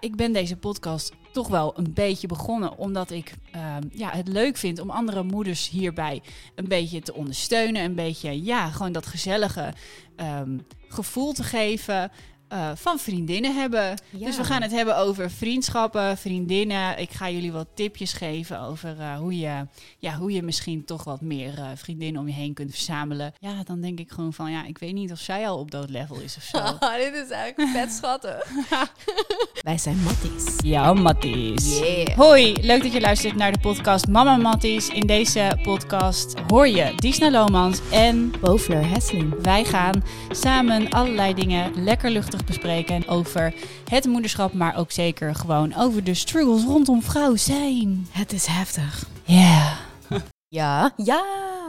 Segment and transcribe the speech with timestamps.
[0.00, 2.78] ik ben deze podcast toch wel een beetje begonnen.
[2.78, 6.22] Omdat ik ehm, ja, het leuk vind om andere moeders hierbij
[6.54, 7.84] een beetje te ondersteunen.
[7.84, 9.72] Een beetje, ja, gewoon dat gezellige
[10.16, 10.58] ehm,
[10.88, 12.10] gevoel te geven.
[12.50, 13.98] Eh, van vriendinnen hebben.
[14.10, 14.26] Ja.
[14.26, 16.98] Dus we gaan het hebben over vriendschappen, vriendinnen.
[16.98, 19.66] Ik ga jullie wat tipjes geven over eh, hoe, je,
[19.98, 23.32] ja, hoe je misschien toch wat meer eh, vriendinnen om je heen kunt verzamelen.
[23.40, 25.90] Ja, dan denk ik gewoon van, ja, ik weet niet of zij al op dat
[25.90, 26.58] level is of zo.
[27.12, 28.46] dit is eigenlijk vet schattig.
[29.60, 30.56] Wij zijn Matties.
[30.62, 31.78] Ja, Matties.
[31.78, 32.16] Yeah.
[32.16, 34.88] Hoi, leuk dat je luistert naar de podcast Mama Matties.
[34.88, 39.34] In deze podcast hoor je Disna Lomans en Bovler Hesseling.
[39.42, 43.54] wij gaan samen allerlei dingen lekker luchtig bespreken over
[43.90, 48.06] het moederschap, maar ook zeker gewoon over de struggles rondom vrouw zijn.
[48.10, 49.06] Het is heftig.
[49.24, 49.76] Ja.
[50.48, 50.92] Ja.
[50.96, 51.22] Ja.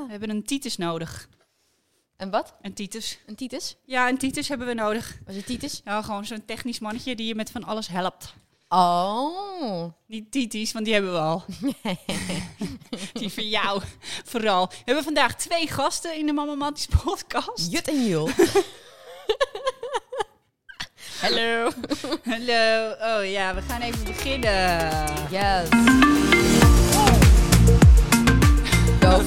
[0.05, 1.29] We hebben een titus nodig.
[2.17, 2.55] En wat?
[2.61, 3.19] Een titus.
[3.25, 3.75] Een titus?
[3.85, 5.17] Ja, een titus hebben we nodig.
[5.25, 5.81] Was het titus?
[5.83, 8.33] Ja, gewoon zo'n technisch mannetje die je met van alles helpt.
[8.69, 9.93] Oh.
[10.07, 11.43] Niet titis, want die hebben we al.
[13.13, 13.81] die van jou
[14.23, 14.67] vooral.
[14.67, 17.71] We hebben vandaag twee gasten in de Mama Matties podcast.
[17.71, 18.29] Jut en Jul.
[21.21, 21.69] Hallo.
[22.31, 22.95] Hallo.
[22.99, 24.89] Oh ja, we gaan even beginnen.
[25.29, 25.69] Yes.
[28.99, 29.21] Go.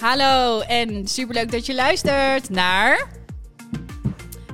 [0.06, 3.08] Hallo en superleuk dat je luistert naar...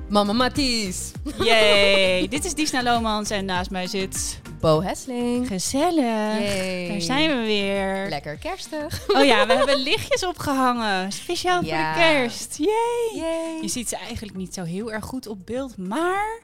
[0.08, 1.12] Mama Matties.
[1.38, 2.28] Yay.
[2.34, 4.42] Dit is Disna Lomans en naast mij zit...
[4.64, 5.46] Bo Hesseling.
[5.46, 6.40] Gezellig.
[6.40, 6.88] Yay.
[6.88, 8.08] Daar zijn we weer.
[8.08, 9.08] Lekker kerstig.
[9.08, 11.12] Oh ja, we hebben lichtjes opgehangen.
[11.12, 12.56] Speciaal voor de kerst.
[12.58, 13.22] Yay.
[13.22, 13.58] Yay.
[13.62, 16.40] Je ziet ze eigenlijk niet zo heel erg goed op beeld, maar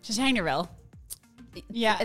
[0.00, 0.66] ze zijn er wel.
[1.68, 1.98] Ja.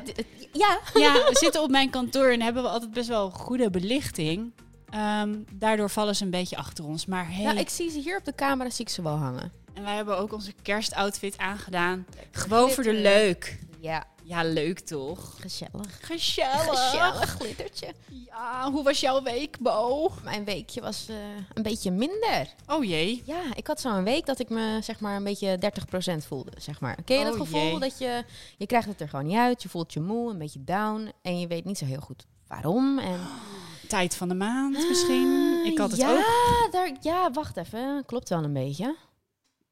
[0.53, 0.79] Ja.
[1.03, 4.51] Ja, we zitten op mijn kantoor en hebben we altijd best wel goede belichting.
[4.89, 7.05] Ehm, daardoor vallen ze een beetje achter ons.
[7.05, 9.51] Maar hey, Ja, ik zie ze hier op de camera, zie ik ze wel hangen.
[9.73, 12.05] en wij hebben ook onze kerstoutfit aangedaan.
[12.31, 13.59] Gewoon voor de leuk.
[13.79, 15.35] Ja, Ja, leuk toch?
[15.39, 15.99] gezellig.
[16.01, 16.89] Gezellig.
[16.89, 17.93] Gezellig glittertje.
[18.25, 20.11] Ja, hoe was jouw week, Bo?
[20.23, 21.15] Mijn weekje was eh,
[21.53, 22.53] een beetje minder.
[22.67, 23.21] Oh jee.
[23.25, 25.59] Ja, ik had zo'n week dat ik me zeg maar een beetje
[26.13, 26.97] 30% voelde, zeg maar.
[27.05, 27.79] Ken je dat Oh, gevoel jee.
[27.79, 28.23] dat je
[28.57, 31.39] je krijgt het er gewoon niet uit, je voelt je moe, een beetje down en
[31.39, 33.19] je weet niet zo heel goed waarom en
[33.87, 35.61] Tijd van de maand misschien.
[35.65, 36.71] Ik had het ja, ook.
[36.71, 38.95] Daar, ja, wacht even, klopt wel een beetje.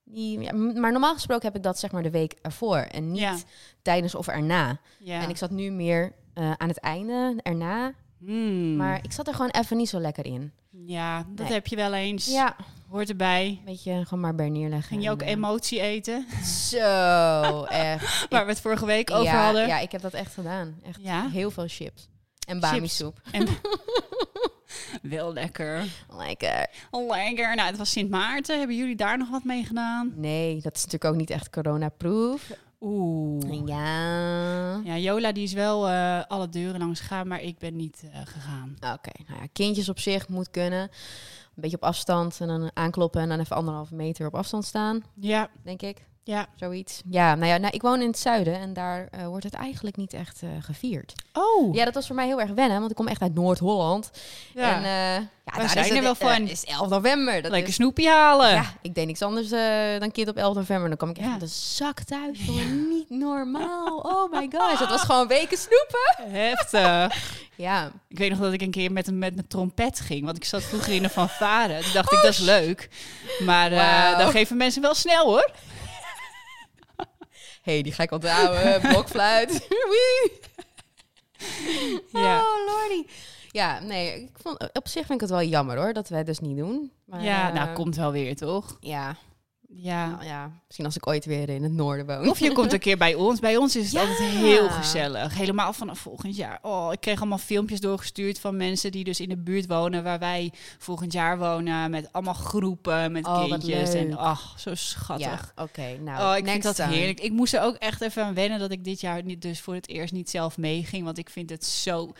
[0.07, 3.11] Die, ja, m- maar normaal gesproken heb ik dat zeg maar de week ervoor en
[3.11, 3.35] niet Ja.
[3.81, 4.79] tijdens of erna.
[4.99, 5.21] Ja.
[5.21, 8.75] En ik zat nu meer eh, aan het einde erna, Hmm.
[8.75, 10.51] maar ik zat er gewoon even niet zo lekker in.
[10.85, 11.53] Ja, dat Nee.
[11.53, 12.25] heb je wel eens.
[12.25, 12.55] Ja,
[12.89, 13.61] Hoort erbij.
[13.65, 14.87] beetje gewoon maar bij neerleggen.
[14.87, 16.25] Ging je ook en, eh, emotie eten?
[16.43, 18.25] Zo, echt.
[18.29, 19.67] Waar we het vorige week over hadden.
[19.67, 20.79] Ja, ik heb dat echt gedaan.
[20.83, 21.29] Echt Ja?
[21.29, 22.07] heel veel chips.
[22.47, 23.21] En bami-soep.
[23.31, 23.47] En...
[25.01, 25.85] wel lekker.
[26.09, 26.67] Lekker.
[26.91, 27.55] Lekker.
[27.55, 28.57] Nou, het was Sint Maarten.
[28.57, 30.13] Hebben jullie daar nog wat mee gedaan?
[30.15, 32.51] Nee, dat is natuurlijk ook niet echt corona-proof.
[32.81, 33.67] Oeh.
[33.67, 34.81] Ja.
[34.83, 38.19] Ja, Jola die is wel eh, alle deuren langs gegaan, maar ik ben niet eh,
[38.25, 38.75] gegaan.
[38.75, 40.81] Oké, nou ja, kindjes op zich moet kunnen.
[40.81, 45.03] Een beetje op afstand en dan aankloppen en dan even anderhalve meter op afstand staan,
[45.13, 46.05] Ja, denk ik.
[46.25, 46.45] Ja.
[46.55, 47.01] Zoiets.
[47.09, 49.95] Ja, nou ja, nou, ik woon in het zuiden en daar eh, wordt het eigenlijk
[49.95, 51.13] niet echt eh, gevierd.
[51.33, 51.75] Oh.
[51.75, 54.11] Ja, dat was voor mij heel erg wennen, want ik kom echt uit Noord-Holland.
[54.53, 54.75] Ja.
[54.75, 56.47] En eh ja, daar zijn er het, wel van.
[56.47, 57.41] is 11 november.
[57.41, 58.49] Dat Lekker is, snoepje halen.
[58.49, 59.49] ja, ik deed niks anders
[59.99, 60.87] dan kind op 11 november.
[60.87, 61.37] Dan kwam ik echt Ja.
[61.41, 62.45] een zak thuis.
[62.45, 62.87] jongen.
[62.89, 63.97] Niet normaal.
[63.97, 66.39] Oh my gosh, dat was gewoon weken snoepen.
[66.39, 67.33] Heftig.
[67.55, 70.25] Ja, Ik weet nog dat ik een keer met, een, met mijn trompet ging.
[70.25, 71.79] Want ik zat vroeger in een fanfare.
[71.81, 72.89] Toen dacht ik, dat is leuk.
[73.39, 74.17] Maar Wauw.
[74.17, 75.51] dan geven mensen wel snel hoor.
[77.65, 78.81] Hey, die ga ik onthouden.
[78.81, 79.67] Blokfluit.
[79.91, 80.39] Wee.
[82.11, 82.39] Ja.
[82.39, 83.07] Oh, lordy.
[83.51, 86.27] Ja, nee, ik vond, op zich vind ik het wel jammer hoor, dat wij het
[86.27, 86.91] dus niet doen.
[87.05, 88.77] Maar, ja, eh, nou komt wel weer toch?
[88.79, 89.15] Ja,
[89.77, 90.09] Ja.
[90.09, 92.29] nou ja, misschien als ik ooit weer in het noorden woon.
[92.29, 93.39] Of je komt een keer bij ons.
[93.39, 93.99] Bij ons is het Ja.
[94.09, 95.37] altijd heel gezellig.
[95.37, 96.59] Helemaal vanaf volgend jaar.
[96.61, 100.19] Oh, ik kreeg allemaal filmpjes doorgestuurd van mensen die dus in de buurt wonen waar
[100.19, 101.91] wij volgend jaar wonen.
[101.91, 103.93] Met allemaal groepen, met Oh, kindjes.
[103.93, 105.53] En ach, zo schattig.
[105.55, 105.97] Ja, oké.
[105.99, 106.93] nou, Oh, ik vind dat time.
[106.93, 107.19] heerlijk.
[107.19, 109.73] Ik moest er ook echt even aan wennen dat ik dit jaar niet, dus voor
[109.73, 111.03] het eerst niet zelf meeging.
[111.03, 112.13] Want ik vind het zo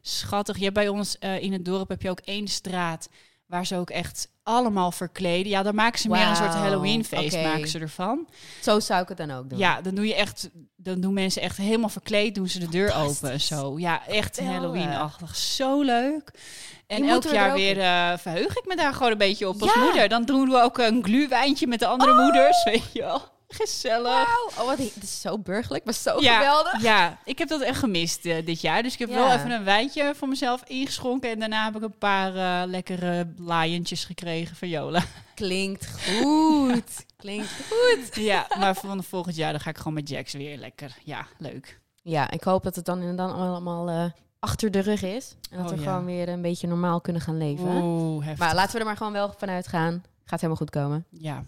[0.00, 0.56] schattig.
[0.56, 3.08] Je hebt bij ons eh, in het dorp heb je ook één straat
[3.46, 5.50] waar ze ook echt allemaal verkleden.
[5.50, 8.28] Ja, dan maken ze meer een soort Halloween-feest maken ze ervan.
[8.62, 9.58] Zo zou ik het dan ook doen.
[9.58, 12.94] Ja, dan doe je echt, dan doen mensen echt helemaal verkleed, doen ze de deur
[12.94, 13.40] open.
[13.40, 14.40] Zo, ja, echt.
[14.40, 15.36] Halloween-achtig.
[15.36, 16.30] Zo leuk.
[16.86, 19.80] En elk jaar weer eh, verheug ik me daar gewoon een beetje op als Ja.
[19.82, 20.08] moeder.
[20.08, 22.18] Dan doen we ook een gluwijntje met de andere Oh.
[22.18, 23.22] moeders, weet je wel.
[23.54, 24.28] Gezellig.
[24.58, 26.82] Oh, wat, het is zo burgerlijk, maar zo Ja, geweldig.
[26.82, 28.82] ja, ik heb dat echt gemist eh, dit jaar.
[28.82, 29.14] Dus ik heb Ja.
[29.14, 31.30] wel even een wijntje voor mezelf ingeschonken.
[31.30, 35.02] En daarna heb ik een paar eh, lekkere laaientjes gekregen van Jola.
[35.34, 37.04] Klinkt goed.
[37.16, 38.14] Klinkt goed.
[38.14, 40.96] ja, maar van volgend jaar dan ga ik gewoon met Jax weer lekker.
[41.04, 41.80] Ja, leuk.
[42.02, 44.04] Ja, ik hoop dat het dan en dan allemaal eh,
[44.38, 45.36] achter de rug is.
[45.50, 47.66] En dat Oh, we gewoon weer een beetje normaal kunnen gaan leven.
[47.68, 48.46] Oeh, heftig.
[48.46, 50.04] Maar laten we er maar gewoon wel vanuit gaan.
[50.24, 51.04] Gaat helemaal goed komen.
[51.10, 51.44] Ja.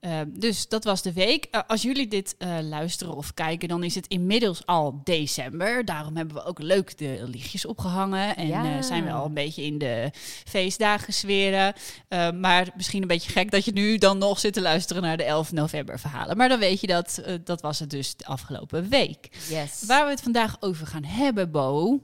[0.00, 1.44] Eh, dus dat was de week.
[1.50, 5.84] Eh, als jullie dit eh, luisteren of kijken, dan is het inmiddels al december.
[5.84, 8.36] Daarom hebben we ook leuk de lichtjes opgehangen.
[8.36, 8.76] En Ja.
[8.76, 10.10] eh, zijn we al een beetje in de
[10.44, 11.74] feestdagen sferen.
[12.08, 15.16] Eh, maar misschien een beetje gek dat je nu dan nog zit te luisteren naar
[15.16, 16.36] de 11 november verhalen.
[16.36, 19.28] Maar dan weet je dat, dat was het dus de afgelopen week.
[19.48, 19.82] Yes.
[19.86, 22.00] Waar we het vandaag over gaan hebben, Bo.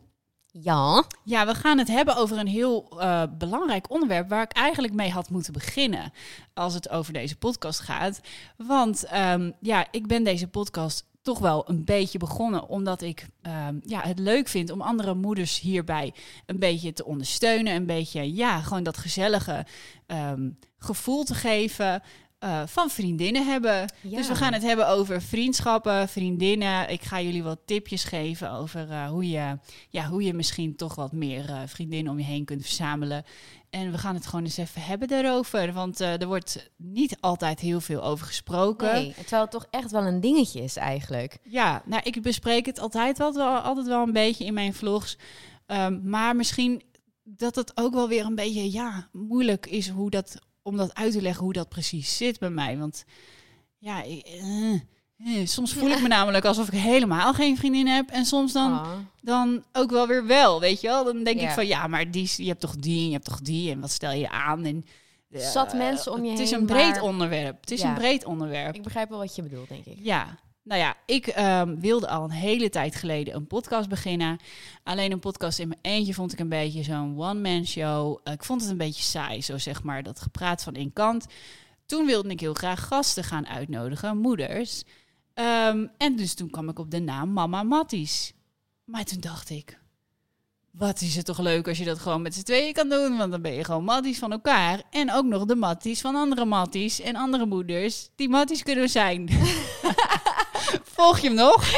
[0.52, 1.04] Ja.
[1.25, 5.10] Ja, we gaan het hebben over een heel eh, belangrijk onderwerp waar ik eigenlijk mee
[5.10, 6.12] had moeten beginnen
[6.54, 8.20] als het over deze podcast gaat.
[8.56, 13.76] Want ehm, ja, ik ben deze podcast toch wel een beetje begonnen omdat ik ehm,
[13.84, 16.14] ja, het leuk vind om andere moeders hierbij
[16.46, 17.75] een beetje te ondersteunen.
[17.75, 19.66] Een beetje, ja, gewoon dat gezellige
[20.06, 22.02] ehm, gevoel te geven.
[22.42, 23.92] Eh, van vriendinnen hebben.
[24.00, 24.16] Ja.
[24.16, 26.90] Dus we gaan het hebben over vriendschappen, vriendinnen.
[26.90, 29.58] Ik ga jullie wat tipjes geven over eh, hoe, je,
[29.88, 33.24] ja, hoe je misschien toch wat meer eh, vriendinnen om je heen kunt verzamelen.
[33.70, 35.72] En we gaan het gewoon eens even hebben daarover.
[35.72, 38.92] Want er wordt niet altijd heel veel over gesproken.
[38.92, 41.38] Nee, terwijl het toch echt wel een dingetje is eigenlijk.
[41.42, 45.18] Ja, nou, ik bespreek het altijd wel, wel, altijd wel een beetje in mijn vlogs.
[45.66, 46.82] Ehm, maar misschien
[47.24, 51.12] dat het ook wel weer een beetje ja, moeilijk is hoe dat, om dat uit
[51.12, 52.78] te leggen hoe dat precies zit bij mij.
[52.78, 53.04] Want
[53.78, 58.08] ja, ik- eh, eh, soms voel ik me namelijk alsof ik helemaal geen vriendin heb.
[58.10, 58.90] En soms dan, Ah.
[59.20, 61.04] dan ook wel weer wel, weet je wel.
[61.04, 63.24] Dan denk ik van ja, maar die, is- je hebt toch die en je hebt
[63.24, 63.70] toch die.
[63.70, 64.64] En wat stel je aan?
[64.64, 64.84] En,
[65.30, 67.60] eh, Zat mensen om je Het is heen, een breed maar- onderwerp.
[67.60, 67.88] Het is Ja.
[67.88, 68.74] een breed onderwerp.
[68.74, 69.96] Ik begrijp wel wat je bedoelt, denk ik.
[70.00, 74.38] Ja, nou ja, ik ehm, wilde al een hele tijd geleden een podcast beginnen.
[74.82, 78.18] Alleen een podcast in mijn eentje vond ik een beetje zo'n one-man show.
[78.24, 81.26] Eh, ik vond het een beetje saai, zo zeg maar, dat gepraat van één kant.
[81.86, 84.82] Toen wilde ik heel graag gasten gaan uitnodigen, moeders.
[85.34, 88.32] Ehm, en dus toen kwam ik op de naam Mama Matties.
[88.84, 89.80] Maar toen dacht ik,
[90.70, 93.16] wat is het toch leuk als je dat gewoon met z'n tweeën kan doen.
[93.16, 94.82] Want dan ben je gewoon matties van elkaar.
[94.90, 98.08] En ook nog de matties van andere matties en andere moeders.
[98.16, 99.28] Die matties kunnen zijn.
[100.92, 101.64] Volg je hem nog?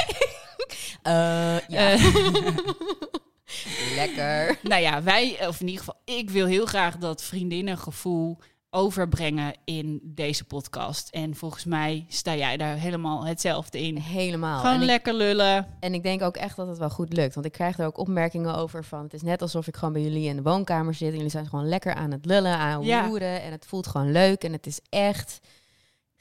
[1.03, 1.93] Eh, ja.
[1.93, 2.05] Eh,
[3.97, 4.59] Lekker.
[4.63, 8.39] nou ja, wij, of in ieder geval, ik wil heel graag dat vriendinnengevoel
[8.71, 11.09] overbrengen in deze podcast.
[11.09, 13.97] En volgens mij sta jij daar helemaal hetzelfde in.
[13.97, 14.61] Helemaal.
[14.61, 15.67] Gewoon en, ik, lekker lullen.
[15.81, 17.35] en ik denk ook echt dat het wel goed lukt.
[17.35, 19.03] Want ik krijg er ook opmerkingen over van...
[19.03, 21.09] Het is net alsof ik gewoon bij jullie in de woonkamer zit.
[21.09, 23.11] En jullie zijn gewoon lekker aan het lullen, aan het Ja.
[23.21, 24.45] En het voelt gewoon leuk.
[24.45, 25.41] En het is echt...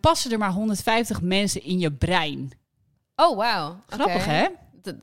[0.00, 2.52] Passen er maar 150 mensen in je brein.
[3.20, 3.76] Oh, wauw.
[3.86, 4.46] Grappig, hè?
[4.82, 4.94] Dat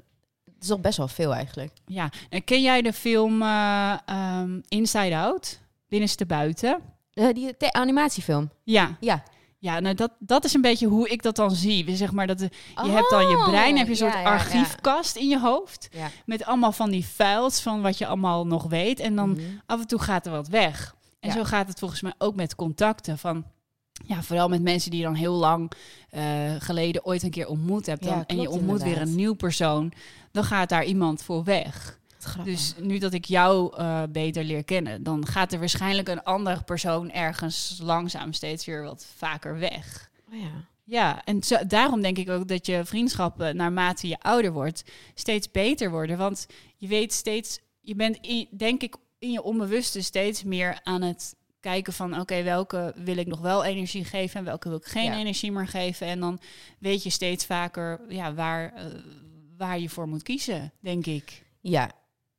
[0.61, 1.71] is toch best wel veel eigenlijk.
[1.85, 2.09] Ja.
[2.29, 5.59] En ken jij de film eh, ehm, Inside Out?
[5.87, 6.79] Binnenste buiten?
[7.13, 8.49] Eh, die animatiefilm.
[8.63, 8.97] Ja.
[8.99, 9.23] Ja.
[9.59, 11.95] Ja, nou dat, dat is een beetje hoe ik dat dan zie.
[11.95, 12.49] Zeg maar dat de,
[12.83, 14.39] je hebt dan je brein, heb je een soort Oh, ja, ja, ja.
[14.43, 15.89] archiefkast in je hoofd.
[16.25, 18.99] Met allemaal van die files van wat je allemaal nog weet.
[18.99, 19.41] En dan Mhm.
[19.65, 20.95] af en toe gaat er wat weg.
[21.19, 23.17] En zo gaat het volgens mij ook met contacten.
[23.17, 23.45] Van,
[24.05, 25.71] ja, vooral met mensen die je dan heel lang
[26.09, 26.23] eh,
[26.59, 28.03] geleden ooit een keer ontmoet hebt.
[28.05, 29.91] Ja, Dan, en je ontmoet weer een nieuw persoon.
[30.31, 31.99] Dan gaat daar iemand voor weg.
[32.43, 36.63] Dus nu dat ik jou eh, beter leer kennen, dan gaat er waarschijnlijk een andere
[36.63, 40.09] persoon ergens langzaam steeds weer wat vaker weg.
[40.33, 40.51] Oh ja.
[40.83, 45.51] Ja, en zo- daarom denk ik ook dat je vriendschappen naarmate je ouder wordt steeds
[45.51, 46.17] beter worden.
[46.17, 46.45] Want
[46.77, 51.35] je weet steeds, je bent in, denk ik in je onbewuste steeds meer aan het
[51.67, 55.03] kijken van oké, welke wil ik nog wel energie geven en welke wil ik geen
[55.11, 55.17] Ja.
[55.17, 56.07] energie meer geven.
[56.07, 56.39] En dan
[56.79, 58.85] weet je steeds vaker ja, waar, eh,
[59.57, 61.43] waar je voor moet kiezen, denk ik.
[61.61, 61.91] Ja.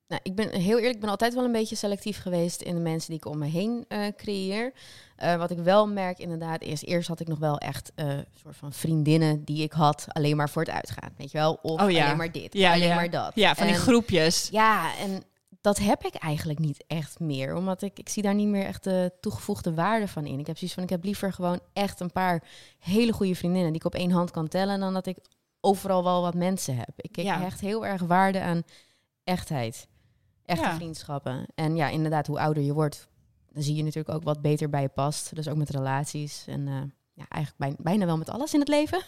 [0.08, 2.80] Nou, ik ben heel eerlijk, ik ben altijd wel een beetje selectief geweest in de
[2.80, 4.72] mensen die ik om me heen eh, creëer.
[5.16, 8.56] Eh, wat ik wel merk inderdaad is, eerst had ik nog wel echt een soort
[8.56, 11.10] van vriendinnen die ik had alleen maar voor het uitgaan.
[11.16, 11.58] Weet je wel?
[11.62, 12.04] Of Oh ja.
[12.04, 12.94] alleen maar dit, Ja, alleen ja.
[12.94, 13.32] maar dat.
[13.34, 14.48] Ja, van die groepjes.
[14.50, 15.22] Ja, en
[15.60, 17.54] dat heb ik eigenlijk niet echt meer.
[17.54, 20.38] Omdat ik, ik zie daar niet meer echt de toegevoegde waarde van in.
[20.38, 22.42] Ik heb zoiets van, ik heb liever gewoon echt een paar
[22.78, 23.72] hele goede vriendinnen...
[23.72, 24.80] die ik op één hand kan tellen...
[24.80, 25.18] dan dat ik
[25.60, 26.90] overal wel wat mensen heb.
[26.96, 27.38] Ik, ik Ja.
[27.40, 28.62] hecht heel erg waarde aan
[29.24, 29.88] echtheid.
[30.44, 30.74] Echte Ja.
[30.74, 31.46] vriendschappen.
[31.54, 33.08] En ja, inderdaad, hoe ouder je wordt...
[33.52, 35.34] dan zie je natuurlijk ook wat beter bij je past.
[35.34, 36.68] Dus ook met relaties en...
[36.68, 36.74] eh,
[37.12, 39.02] ja, eigenlijk bijna, bijna wel met alles in het leven.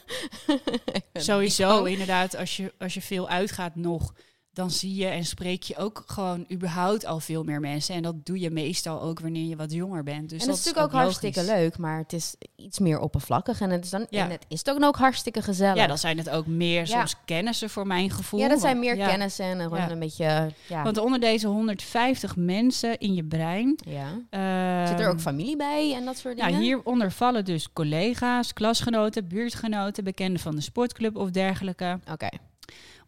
[1.13, 4.15] Sowieso, inderdaad, als je, als je veel uitgaat nog,
[4.53, 7.95] dan zie je en spreek je ook gewoon überhaupt al veel meer mensen.
[7.95, 10.29] En dat doe je meestal ook wanneer je wat jonger bent.
[10.31, 11.55] Dus en dat is natuurlijk ook, hartstikke logisch.
[11.55, 13.61] leuk, maar het is iets meer oppervlakkig.
[13.61, 14.25] En het is, dan, Ja.
[14.25, 15.77] en het is ook, ook hartstikke gezellig.
[15.77, 16.85] Ja, dan zijn het ook meer Ja.
[16.87, 18.41] soms kennissen voor mijn gevoel.
[18.41, 19.09] ja, dat zijn meer ja.
[19.09, 20.51] kennissen en gewoon een beetje...
[20.69, 23.79] Ja, Want onder deze 150 mensen in je brein...
[23.89, 24.07] ja.
[24.31, 26.53] eh, Zit er ook familie bij en dat soort dingen?
[26.53, 31.99] Ja, hieronder vallen dus collega's, klasgenoten, buurtgenoten, bekenden van de sportclub of dergelijke.
[32.13, 32.29] Oké,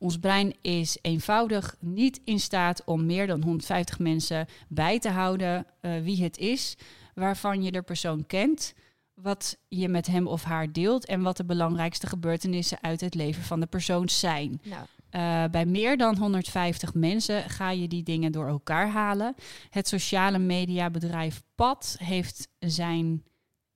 [0.02, 5.66] Ons brein is eenvoudig niet in staat om meer dan 150 mensen bij te houden
[5.80, 6.76] eh, wie het is,
[7.14, 8.75] waarvan je de persoon kent,
[9.14, 13.42] wat je met hem of haar deelt en wat de belangrijkste gebeurtenissen uit het leven
[13.42, 14.61] van de persoon zijn.
[14.62, 19.35] nou, Eh, bij meer dan 150 mensen ga je die dingen door elkaar halen.
[19.71, 23.23] Het sociale mediabedrijf PAD heeft zijn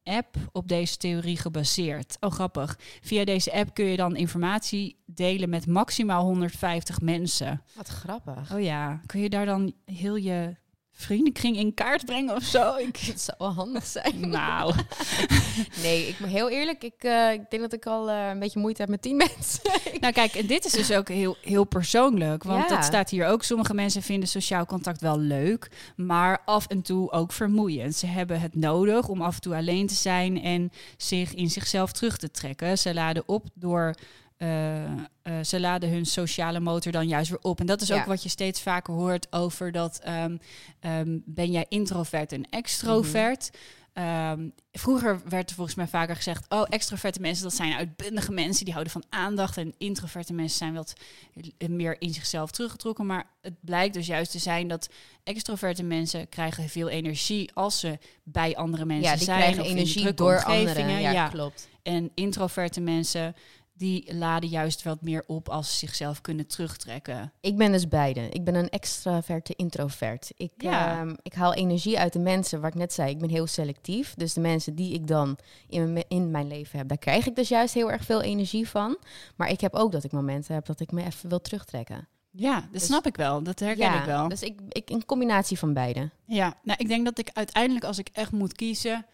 [0.06, 2.16] app op deze theorie gebaseerd.
[2.20, 2.78] Oh, grappig.
[3.00, 7.62] Via deze app kun je dan informatie delen met maximaal 150 mensen.
[7.74, 8.54] wat grappig.
[8.54, 10.56] Oh ja, kun je daar dan heel je
[10.98, 12.74] vriendenkring in kaart brengen of zo?
[12.76, 12.96] Ik...
[13.12, 14.28] Het zou wel handig zijn.
[14.28, 14.74] Nou,
[15.82, 16.82] Nee, ik ben heel eerlijk.
[16.84, 19.60] Ik, eh, ik denk dat ik al eh, een beetje moeite heb met tien mensen.
[20.00, 22.42] nou kijk, en dit is dus ook heel, heel persoonlijk.
[22.42, 22.74] Want Ja.
[22.76, 23.42] dat staat hier ook.
[23.42, 27.94] Sommige mensen vinden sociaal contact wel leuk, maar af en toe ook vermoeiend.
[27.94, 31.92] Ze hebben het nodig om af en toe alleen te zijn en zich in zichzelf
[31.92, 32.78] terug te trekken.
[32.78, 33.94] Ze laden op door.
[34.36, 34.98] Eh, eh,
[35.44, 37.60] ze laden hun sociale motor dan juist weer op.
[37.60, 40.36] En dat is ook wat je steeds vaker hoort over dat ehm,
[40.80, 43.50] ehm, ben jij introvert en extrovert.
[43.92, 48.64] Ehm, vroeger werd er volgens mij vaker gezegd: Oh, extroverte mensen, dat zijn uitbundige mensen
[48.64, 49.56] die houden van aandacht.
[49.56, 50.92] En introverte mensen zijn wat
[51.68, 53.06] meer in zichzelf teruggetrokken.
[53.06, 54.88] Maar het blijkt dus juist te zijn dat
[55.24, 59.38] extroverte mensen krijgen veel energie als ze bij andere mensen ja, die zijn.
[59.40, 60.68] krijgen energie door omgevingen.
[60.76, 61.00] anderen.
[61.00, 61.28] Ja, Ja.
[61.28, 61.68] klopt.
[61.82, 63.34] En introverte mensen
[63.76, 67.32] die laden juist wat meer op als ze zichzelf kunnen terugtrekken.
[67.40, 68.28] Ik ben dus beide.
[68.28, 70.30] Ik ben een extraverte introvert.
[70.36, 70.98] Ik, Ja.
[71.00, 74.14] ehm, ik haal energie uit de mensen, waar ik net zei, ik ben heel selectief.
[74.14, 77.36] Dus de mensen die ik dan in mijn, in mijn leven heb, daar krijg ik
[77.36, 78.98] dus juist heel erg veel energie van.
[79.36, 82.08] Maar ik heb ook dat ik momenten heb dat ik me even wil terugtrekken.
[82.30, 83.42] Ja, dat Dus- snap ik wel.
[83.42, 84.28] Dat herken ja, ik wel.
[84.28, 86.10] Dus ik, ik een combinatie van beide.
[86.26, 89.06] Ja, nou, ik denk dat ik uiteindelijk, als ik echt moet kiezen,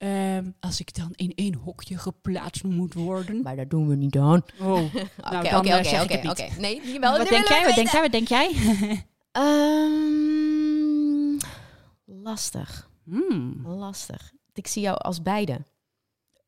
[0.00, 3.42] ehm, als ik dan in één hokje geplaatst moet worden.
[3.42, 4.42] Maar dat doen we niet aan.
[4.60, 6.30] Oh, Oké, dan, oké, eh, oké, oké, niet.
[6.30, 6.48] oké.
[6.58, 7.64] Nee, jawel, wat dit denk jij?
[7.64, 8.00] Wat denk jij?
[8.00, 8.50] Wat denk jij?
[9.32, 11.36] Ehm,
[12.22, 14.32] lastig, Hmm, lastig.
[14.54, 15.60] Ik zie jou als beide.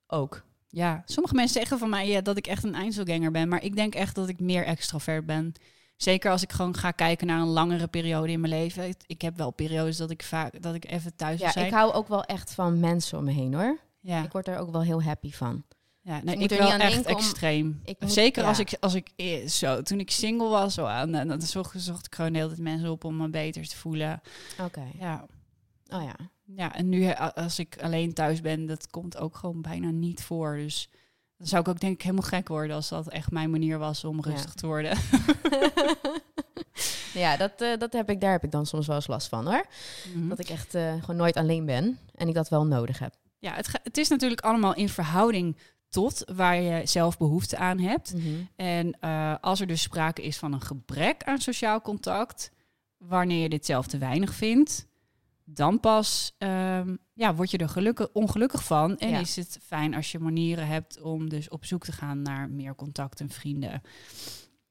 [0.06, 0.42] Ook.
[0.68, 3.76] Ja, sommige mensen zeggen van mij ja, dat ik echt een Einzelganger ben, maar ik
[3.76, 5.52] denk echt dat ik meer extrovert ben.
[5.96, 8.88] Zeker als ik gewoon ga kijken naar een langere periode in mijn leven.
[8.88, 11.66] Ik, ik heb wel periodes dat ik vaak dat ik even thuis Ja, zijn.
[11.66, 13.78] ik hou ook wel echt van mensen om me heen hoor.
[14.00, 15.62] ja, Ik word daar ook wel heel happy van.
[16.00, 17.80] ja ik moet ik er wel echt om- extreem.
[17.84, 18.48] Ik moet- Zeker ja.
[18.48, 21.74] als ik, als ik eh, zo, toen ik single was, zo aan, en dan zocht,
[21.76, 24.20] zocht ik gewoon hele tijd mensen op om me beter te voelen.
[24.60, 24.84] Oké.
[24.98, 25.26] Ja,
[25.88, 26.16] Oh ja.
[26.56, 30.22] ja en nu eh, als ik alleen thuis ben, dat komt ook gewoon bijna niet
[30.22, 30.56] voor.
[30.56, 30.88] Dus
[31.42, 34.04] dan zou ik ook denk ik helemaal gek worden als dat echt mijn manier was
[34.04, 34.30] om Ja.
[34.30, 34.98] rustig te worden.
[37.14, 39.46] ja, dat, eh, dat heb ik, daar heb ik dan soms wel eens last van
[39.46, 39.66] hoor.
[40.14, 40.28] Mhm.
[40.28, 43.14] Dat ik echt eh, gewoon nooit alleen ben en ik dat wel nodig heb.
[43.38, 45.56] Ja, het, het is natuurlijk allemaal in verhouding
[45.88, 48.14] tot waar je zelf behoefte aan hebt.
[48.56, 52.50] En eh, als er dus sprake is van een gebrek aan sociaal contact,
[52.96, 54.86] wanneer je dit zelf te weinig vindt,
[55.44, 58.98] dan pas ehm, ja, word je er gelukkig, ongelukkig van.
[58.98, 59.18] En Ja.
[59.18, 62.74] is het fijn als je manieren hebt om dus op zoek te gaan naar meer
[62.74, 63.80] contact en vrienden.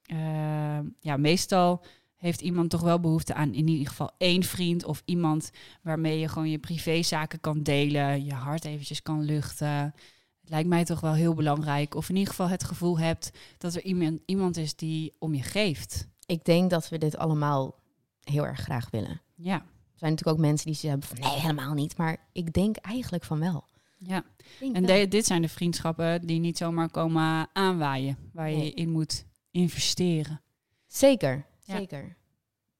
[0.06, 1.84] Ehm, ja, meestal
[2.16, 6.28] heeft iemand toch wel behoefte aan in ieder geval één vriend of iemand waarmee je
[6.28, 9.94] gewoon je privézaken kan delen, je hart eventjes kan luchten.
[10.42, 11.96] Het lijkt mij toch wel heel belangrijk.
[11.96, 15.44] Of in ieder geval het gevoel hebt dat er iemand, iemand is die om je
[15.44, 16.08] geeft.
[16.26, 17.80] Ik denk dat we dit allemaal
[18.24, 19.22] heel erg graag willen.
[19.36, 19.66] Ja,
[20.02, 21.98] zijn natuurlijk ook mensen die zeggen van nee, helemaal niet.
[21.98, 23.66] Maar ik denk eigenlijk van wel.
[23.98, 24.24] ja.
[24.60, 28.90] Denk En de- dit zijn de vriendschappen die niet zomaar komen aanwaaien, waar je in
[28.90, 30.42] moet investeren.
[30.88, 31.78] Zeker, Ja.
[31.78, 32.16] zeker.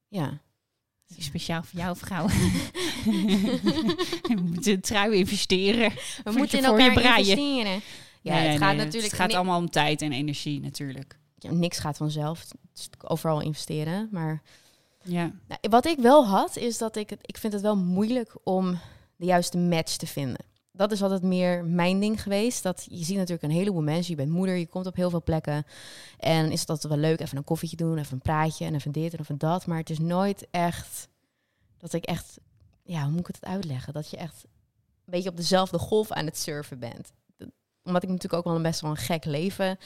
[0.08, 0.40] Ja.
[1.18, 2.28] Speciaal voor jou, vrouw.
[4.28, 5.92] je moet een trui investeren.
[6.24, 7.80] We moeten je- in elkaar investeren.
[8.22, 9.12] Ja, Nee, het gaat nee, natuurlijk...
[9.12, 11.18] Het gaat allemaal om tijd en energie natuurlijk.
[11.38, 12.40] ja, niks gaat vanzelf.
[12.40, 14.08] Het is overal investeren.
[14.10, 14.42] Maar
[15.04, 15.32] Ja.
[15.48, 17.18] nou, wat ik wel had, is dat ik het...
[17.22, 18.78] Ik vind het wel moeilijk om
[19.16, 20.44] de juiste match te vinden.
[20.72, 22.62] Dat is altijd meer mijn ding geweest.
[22.62, 24.10] Dat je ziet natuurlijk een heleboel mensen.
[24.10, 25.64] Je bent moeder, je komt op heel veel plekken.
[26.18, 29.12] En is altijd wel leuk, even een koffietje doen, even een praatje en even dit
[29.12, 29.66] en even dat.
[29.66, 31.08] Maar het is nooit echt
[31.78, 32.38] dat ik echt,
[32.82, 33.92] ja, hoe moet ik het uitleggen?
[33.92, 34.44] Dat je echt
[35.04, 37.12] een beetje op dezelfde golf aan het surfen bent.
[37.36, 37.48] Dat-
[37.84, 39.78] Omdat ik natuurlijk ook wel een best wel een gek leven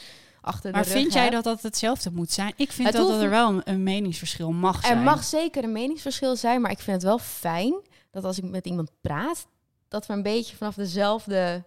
[0.47, 2.53] achter Maar de rug vind jij dat dat hetzelfde moet zijn?
[2.55, 4.97] Ik vind Het dat, dat er wel een, een meningsverschil mag zijn.
[4.97, 7.73] Er mag zeker een meningsverschil zijn, maar ik vind het wel fijn
[8.11, 9.47] dat als ik met iemand praat,
[9.87, 11.63] dat we een beetje vanaf dezelfde,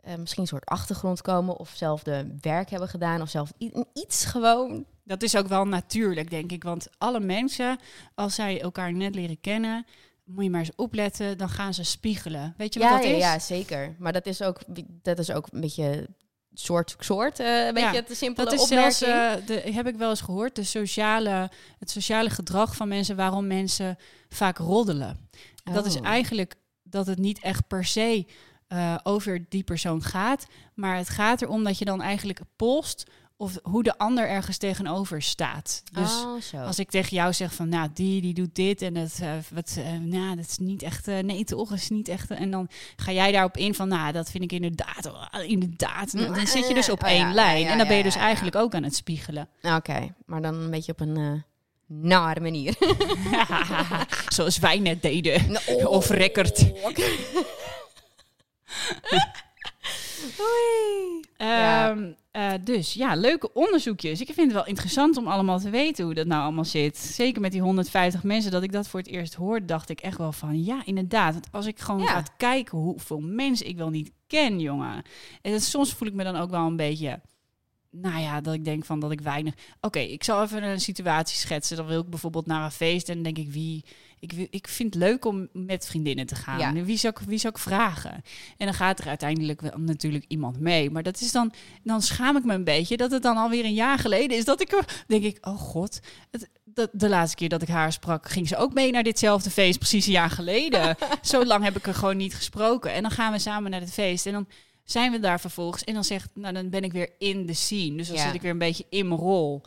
[0.00, 3.52] eh, misschien een soort achtergrond komen, of zelfde werk hebben gedaan, of zelf
[3.92, 4.84] iets gewoon.
[5.04, 6.62] Dat is ook wel natuurlijk, denk ik.
[6.62, 7.78] Want alle mensen,
[8.14, 9.86] als zij elkaar net leren kennen,
[10.24, 12.54] moet je maar eens opletten, dan gaan ze spiegelen.
[12.56, 13.22] Weet je Ja, wat dat ja, is?
[13.22, 13.94] ja, zeker.
[13.98, 14.60] Maar dat is ook,
[15.02, 16.08] dat is ook een beetje
[16.54, 18.92] soort, soort, eh, een beetje Ja, te simpele Dat is opmerking.
[18.94, 23.16] zelfs, eh, de, heb ik wel eens gehoord, de sociale, het sociale gedrag van mensen,
[23.16, 23.96] waarom mensen
[24.28, 25.28] vaak roddelen.
[25.72, 26.06] Dat is Oh.
[26.06, 28.26] eigenlijk dat het niet echt per se
[28.68, 33.58] eh, over die persoon gaat, maar het gaat erom dat je dan eigenlijk polst of
[33.62, 35.82] hoe de ander ergens tegenover staat.
[35.92, 36.24] Dus
[36.54, 39.32] oh, als ik tegen jou zeg van, nou, die, die doet dit en dat, eh,
[39.52, 42.30] wat, eh, nou, dat is niet echt, eh, nee toch, is niet echt.
[42.30, 46.12] en dan ga jij daarop in van, nou, dat vind ik inderdaad, oh, inderdaad.
[46.12, 48.16] Dan zit je dus op Oh, één ja, lijn ja, en dan ben je dus
[48.16, 49.48] eigenlijk ook aan het spiegelen.
[49.62, 51.44] Oké, maar dan een beetje op een
[51.86, 52.74] nare manier.
[54.34, 55.52] Zoals wij net deden.
[55.52, 56.64] Nou, Of record.
[61.36, 61.96] Ja.
[62.34, 64.20] Eh, dus ja, leuke onderzoekjes.
[64.20, 66.96] Ik vind het wel interessant om allemaal te weten hoe dat nou allemaal zit.
[66.96, 70.18] Zeker met die 150 mensen, dat ik dat voor het eerst hoorde, dacht ik echt
[70.18, 71.32] wel van ja, inderdaad.
[71.32, 72.06] Want als ik gewoon Ja.
[72.06, 75.02] ga kijken hoeveel mensen ik wel niet ken, jongen.
[75.42, 77.20] En dat, soms voel ik me dan ook wel een beetje,
[77.90, 79.54] nou ja, dat ik denk van dat ik weinig.
[79.80, 81.76] Oké, ik zal even een situatie schetsen.
[81.76, 83.84] Dan wil ik bijvoorbeeld naar een feest en dan denk ik wie.
[84.32, 86.58] Ik, ik vind het leuk om met vriendinnen te gaan.
[86.58, 86.84] Ja.
[86.84, 88.12] Wie, zou ik, wie zou ik vragen?
[88.56, 90.90] En dan gaat er uiteindelijk wel natuurlijk iemand mee.
[90.90, 93.74] Maar dat is dan, dan schaam ik me een beetje dat het dan alweer een
[93.74, 97.48] jaar geleden is dat ik er, denk ik, oh god, het, dat, de laatste keer
[97.48, 100.96] dat ik haar sprak, ging ze ook mee naar ditzelfde feest, precies een jaar geleden.
[101.22, 102.92] Zo lang heb ik er gewoon niet gesproken.
[102.92, 104.46] En dan gaan we samen naar het feest en dan
[104.84, 107.96] zijn we daar vervolgens en dan zegt, nou dan ben ik weer in de scene.
[107.96, 108.24] Dus dan Ja.
[108.24, 109.62] zit ik weer een beetje in mijn rol.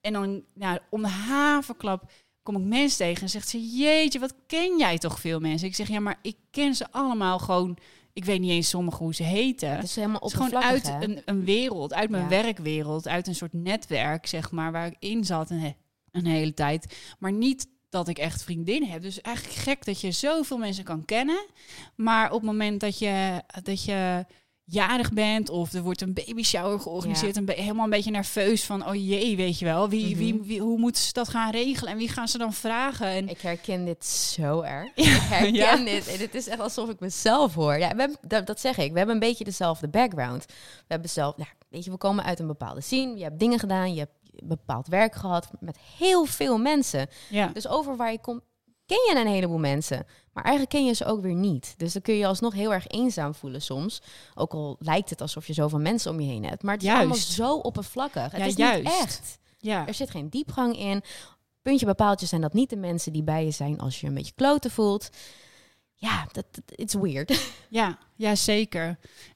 [0.00, 2.10] En dan, nou, om de haverklap
[2.42, 5.68] kom ik mensen tegen en zegt ze, jeetje, wat ken jij toch veel mensen?
[5.68, 7.76] Ik zeg, ja, maar ik ken ze allemaal gewoon,
[8.12, 9.70] ik weet niet eens sommige hoe ze heten.
[9.74, 11.02] Het is helemaal is gewoon uit hè?
[11.02, 12.28] een, een wereld, uit mijn Ja.
[12.28, 15.74] werkwereld, uit een soort netwerk, zeg maar, waar ik in zat een,
[16.10, 16.96] een hele tijd.
[17.18, 19.02] Maar niet dat ik echt vriendinnen heb.
[19.02, 21.46] Dus eigenlijk gek dat je zoveel mensen kan kennen.
[21.96, 24.24] Maar op het moment dat je, dat je
[24.72, 28.10] jarig bent of er wordt een baby shower georganiseerd, en ben je helemaal een beetje
[28.10, 30.42] nerveus van, oh jee, weet je wel, wie, wie, Mhm.
[30.46, 33.06] wie, hoe moeten ze dat gaan regelen en wie gaan ze dan vragen?
[33.06, 34.90] En Ik herken dit zo erg.
[34.94, 35.76] Ja, Ik herken ja.
[35.76, 36.06] dit.
[36.08, 37.78] En het is echt alsof ik mezelf hoor.
[37.78, 38.90] Ja, we hebben, dat, dat zeg ik.
[38.92, 40.44] We hebben een beetje dezelfde background.
[40.46, 43.16] We hebben zelf, ja, weet je, we komen uit een bepaalde scene.
[43.16, 44.12] Je hebt dingen gedaan, je hebt
[44.44, 47.08] bepaald werk gehad met heel veel mensen.
[47.30, 48.40] ja, Dus over waar je komt,
[48.86, 50.06] ken je een heleboel mensen.
[50.32, 51.74] Maar eigenlijk ken je ze ook weer niet.
[51.76, 54.02] Dus dan kun je je alsnog heel erg eenzaam voelen soms.
[54.34, 56.62] Ook al lijkt het alsof je zoveel mensen om je heen hebt.
[56.62, 57.02] Maar het is Juist.
[57.02, 58.22] allemaal zo oppervlakkig.
[58.32, 58.82] Het Ja, is juist.
[58.82, 59.38] niet echt.
[59.58, 59.86] ja.
[59.86, 61.02] Er zit geen diepgang in.
[61.62, 64.32] Puntje bepaaltje zijn dat niet de mensen die bij je zijn als je een beetje
[64.36, 65.08] kloten voelt.
[65.94, 66.44] Ja, dat
[66.76, 67.40] it's weird.
[67.68, 68.84] Ja, ja, zeker.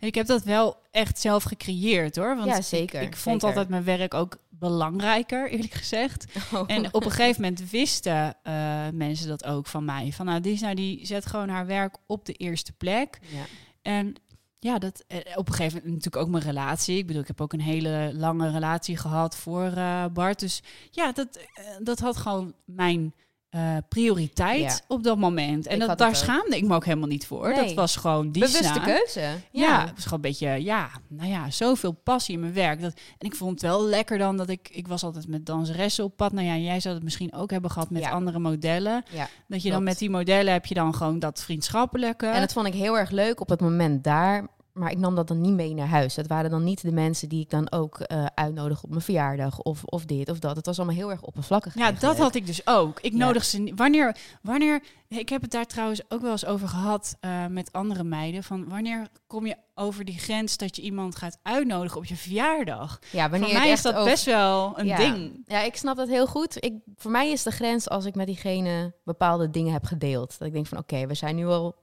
[0.01, 2.37] En ik heb dat wel echt zelf gecreëerd hoor.
[2.37, 3.01] Want ja, zeker.
[3.03, 3.47] ik vond zeker.
[3.49, 6.27] altijd mijn werk ook belangrijker, eerlijk gezegd.
[6.53, 6.65] Oh.
[6.67, 10.13] En op een gegeven moment wisten eh, mensen dat ook van mij.
[10.13, 13.19] Van nou, die, is nou, die zet gewoon haar werk op de eerste plek.
[13.29, 13.45] Ja.
[13.83, 14.15] En
[14.59, 16.99] ja, dat eh, op een gegeven moment natuurlijk ook mijn relatie.
[16.99, 20.39] Ik bedoel, ik heb ook een hele lange relatie gehad voor eh, Bart.
[20.41, 21.39] Dus ja, dat,
[21.83, 23.15] dat had gewoon mijn
[23.51, 24.79] eh, prioriteit Ja.
[24.89, 25.67] op dat moment.
[25.67, 26.15] En dat, daar ook.
[26.15, 27.55] schaamde ik me ook helemaal niet voor.
[27.55, 29.21] Dat was gewoon die Bewuste keuze.
[29.21, 29.81] Ja, Ja.
[29.81, 32.81] het was gewoon een beetje, ja, nou ja, zoveel passie in mijn werk.
[32.81, 36.05] Dat, en ik vond het wel lekker dan dat ik, ik was altijd met danseressen
[36.05, 36.33] op pad.
[36.33, 38.11] Nou ja, jij zou het misschien ook hebben gehad met Ja.
[38.11, 39.05] andere modellen.
[39.13, 42.27] Ja, Dat je dan met die modellen heb je dan gewoon dat vriendschappelijke.
[42.27, 44.47] En dat vond ik heel erg leuk op het moment daar.
[44.77, 46.15] Maar ik nam dat dan niet mee naar huis.
[46.15, 49.59] Dat waren dan niet de mensen die ik dan ook uh, uitnodig op mijn verjaardag
[49.59, 50.57] of, of dit of dat.
[50.57, 51.75] Het was allemaal heel erg oppervlakkig.
[51.75, 53.01] Ja, dat had ik dus ook.
[53.01, 53.79] Ik nodig ze niet.
[53.79, 58.05] Wanneer, wanneer, ik heb het daar trouwens ook wel eens over gehad uh, met andere
[58.05, 58.43] meiden.
[58.43, 62.99] Van wanneer kom je over die grens dat je iemand gaat uitnodigen op je verjaardag?
[63.11, 64.97] Ja, wanneer voor mij is dat best wel een ja.
[64.97, 65.43] ding.
[65.47, 66.65] Ja, ik snap dat heel goed.
[66.65, 70.39] Ik, voor mij is de grens als ik met diegene bepaalde dingen heb gedeeld.
[70.39, 71.75] Dat ik denk van oké, we zijn nu al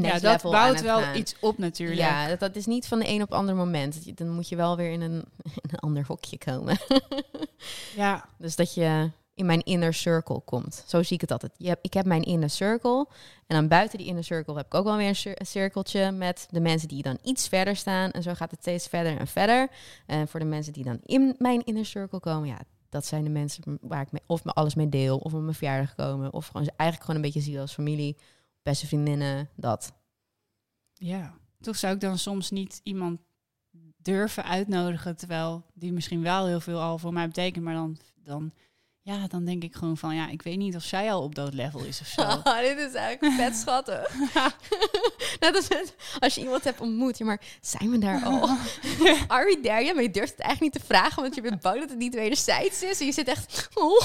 [0.00, 2.00] ja, dat bouwt wel iets op natuurlijk.
[2.00, 4.16] Ja, dat, dat is niet van de een op het andere moment.
[4.18, 5.24] Dan moet je wel weer in een,
[5.62, 6.78] in een ander hokje komen.
[7.96, 8.28] ja.
[8.38, 10.84] Dus dat je in mijn inner circle komt.
[10.86, 11.52] Zo zie ik het altijd.
[11.56, 13.06] Je hebt, ik heb mijn inner circle.
[13.46, 16.46] En dan buiten die inner circle heb ik ook wel weer een, een cirkeltje met
[16.50, 18.10] de mensen die dan iets verder staan.
[18.10, 19.68] En zo gaat het steeds verder en verder.
[20.06, 23.30] En voor de mensen die dan in mijn inner circle komen, ja, dat zijn de
[23.30, 26.46] mensen waar ik mee, of me alles mee deel, of op mijn verjaardag komen, of
[26.46, 28.16] gewoon eigenlijk gewoon een beetje zie als familie
[28.62, 29.92] beste vriendinnen, dat.
[30.92, 33.20] Ja, toch zou ik dan soms niet iemand
[33.96, 38.52] durven uitnodigen, terwijl die misschien wel heel veel al voor mij betekent, maar dan, dan,
[39.00, 41.54] ja, dan denk ik gewoon van, ja, ik weet niet of zij al op dat
[41.54, 42.22] level is of zo.
[42.44, 44.14] Oh, dit is eigenlijk vet schattig.
[45.40, 45.68] Net als
[46.18, 48.48] als je iemand hebt ontmoet, ja, maar zijn we daar al?
[49.28, 49.84] Are we there?
[49.84, 51.98] Ja, maar je durft het eigenlijk niet te vragen, want je bent bang dat het
[51.98, 53.00] niet wederzijds is.
[53.00, 53.68] En je zit echt...
[53.74, 54.02] Oh.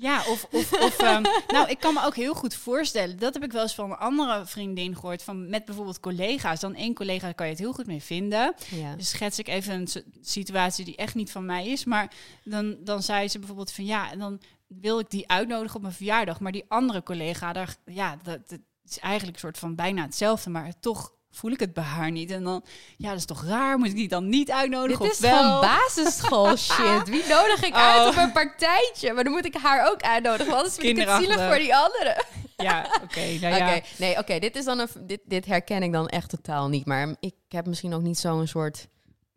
[0.00, 1.22] Ja, of, of, of um,
[1.54, 3.18] nou, ik kan me ook heel goed voorstellen.
[3.18, 5.22] Dat heb ik wel eens van een andere vriendin gehoord.
[5.22, 6.60] Van met bijvoorbeeld collega's.
[6.60, 8.54] Dan één collega kan je het heel goed mee vinden.
[8.70, 8.96] Ja.
[8.96, 9.88] Dus schets ik even een
[10.20, 11.84] situatie die echt niet van mij is.
[11.84, 12.12] Maar
[12.44, 15.94] dan, dan zei ze bijvoorbeeld van ja, en dan wil ik die uitnodigen op mijn
[15.94, 16.40] verjaardag.
[16.40, 20.50] Maar die andere collega, daar, ja, dat, dat is eigenlijk een soort van bijna hetzelfde.
[20.50, 22.30] Maar toch voel ik het bij haar niet.
[22.30, 22.64] En dan,
[22.96, 23.78] ja, dat is toch raar?
[23.78, 25.02] Moet ik die dan niet uitnodigen?
[25.04, 25.60] Dit is wel?
[25.60, 27.08] van basisschool shit.
[27.08, 28.08] Wie nodig ik uit oh.
[28.08, 29.12] op een partijtje?
[29.12, 31.76] Maar dan moet ik haar ook uitnodigen, want anders vind ik het zielig voor die
[31.76, 32.24] anderen.
[32.62, 33.02] Ja, oké.
[33.04, 33.80] Okay, nou ja.
[33.98, 36.86] Nee, oké, dit is dan een, dit, dit herken ik dan echt totaal niet.
[36.86, 38.88] Maar ik heb misschien ook niet zo'n soort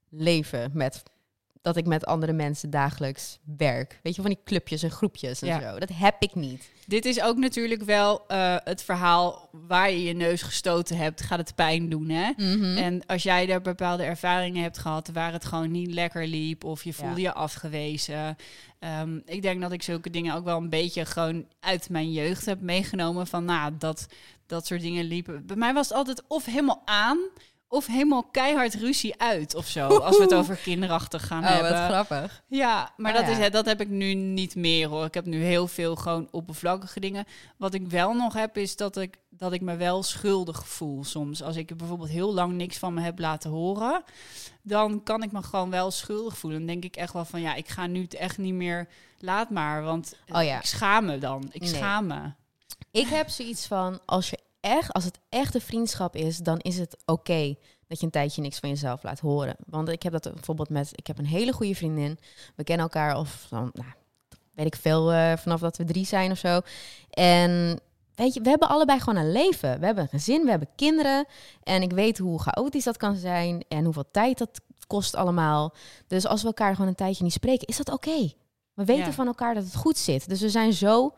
[0.09, 1.03] leven met
[1.61, 3.99] dat ik met andere mensen dagelijks werk.
[4.03, 5.61] Weet je, van die clubjes en groepjes en ja.
[5.61, 5.79] zo.
[5.79, 6.71] Dat heb ik niet.
[6.85, 11.39] Dit is ook natuurlijk wel uh, het verhaal waar je je neus gestoten hebt, gaat
[11.39, 12.09] het pijn doen.
[12.09, 12.31] Hè?
[12.37, 12.77] Mm -hmm.
[12.77, 16.83] En als jij daar bepaalde ervaringen hebt gehad waar het gewoon niet lekker liep of
[16.83, 17.29] je voelde ja.
[17.29, 18.35] je afgewezen.
[18.99, 22.45] Um, ik denk dat ik zulke dingen ook wel een beetje gewoon uit mijn jeugd
[22.45, 23.27] heb meegenomen.
[23.27, 24.07] Van nou, dat,
[24.45, 25.45] dat soort dingen liepen.
[25.45, 27.19] Bij mij was het altijd of helemaal aan
[27.71, 29.87] of helemaal keihard ruzie uit of zo.
[29.87, 31.71] Als we het over kinderachtig gaan oh, hebben.
[31.71, 32.43] wat grappig.
[32.47, 33.43] Ja, maar Oh, dat, ja.
[33.45, 35.05] Is, dat heb ik nu niet meer hoor.
[35.05, 37.25] Ik heb nu heel veel gewoon oppervlakkige dingen.
[37.57, 41.43] Wat ik wel nog heb, is dat ik, dat ik me wel schuldig voel soms.
[41.43, 44.03] Als ik bijvoorbeeld heel lang niks van me heb laten horen,
[44.61, 46.59] dan kan ik me gewoon wel schuldig voelen.
[46.59, 48.87] Dan denk ik echt wel van ja, ik ga nu het echt niet meer.
[49.19, 50.57] Laat maar, want Oh ja.
[50.57, 51.49] ik schaam me dan.
[51.51, 51.69] Ik Nee.
[51.69, 52.31] schaam me.
[52.91, 56.77] Ik heb zoiets van, als, je echt, als het echt een vriendschap is, dan is
[56.77, 57.55] het oké
[57.87, 59.55] dat je een tijdje niks van jezelf laat horen.
[59.65, 62.19] Want ik heb dat bijvoorbeeld met, ik heb een hele goede vriendin.
[62.55, 63.71] We kennen elkaar of, nou,
[64.53, 66.59] weet ik veel, eh, vanaf dat we drie zijn of zo.
[67.09, 67.79] En
[68.15, 69.79] weet je, we hebben allebei gewoon een leven.
[69.79, 71.25] We hebben een gezin, we hebben kinderen.
[71.63, 75.73] En ik weet hoe chaotisch dat kan zijn en hoeveel tijd dat kost allemaal.
[76.07, 78.31] Dus als we elkaar gewoon een tijdje niet spreken, is dat oké.
[78.73, 79.11] We weten Ja.
[79.11, 80.29] van elkaar dat het goed zit.
[80.29, 81.13] Dus we zijn zo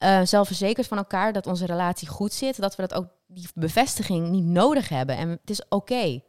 [0.00, 4.28] eh, zelfverzekerd van elkaar dat onze relatie goed zit, dat we dat ook die bevestiging
[4.28, 5.16] niet nodig hebben.
[5.16, 6.20] En het is oké.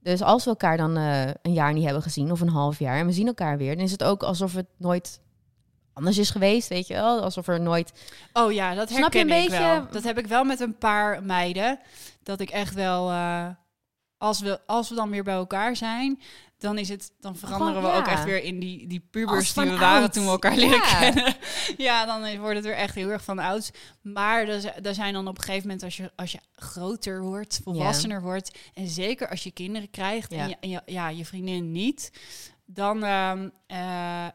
[0.00, 2.98] Dus als we elkaar dan eh, een jaar niet hebben gezien of een half jaar
[2.98, 5.20] en we zien elkaar weer, dan is het ook alsof het nooit
[5.92, 7.20] anders is geweest, weet je wel?
[7.22, 7.92] Alsof er nooit.
[8.32, 9.86] Oh ja, dat Snap je herken een ik beetje- wel.
[9.90, 11.78] Dat heb ik wel met een paar meiden.
[12.22, 13.46] Dat ik echt wel, eh,
[14.18, 16.20] als, we, als we dan weer bij elkaar zijn,
[16.58, 19.64] dan is het, dan veranderen Gewoon, we ook echt weer in die, die pubers die
[19.64, 20.12] we waren oud.
[20.12, 20.98] toen we elkaar leren Ja.
[20.98, 21.34] kennen.
[21.76, 23.70] Ja, dan wordt het weer echt heel erg van ouds.
[24.02, 27.22] Maar er, zi- er zijn dan op een gegeven moment, als je, als je groter
[27.22, 31.24] wordt, volwassener wordt, en zeker als je kinderen krijgt en, je, en je, ja, je
[31.24, 32.10] vriendin niet,
[32.66, 34.32] dan, ehm, eh, eh,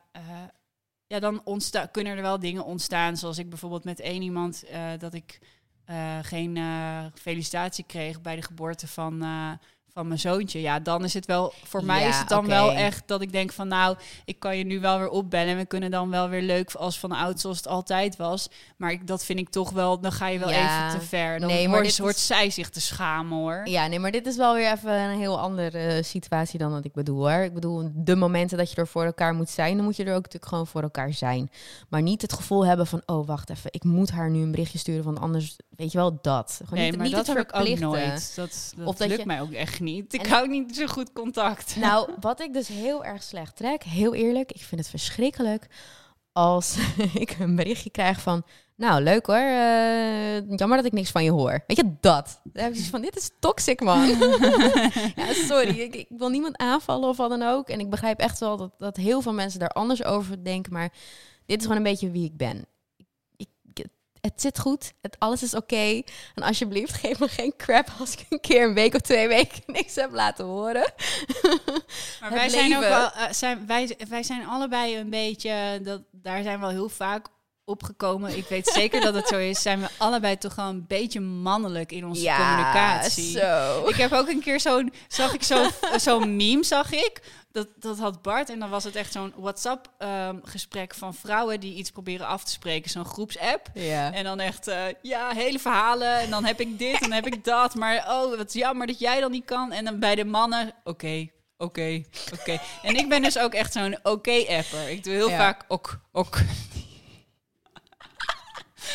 [1.08, 3.18] ja, dan ontsta kunnen er wel dingen ontstaan.
[3.18, 5.40] Zoals ik bijvoorbeeld met één iemand eh, dat ik
[6.22, 6.60] geen
[7.16, 9.24] felicitatie kreeg bij de geboorte van,
[9.94, 10.62] van mijn zoontje.
[10.62, 13.32] Ja, dan is het wel, voor mij Ja, is het dan wel echt dat ik
[13.32, 15.48] denk van nou, ik kan je nu wel weer opbellen.
[15.48, 18.50] En we kunnen dan wel weer leuk als van oud zoals het altijd was.
[18.78, 20.88] Maar ik, dat vind ik toch wel, dan ga je wel Ja.
[20.88, 21.40] even te ver.
[21.40, 23.62] Dan Nee, maar hoort, dit hoort is- zij zich te schamen hoor.
[23.68, 26.94] Ja, nee, maar dit is wel weer even een heel andere situatie dan wat ik
[26.94, 27.44] bedoel hoor.
[27.44, 30.10] Ik bedoel, de momenten dat je er voor elkaar moet zijn, dan moet je er
[30.16, 31.52] ook natuurlijk gewoon voor elkaar zijn.
[31.90, 34.78] Maar niet het gevoel hebben van, oh wacht even, ik moet haar nu een berichtje
[34.78, 36.54] sturen, want anders, weet je wel, dat.
[36.64, 38.34] Gewoon Nee, niet, maar niet dat heb ik ook nooit.
[38.36, 40.14] Dat, dat, Of dat lukt je- mij ook echt niet.
[40.14, 41.76] Ik En- hou niet zo goed contact.
[41.76, 45.68] Nou, wat ik dus heel erg slecht trek, heel eerlijk, ik vind het verschrikkelijk
[46.34, 46.78] als
[47.14, 48.44] ik een berichtje krijg van,
[48.76, 49.36] Nou, leuk hoor.
[49.36, 51.64] Eh, jammer dat ik niks van je hoor.
[51.68, 52.40] Weet je, dat.
[52.44, 54.08] Dan heb ik zoiets van, dit is toxic, man.
[55.16, 55.80] ja, sorry.
[55.80, 57.70] Ik, ik, wil niemand aanvallen of wat dan ook.
[57.70, 60.74] En ik begrijp echt wel dat, dat heel veel mensen daar anders over denken.
[60.74, 60.92] Maar
[61.46, 62.66] dit is gewoon een beetje wie ik ben.
[64.22, 64.94] Het zit goed.
[65.02, 66.02] Het, alles is oké.
[66.36, 69.64] En alsjeblieft, geef me geen crap als ik een keer een week of twee weken
[69.66, 70.94] niks heb laten horen.
[72.22, 73.06] maar wij zijn ook wel...
[73.06, 75.80] Uh, zijn, wij, wij zijn allebei een beetje...
[75.84, 77.28] Dat, daar zijn we wel heel vaak
[77.72, 78.38] opgekomen.
[78.38, 79.62] Ik weet zeker dat het zo is.
[79.62, 83.40] Zijn we allebei toch gewoon een beetje mannelijk in onze ja, communicatie.
[83.40, 83.86] Zo.
[83.88, 87.22] Ik heb ook een keer zo'n zag ik zo'n zo'n meme zag ik.
[87.52, 91.60] Dat, dat had Bart en dan was het echt zo'n WhatsApp um, gesprek van vrouwen
[91.60, 93.68] die iets proberen af te spreken, zo'n groepsapp.
[93.74, 94.14] Ja.
[94.14, 97.26] En dan echt uh, ja hele verhalen en dan heb ik dit en dan heb
[97.26, 99.72] ik dat, maar oh wat jammer dat jij dan niet kan.
[99.72, 100.90] En dan bij de mannen oké.
[100.90, 101.32] Okay,
[101.62, 102.42] Oké, okay, oké.
[102.42, 102.60] Okay.
[102.82, 104.90] En ik ben dus ook echt zo'n oké-apper.
[104.90, 105.38] Ik doe heel ja.
[105.38, 106.38] vaak ok, ok.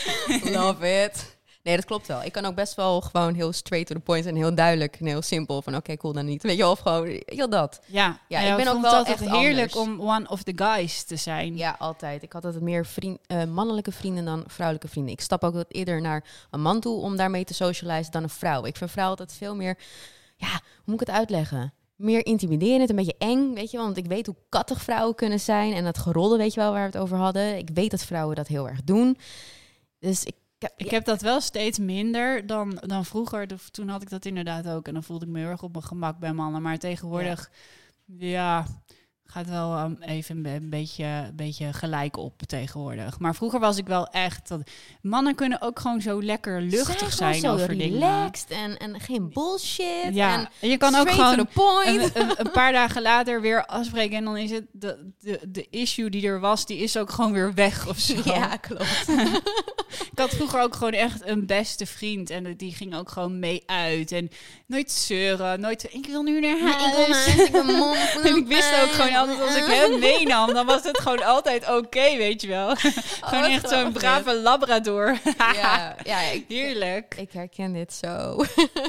[0.59, 1.37] Love it.
[1.67, 2.23] Nee, dat klopt wel.
[2.23, 5.07] Ik kan ook best wel gewoon heel straight to the point en heel duidelijk en
[5.07, 6.43] heel simpel van oké, cool dan niet.
[6.43, 7.81] Weet je wel, of gewoon heel dat.
[7.87, 9.99] Ja, ja, ja ik ben ook wel echt heerlijk anders.
[9.99, 11.57] om one of the guys te zijn.
[11.57, 12.23] Ja, altijd.
[12.23, 15.13] Ik had altijd meer vriend, uh, mannelijke vrienden dan vrouwelijke vrienden.
[15.13, 18.29] Ik stap ook wat eerder naar een man toe om daarmee te socializen dan een
[18.29, 18.65] vrouw.
[18.65, 19.79] Ik vind vrouwen altijd veel meer,
[20.37, 21.73] ja, hoe moet ik het uitleggen?
[21.97, 23.87] meer intimiderend, een beetje eng, weet je wel.
[23.87, 25.73] Want ik weet hoe kattig vrouwen kunnen zijn.
[25.73, 27.57] En dat gerollen, weet je wel, waar we het over hadden.
[27.57, 29.19] Ik weet dat vrouwen dat heel erg doen.
[29.99, 30.35] Dus ik...
[30.77, 33.47] Ik heb dat wel steeds minder dan, dan vroeger.
[33.71, 34.87] Toen had ik dat inderdaad ook.
[34.87, 36.63] En dan voelde ik me heel erg op mijn gemak bij mannen.
[36.63, 37.51] Maar tegenwoordig,
[38.05, 38.67] ja, ja
[39.27, 43.19] gaat wel um, even een beetje, een beetje gelijk op tegenwoordig.
[43.19, 44.49] Maar vroeger was ik wel echt...
[44.49, 44.71] Dat,
[45.03, 48.79] mannen kunnen ook gewoon zo lekker luchtig zijn zo over relaxed dingen.
[48.79, 50.15] En, en geen bullshit.
[50.15, 52.15] Ja, en je kan ook gewoon point.
[52.17, 54.17] Een, een, een, paar dagen later weer afspreken...
[54.17, 56.67] en dan is het de, de, de issue die er was...
[56.67, 58.15] die is ook gewoon weer weg of zo.
[58.25, 59.07] Ja, klopt.
[60.01, 62.31] ik had vroeger ook gewoon echt een beste vriend...
[62.31, 64.13] en die ging ook gewoon mee uit.
[64.13, 64.31] En
[64.67, 65.95] nooit zeuren, nooit...
[65.95, 66.75] ik wil nu naar huis.
[66.75, 70.83] ik naar huis, en ik wist ook gewoon altijd als ik hem meenam, dan was
[70.83, 72.75] het gewoon altijd oké, okay, weet je wel.
[73.29, 75.19] gewoon Oh, echt zo'n brave labrador.
[75.37, 77.15] ja, ja ik, heerlijk.
[77.19, 78.45] Ik herken dit zo.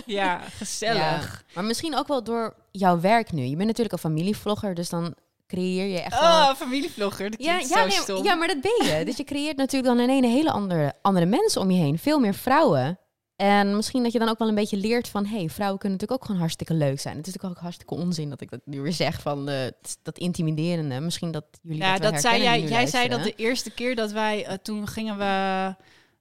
[0.05, 1.43] ja, gezellig.
[1.47, 1.53] Ja.
[1.53, 3.41] Maar misschien ook wel door jouw werk nu.
[3.43, 5.15] Je bent natuurlijk een familievlogger, dus dan
[5.47, 6.55] creëer je echt oh, wel...
[6.55, 8.23] familievlogger, dat ja, ja, ja, zo nee, stom.
[8.23, 9.05] ja, maar dat ben je.
[9.05, 11.99] dus je creëert natuurlijk dan in een hele andere, andere mensen om je heen.
[11.99, 12.99] Veel meer vrouwen.
[13.35, 15.25] En misschien dat je dan ook wel een beetje leert van...
[15.25, 17.17] hey, vrouwen kunnen natuurlijk ook gewoon hartstikke leuk zijn.
[17.17, 19.55] Het is natuurlijk ook hartstikke onzin dat ik dat nu weer zeg van uh,
[20.03, 20.99] dat intimiderende.
[20.99, 22.61] Misschien dat jullie ja, dat, dat zei jij.
[22.61, 24.47] jij zei dat de eerste keer dat wij...
[24.47, 25.75] Uh, toen gingen we...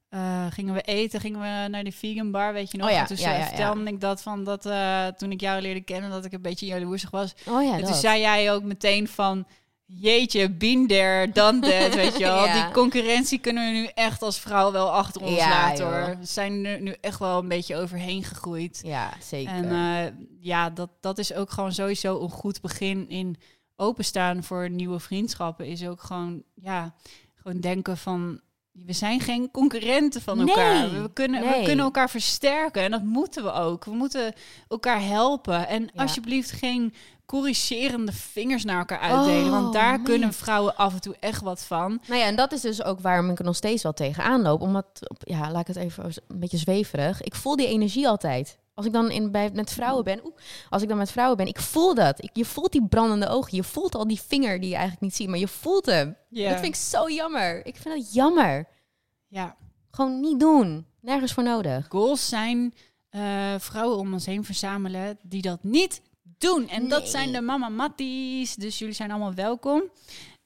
[0.09, 2.87] Uh, gingen we eten, gingen we naar die vegan bar, weet je nog?
[2.87, 5.61] Oh ja, en toen ja, ja, vertelde ik dat van dat uh, toen ik jou
[5.61, 7.33] leerde kennen, dat ik een beetje jaloersig was.
[7.47, 7.89] Oh ja, en dat.
[7.89, 9.45] toen zei jij ook meteen van,
[9.85, 12.51] jeetje, been there, done that, weet je wel.
[12.51, 16.17] Die concurrentie kunnen we nu echt als vrouw wel achter ons laten hoor.
[16.19, 18.79] We zijn er nu echt wel een beetje overheen gegroeid.
[18.83, 19.53] Ja, zeker.
[19.53, 23.37] En uh, ja, dat, dat is ook gewoon sowieso een goed begin in
[23.75, 25.65] openstaan voor nieuwe vriendschappen.
[25.65, 26.93] Is ook gewoon, ja,
[27.35, 28.41] gewoon denken van...
[28.85, 31.01] We zijn geen concurrenten van Nee, elkaar.
[31.01, 33.85] We kunnen, we kunnen elkaar versterken en dat moeten we ook.
[33.85, 34.33] We moeten
[34.69, 35.67] elkaar helpen.
[35.67, 36.01] En Ja.
[36.01, 36.93] alsjeblieft geen
[37.25, 39.45] corrigerende vingers naar elkaar uitdelen.
[39.45, 40.03] Oh, want daar nee.
[40.03, 42.01] kunnen vrouwen af en toe echt wat van.
[42.07, 44.61] Nou ja, en dat is dus ook waarom ik er nog steeds wel tegenaan loop.
[44.61, 44.85] Omdat,
[45.19, 47.21] ja, laat ik het even een beetje zweverig.
[47.21, 48.57] Ik voel die energie altijd.
[48.77, 50.21] Als ik dan in, bij, met vrouwen ben,
[50.69, 52.23] als ik dan met vrouwen ben, ik voel dat.
[52.23, 53.55] Ik, je voelt die brandende ogen.
[53.55, 56.17] Je voelt al die vinger die je eigenlijk niet ziet, maar je voelt hem.
[56.29, 57.65] Dat vind ik zo jammer.
[57.65, 58.67] Ik vind het jammer.
[59.27, 59.55] ja.
[59.91, 60.85] Gewoon niet doen.
[61.01, 61.85] Nergens voor nodig.
[61.89, 62.73] goals zijn
[63.09, 66.01] eh, vrouwen om ons heen verzamelen die dat niet
[66.37, 66.69] doen.
[66.69, 68.55] En dat zijn de mama matties.
[68.55, 69.83] Dus jullie zijn allemaal welkom.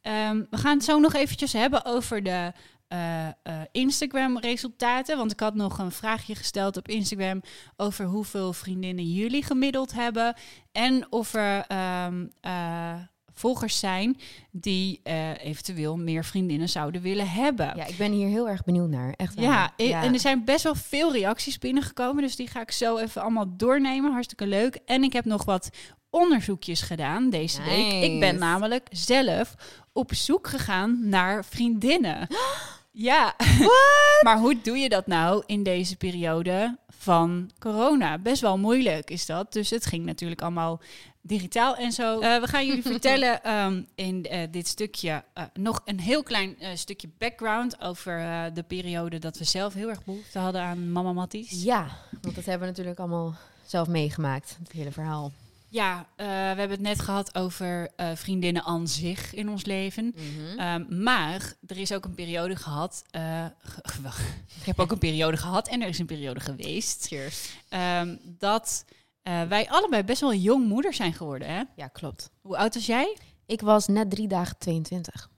[0.01, 2.51] Ehm, we gaan het zo nog eventjes hebben over de
[2.91, 3.33] eh, eh,
[3.71, 5.17] Instagram resultaten.
[5.17, 7.41] Want ik had nog een vraagje gesteld op Instagram
[7.77, 10.35] over hoeveel vriendinnen jullie gemiddeld hebben.
[10.71, 12.93] En of er ehm, eh,
[13.33, 14.17] volgers zijn
[14.51, 15.01] die
[15.37, 17.73] eventueel meer vriendinnen zouden willen hebben.
[17.75, 19.13] Ja, ik ben hier heel erg benieuwd naar.
[19.17, 19.73] Echt waar.
[19.77, 22.23] Ja, en er zijn best wel veel reacties binnengekomen.
[22.23, 24.11] Dus die ga ik zo even allemaal doornemen.
[24.11, 24.79] Hartstikke leuk.
[24.85, 25.69] En ik heb nog wat
[26.09, 28.03] onderzoekjes gedaan deze week.
[28.03, 29.55] Ik ben namelijk zelf
[29.93, 32.27] op zoek gegaan naar vriendinnen.
[32.91, 33.35] Ja,
[34.25, 38.17] maar hoe doe je dat nou in deze periode van corona?
[38.17, 39.53] Best wel moeilijk is dat.
[39.53, 40.81] Dus het ging natuurlijk allemaal
[41.21, 42.19] digitaal en zo.
[42.19, 46.59] Eh, we gaan jullie vertellen ehm, in eh, dit stukje eh, nog een heel klein
[46.59, 50.91] eh, stukje background over eh, de periode dat we zelf heel erg behoefte hadden aan
[50.91, 51.63] mama matties.
[51.63, 51.87] Ja,
[52.21, 54.57] want dat hebben we natuurlijk allemaal zelf meegemaakt.
[54.63, 55.31] Het hele verhaal.
[55.73, 60.15] Ja, eh, we hebben het net gehad over eh, vriendinnen aan zich in ons leven.
[60.57, 63.03] Ehm, maar er is ook een periode gehad.
[63.09, 64.19] eh, ge- wacht,
[64.59, 67.05] ik heb ook een periode gehad en er is een periode geweest.
[67.07, 67.49] Cheers.
[67.69, 68.85] ehm, dat
[69.21, 71.47] eh, wij allebei best wel jong moeder zijn geworden.
[71.47, 71.61] Hè?
[71.75, 72.29] Ja, klopt.
[72.41, 73.17] Hoe oud was jij?
[73.45, 75.29] Ik was net drie dagen 22.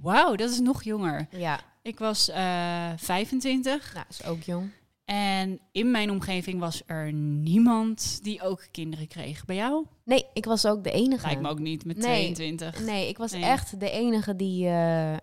[0.00, 1.26] Wauw, dat is nog jonger.
[1.30, 4.70] Ja, Ik was eh 25 nou, is ook jong.
[5.04, 9.44] En in mijn omgeving was er niemand die ook kinderen kreeg.
[9.44, 9.86] Bij jou?
[10.04, 11.26] Nee, ik was ook de enige.
[11.26, 12.32] Lijkt me ook niet met Nee.
[12.32, 12.80] 22.
[12.80, 13.44] Nee, ik was Nee.
[13.44, 15.18] echt de enige die eh, eh,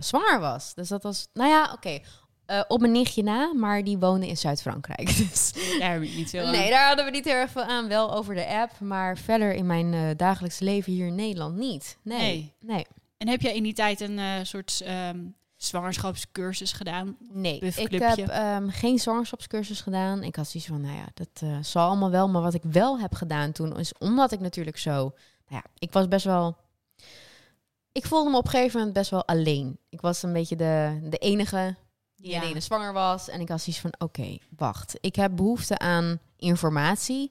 [0.00, 0.74] zwanger was.
[0.74, 1.98] Dus dat was, nou ja, oké.
[2.46, 5.06] Eh, op mijn nichtje na, maar die woonde in Zuid-Frankrijk.
[5.30, 6.52] Dus Daar heb ik niet veel aan.
[6.52, 7.88] nee, daar hadden we niet heel erg veel aan.
[7.88, 11.98] Wel over de app, maar verder in mijn dagelijks leven hier in Nederland niet.
[12.02, 12.18] Nee.
[12.20, 12.52] Nee.
[12.60, 12.86] Nee.
[13.18, 15.18] En heb jij in die tijd een soort ehm,
[15.64, 17.16] zwangerschapscursus gedaan?
[17.32, 20.22] Nee, ik heb ehm, geen zwangerschapscursus gedaan.
[20.22, 22.28] Ik had zoiets van, nou ja, dat eh, zal allemaal wel.
[22.28, 24.92] Maar wat ik wel heb gedaan toen, is omdat ik natuurlijk zo...
[25.48, 26.56] Nou ja, ik was best wel...
[27.92, 29.78] Ik voelde me op een gegeven moment best wel alleen.
[29.88, 31.76] Ik was een beetje de, de enige
[32.16, 32.42] die Ja.
[32.42, 33.28] ene zwanger was.
[33.28, 34.96] En ik had zoiets van, oké, wacht.
[35.00, 37.30] Ik heb behoefte aan informatie.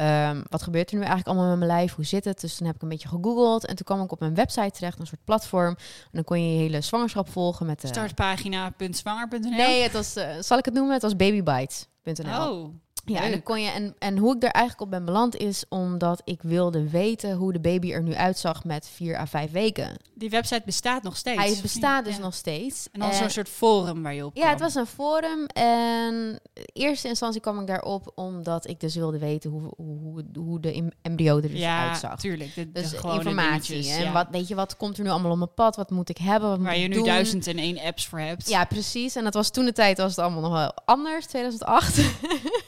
[0.00, 1.94] Ehm, wat gebeurt er nu eigenlijk allemaal met mijn lijf?
[1.94, 2.40] Hoe zit het?
[2.40, 3.66] Dus toen heb ik een beetje gegoogeld.
[3.66, 5.76] En toen kwam ik op mijn website terecht, een soort platform.
[5.76, 7.86] En dan kon je je hele zwangerschap volgen met de...
[7.86, 10.92] Startpagina.zwanger.nl Nee, het was, eh, zal ik het noemen?
[10.92, 12.50] Het was babybites.nl.
[12.50, 13.44] Oh, ja, en dan leuk.
[13.44, 16.88] kon je en, en hoe ik er eigenlijk op ben beland is omdat ik wilde
[16.90, 19.96] weten hoe de baby er nu uitzag met vier à vijf weken.
[20.14, 21.38] die website bestaat nog steeds.
[21.42, 22.22] Hij bestaat dus Ja.
[22.22, 22.88] nog steeds.
[22.92, 26.14] En dan zo'n soort forum waar je op ja, het was een forum en
[26.54, 30.72] in eerste instantie kwam ik daarop omdat ik dus wilde weten hoe, hoe, hoe, de
[30.72, 32.20] em- embryo er dus ja, uitzag.
[32.20, 32.54] tuurlijk.
[32.54, 33.34] De, de Dus informatie.
[33.74, 34.12] dingetjes, en ja.
[34.12, 35.76] wat, weet je, wat komt er nu allemaal op mijn pad?
[35.76, 36.48] Wat moet ik hebben?
[36.48, 37.04] Wat Waar moet je nu doen?
[37.04, 38.48] duizend en één apps voor hebt.
[38.48, 39.16] Ja, precies.
[39.16, 41.96] En dat was toen de tijd was het allemaal nog wel anders, 2008.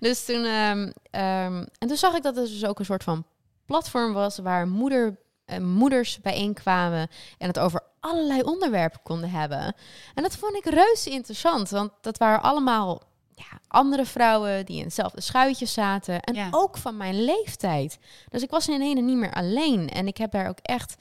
[0.00, 3.24] dus toen, ehm, ehm, en toen zag ik dat er dus ook een soort van
[3.66, 7.08] platform was waar moeder, eh, moeders bijeenkwamen
[7.38, 9.74] en het over allerlei onderwerpen konden hebben.
[10.14, 13.02] En dat vond ik reuze interessant, want dat waren allemaal
[13.34, 16.48] ja, andere vrouwen die in hetzelfde schuitje zaten en Ja.
[16.50, 17.98] ook van mijn leeftijd.
[18.28, 20.94] Dus ik was in ene niet meer alleen en ik heb daar ook echt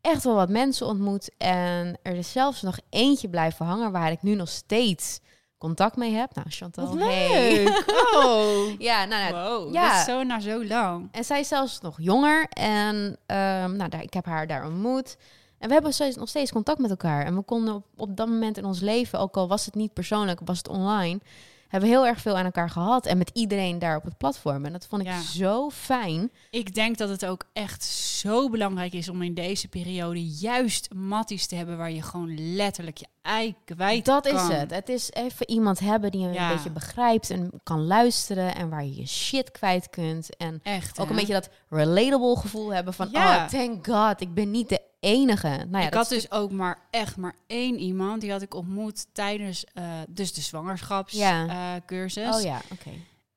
[0.00, 1.30] echt wel wat mensen ontmoet.
[1.38, 5.20] En er is zelfs nog eentje blijven hangen waar ik nu nog steeds
[5.60, 6.34] contact mee heb.
[6.34, 7.66] Nou, Chantal, Wat hey.
[8.24, 8.78] Oh.
[8.78, 9.88] Ja, nou, nou, Wow, ja.
[9.90, 11.08] dat is zo na zo lang.
[11.12, 12.46] en zij is zelfs nog jonger.
[12.48, 15.16] En ehm, nou, daar, ik heb haar daar ontmoet.
[15.58, 17.24] En we hebben steeds, nog steeds contact met elkaar.
[17.24, 19.92] En we konden op, op dat moment in ons leven, ook al was het niet
[19.92, 21.20] persoonlijk, was het online,
[21.68, 23.06] hebben we heel erg veel aan elkaar gehad.
[23.06, 24.64] En met iedereen daar op het platform.
[24.64, 25.20] En dat vond ik Ja.
[25.20, 26.30] zo fijn.
[26.50, 31.46] Ik denk dat het ook echt zo belangrijk is om in deze periode juist matties
[31.46, 34.70] te hebben waar je gewoon letterlijk je ei kwijt Dat is het.
[34.70, 36.48] Het is even iemand hebben die je Ja.
[36.50, 40.36] een beetje begrijpt en kan luisteren en waar je je shit kwijt kunt.
[40.36, 40.98] En Echt.
[40.98, 41.10] ook hè?
[41.10, 43.36] een beetje dat relatable gevoel hebben van, Ja.
[43.36, 45.48] oh, thank God, ik ben niet de enige.
[45.48, 49.06] Nou ja, ik had dus ook maar echt maar één iemand die had ik ontmoet
[49.12, 50.46] tijdens eh, dus de Ja.
[50.46, 52.36] zwangerschapscursus.
[52.36, 52.90] Oh ja, oké.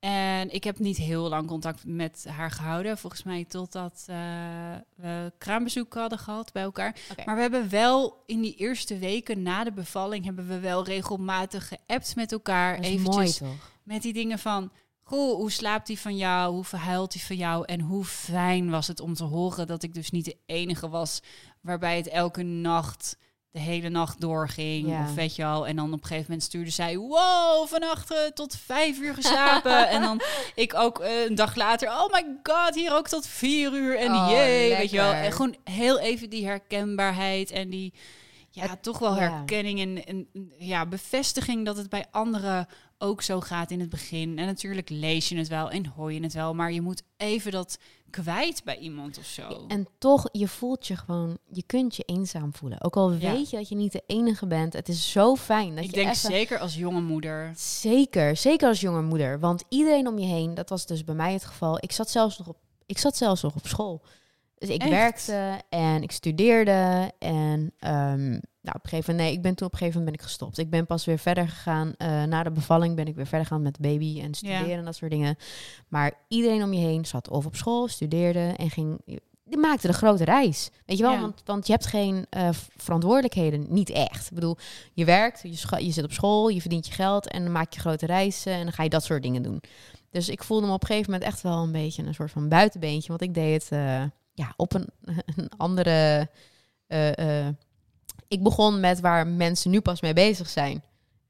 [0.04, 2.98] En ik heb niet heel lang contact met haar gehouden.
[2.98, 4.16] Volgens mij totdat eh,
[4.94, 6.96] we kraambezoek hadden gehad bij elkaar.
[7.24, 10.24] Maar we hebben wel in die eerste weken na de bevalling...
[10.24, 12.76] hebben we wel regelmatig geappt met elkaar.
[12.76, 13.70] Dat is Eventjes mooi toch?
[13.82, 14.72] met die dingen van...
[15.02, 16.54] Goh, hoe slaapt hij van jou?
[16.54, 17.64] Hoe verhuilt hij van jou?
[17.66, 21.20] En hoe fijn was het om te horen dat ik dus niet de enige was...
[21.60, 23.16] waarbij het elke nacht
[23.54, 24.88] de hele nacht doorging.
[24.88, 25.02] Ja.
[25.02, 25.66] Of weet je al.
[25.66, 26.96] En dan op een gegeven moment stuurde zij...
[26.96, 29.88] Wow, vannacht tot vijf uur geslapen.
[29.94, 30.20] en dan
[30.54, 31.88] ik ook eh, een dag later...
[31.88, 33.98] Oh my god, hier ook tot vier uur.
[33.98, 35.12] En Oh, jee, weet je wel.
[35.12, 37.92] En gewoon heel even die herkenbaarheid en die...
[38.50, 42.66] Ja, toch wel herkenning en, en ja, bevestiging dat het bij anderen
[42.98, 44.38] ook zo gaat in het begin.
[44.38, 47.52] En natuurlijk lees je het wel en hoor je het wel, maar je moet even
[47.52, 47.78] dat
[48.10, 49.64] kwijt bij iemand of zo.
[49.68, 52.82] En toch, je voelt je gewoon, je kunt je eenzaam voelen.
[52.82, 53.32] Ook al Ja.
[53.32, 54.72] weet je dat je niet de enige bent.
[54.72, 56.30] Het is zo fijn dat ik je denk even...
[56.30, 57.52] zeker als jonge moeder.
[57.56, 59.40] Zeker, zeker als jonge moeder.
[59.40, 61.76] Want iedereen om je heen, dat was dus bij mij het geval.
[61.80, 64.02] Ik zat zelfs nog op, ik zat zelfs nog op school.
[64.58, 64.90] Dus ik Echt?
[64.90, 67.12] werkte en ik studeerde.
[67.18, 68.28] En ehm,
[68.60, 70.30] nou, op een gegeven moment, nee, ik ben toen op een gegeven moment ben ik
[70.32, 70.58] gestopt.
[70.58, 71.94] Ik ben pas weer verder gegaan.
[71.96, 74.76] eh, na de bevalling ben ik weer verder gegaan met baby en studeren Ja.
[74.76, 75.36] en dat soort dingen.
[75.88, 79.00] Maar iedereen om je heen zat of op school, studeerde en ging.
[79.44, 80.70] Die maakte de grote reis.
[80.86, 81.12] Weet je wel?
[81.12, 81.20] Ja.
[81.20, 83.66] Want, want je hebt geen eh, verantwoordelijkheden.
[83.68, 84.26] Niet echt.
[84.26, 84.56] Ik bedoel,
[84.92, 87.80] je werkt, je, je zit op school, je verdient je geld en dan maak je
[87.80, 89.60] grote reizen en dan ga je dat soort dingen doen.
[90.10, 92.48] Dus ik voelde me op een gegeven moment echt wel een beetje een soort van
[92.48, 94.02] buitenbeentje, want ik deed het eh,
[94.34, 94.86] ja, op een,
[95.36, 96.28] een andere.
[96.86, 97.54] eh, eh,
[98.28, 100.84] ik begon met waar mensen nu pas mee bezig zijn.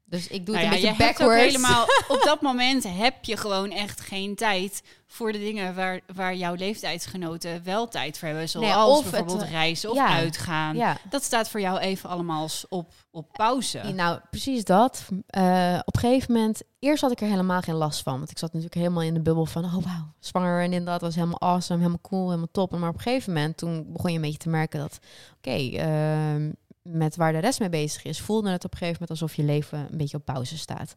[0.07, 1.55] Dus ik doe Nou het ja, een je beetje hebt ook backwards.
[1.55, 1.83] helemaal,
[2.17, 6.53] op dat moment heb je gewoon echt geen tijd voor de dingen waar, waar jouw
[6.53, 8.49] leeftijdsgenoten wel tijd voor hebben.
[8.49, 10.07] Zoals Nee, of bijvoorbeeld het, reizen of ja.
[10.07, 10.75] uitgaan.
[10.75, 13.81] Ja, Dat staat voor jou even allemaal op, op pauze.
[13.93, 15.05] nou precies dat.
[15.27, 18.17] Eh, op een gegeven moment, eerst had ik er helemaal geen last van.
[18.17, 21.15] Want ik zat natuurlijk helemaal in de bubbel van, oh wauw, zwanger en inderdaad was
[21.15, 22.71] helemaal awesome, helemaal cool, helemaal top.
[22.71, 24.99] Maar op een gegeven moment, toen begon je een beetje te merken dat,
[25.37, 26.51] oké, ehm,
[26.89, 29.43] met waar de rest mee bezig is, voelde het op een gegeven moment alsof je
[29.43, 30.95] leven een beetje op pauze staat.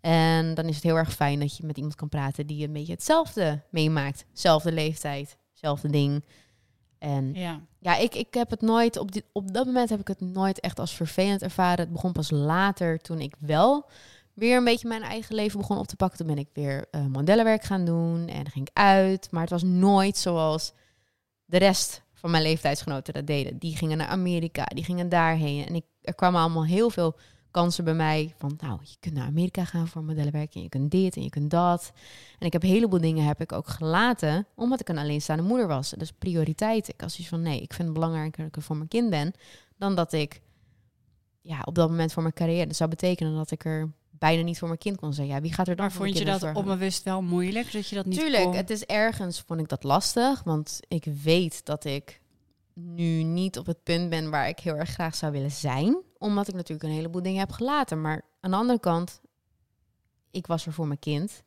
[0.00, 2.72] En dan is het heel erg fijn dat je met iemand kan praten die een
[2.72, 4.24] beetje hetzelfde meemaakt.
[4.32, 6.24] Zelfde leeftijd, zelfde ding.
[6.98, 7.60] En Ja.
[7.78, 10.60] ja, ik, ik heb het nooit, op, dit, op dat moment heb ik het nooit
[10.60, 11.78] echt als vervelend ervaren.
[11.84, 13.86] Het begon pas later, toen ik wel
[14.34, 16.18] weer een beetje mijn eigen leven begon op te pakken.
[16.18, 19.30] Toen ben ik weer eh, modellenwerk gaan doen en ging ik uit.
[19.30, 20.72] Maar het was nooit zoals
[21.44, 23.58] de rest van mijn leeftijdsgenoten dat deden.
[23.58, 25.66] Die gingen naar Amerika, die gingen daarheen.
[25.66, 27.16] En ik, er kwamen allemaal heel veel
[27.50, 30.90] kansen bij mij van, nou, je kunt naar Amerika gaan voor modellenwerk en je kunt
[30.90, 31.92] dit en je kunt dat.
[32.38, 35.66] En ik heb een heleboel dingen heb ik ook gelaten, omdat ik een alleenstaande moeder
[35.66, 35.90] was.
[35.90, 36.88] Dus prioriteit.
[36.88, 39.10] Ik was zoiets van, nee, ik vind het belangrijker dat ik er voor mijn kind
[39.10, 39.32] ben,
[39.76, 40.40] dan dat ik
[41.40, 42.66] ja, op dat moment voor mijn carrière.
[42.66, 45.26] Dat zou betekenen dat ik er bijna niet voor mijn kind kon zijn.
[45.26, 46.58] Ja, wie gaat er dan Maar voor vond je dat zorgen?
[46.60, 48.54] onbewust wel moeilijk, dat je dat niet Tuurlijk, kon?
[48.54, 52.20] het is ergens vond ik dat lastig, want ik weet dat ik
[52.74, 56.48] nu niet op het punt ben waar ik heel erg graag zou willen zijn, omdat
[56.48, 58.00] ik natuurlijk een heleboel dingen heb gelaten.
[58.00, 59.20] Maar aan de andere kant,
[60.30, 61.42] ik was er voor mijn kind,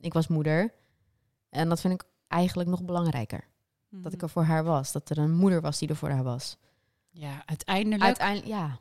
[0.00, 0.74] ik was moeder,
[1.48, 3.48] en dat vind ik eigenlijk nog belangrijker.
[3.90, 6.24] Dat ik er voor haar was, dat er een moeder was die er voor haar
[6.24, 6.56] was.
[7.10, 8.02] Ja, uiteindelijk...
[8.02, 8.78] Uiteindelijk, ja.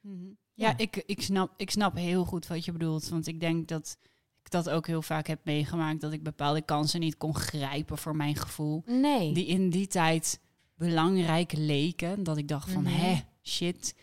[0.00, 0.26] Mhm.
[0.54, 0.68] Ja.
[0.68, 3.08] Ja, ik, ik, snap, ik snap heel goed wat je bedoelt.
[3.08, 3.96] Want ik denk dat
[4.44, 6.00] ik dat ook heel vaak heb meegemaakt.
[6.00, 8.82] Dat ik bepaalde kansen niet kon grijpen voor mijn gevoel.
[8.86, 9.32] Nee.
[9.34, 10.40] Die in die tijd
[10.74, 12.22] belangrijk leken.
[12.22, 12.92] Dat ik dacht van, Mhm.
[12.94, 13.94] hè, shit.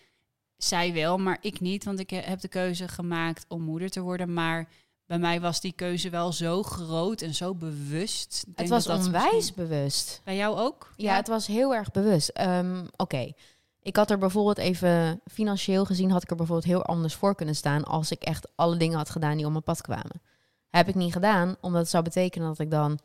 [0.57, 1.83] Zij wel, maar ik niet.
[1.83, 4.33] Want ik he- heb de keuze gemaakt om moeder te worden.
[4.33, 4.69] Maar
[5.05, 8.45] bij mij was die keuze wel zo groot en zo bewust.
[8.55, 10.21] Het was dat dat onwijs misschien- bewust.
[10.23, 10.93] Bij jou ook?
[10.97, 12.29] Ja, het was heel erg bewust.
[12.29, 13.31] Ehm, Oké,
[13.81, 17.55] ik had er bijvoorbeeld even financieel gezien, had ik er bijvoorbeeld heel anders voor kunnen
[17.55, 20.21] staan als ik echt alle dingen had gedaan die op mijn pad kwamen.
[20.69, 22.99] Heb ik niet gedaan, omdat het zou betekenen dat ik dan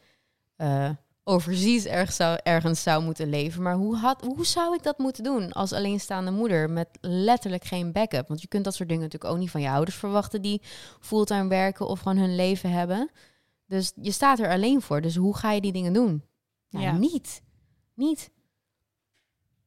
[1.24, 3.62] overzees ergens zou, ergens zou moeten leven.
[3.62, 7.92] Maar hoe, had, hoe zou ik dat moeten doen als alleenstaande moeder met letterlijk geen
[7.92, 8.28] backup?
[8.28, 10.62] Want je kunt dat soort dingen natuurlijk ook niet van je ouders verwachten die
[11.00, 13.10] fulltime werken of gewoon hun leven hebben.
[13.66, 15.00] Dus je staat er alleen voor.
[15.00, 16.24] Dus hoe ga je die dingen doen?
[16.68, 16.92] Ja, Ja.
[16.92, 17.42] niet.
[17.94, 18.30] Niet.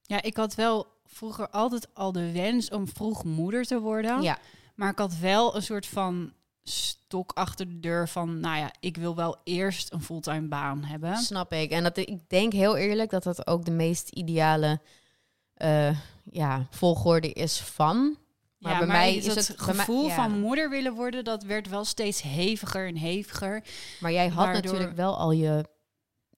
[0.01, 0.87] Ja, ik had wel
[1.17, 4.21] vroeger altijd al de wens om vroeg moeder te worden.
[4.21, 4.37] Ja,
[4.75, 8.97] Maar ik had wel een soort van stok achter de deur van, nou ja, ik
[8.97, 11.17] wil wel eerst een fulltime baan hebben.
[11.17, 11.71] snap ik.
[11.71, 14.81] En dat, ik denk heel eerlijk dat dat ook de meest ideale
[15.53, 15.97] eh,
[16.31, 18.17] ja, volgorde is van.
[18.57, 20.15] Maar ja, bij maar mij is het mij- gevoel ja.
[20.15, 23.63] van moeder willen worden, dat werd wel steeds heviger en heviger.
[23.99, 25.65] Maar jij had Waardoor- natuurlijk wel al je,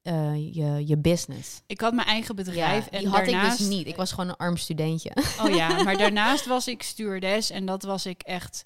[0.02, 1.62] eh, je, je business.
[1.66, 3.60] Ik had mijn eigen bedrijf Ja, en die had daarnaast...
[3.60, 3.86] ik dus niet.
[3.86, 5.12] Ik was gewoon een arm studentje.
[5.42, 8.62] Oh ja, maar daarnaast was ik stewardess en dat was ik echt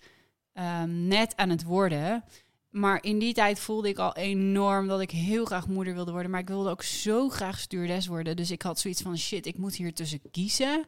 [0.53, 2.25] ehm, net aan het worden.
[2.71, 6.31] Maar in die tijd voelde ik al enorm dat ik heel graag moeder wilde worden.
[6.31, 8.37] Maar ik wilde ook zo graag stewardess worden.
[8.37, 10.85] Dus ik had zoiets van, shit, ik moet hier tussen kiezen.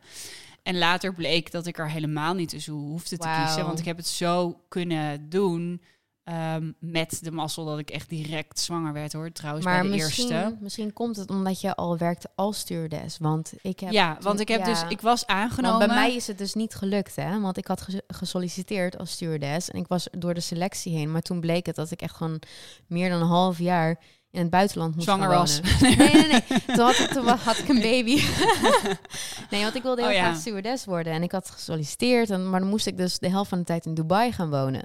[0.63, 3.67] En later bleek dat ik er helemaal niet tussen hoefde te kiezen.
[3.67, 5.83] Want ik heb het zo kunnen doen
[6.27, 9.33] ehm, met de mazzel dat ik echt direct zwanger werd hoor.
[9.33, 10.57] Trouwens, maar bij de misschien, eerste.
[10.61, 13.19] misschien komt het omdat je al werkte als stewardess.
[13.19, 14.65] Want ik heb Ja, want ik heb ja.
[14.67, 15.79] dus, ik was aangenomen.
[15.79, 17.41] Want bij mij is het dus niet gelukt, hè?
[17.41, 21.13] Want ik had ge- gesolliciteerd als stewardess en ik was door de selectie heen.
[21.13, 22.41] Maar toen bleek het dat ik echt gewoon
[22.87, 24.01] meer dan een half jaar
[24.31, 25.61] in het buitenland moest Zwanger was.
[25.81, 26.43] Nee, nee, nee.
[26.67, 28.23] Toen had ik, toen had ik een baby.
[29.51, 30.23] nee, want ik wilde heel Oh, ja.
[30.23, 32.31] graag stewardess worden en ik had gesolliciteerd.
[32.31, 34.85] En, maar dan moest ik dus de helft van de tijd in Dubai gaan wonen.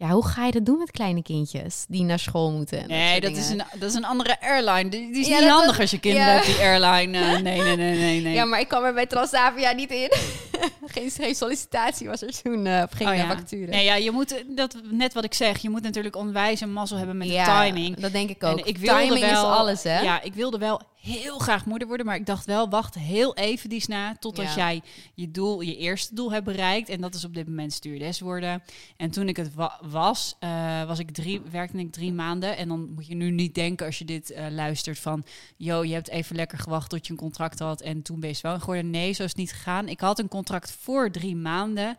[0.00, 2.80] Ja, hoe ga je dat doen met kleine kindjes die naar school moeten?
[2.80, 4.88] en Nee, dat is, een, dat is een andere airline.
[4.90, 6.32] Die, die is Ja, niet handig als je kinderen ja.
[6.34, 7.18] hebt, die airline.
[7.18, 8.34] eh, nee, nee, nee, nee, nee.
[8.34, 10.12] Ja, maar ik kwam er bij Transavia niet in.
[10.94, 13.26] geen, geen sollicitatie was er toen, eh, of geen Oh, ja.
[13.28, 13.66] vacature.
[13.66, 16.96] Nee, ja, je moet, dat, net wat ik zeg, je moet natuurlijk onwijs een mazzel
[16.96, 17.96] hebben met de timing.
[17.96, 18.58] Dat denk ik ook.
[18.58, 20.00] En ik wilde timing wel, is alles, hè?
[20.00, 23.68] Ja, ik wilde wel heel graag moeder worden, maar ik dacht wel, wacht heel even
[23.68, 24.54] die na, totdat Ja.
[24.54, 24.82] jij
[25.14, 26.88] je doel, je eerste doel hebt bereikt.
[26.88, 28.62] En dat is op dit moment stewardess worden.
[28.96, 32.56] En toen ik het wa- was, eh, was ik drie, werkte ik drie maanden.
[32.56, 35.24] En dan moet je nu niet denken als je dit eh, luistert van,
[35.56, 38.34] yo, je hebt even lekker gewacht tot je een contract had en toen ben je
[38.36, 38.90] zwanger geworden.
[38.90, 39.88] Nee, zo is het niet gegaan.
[39.88, 41.96] Ik had een contract voor drie maanden.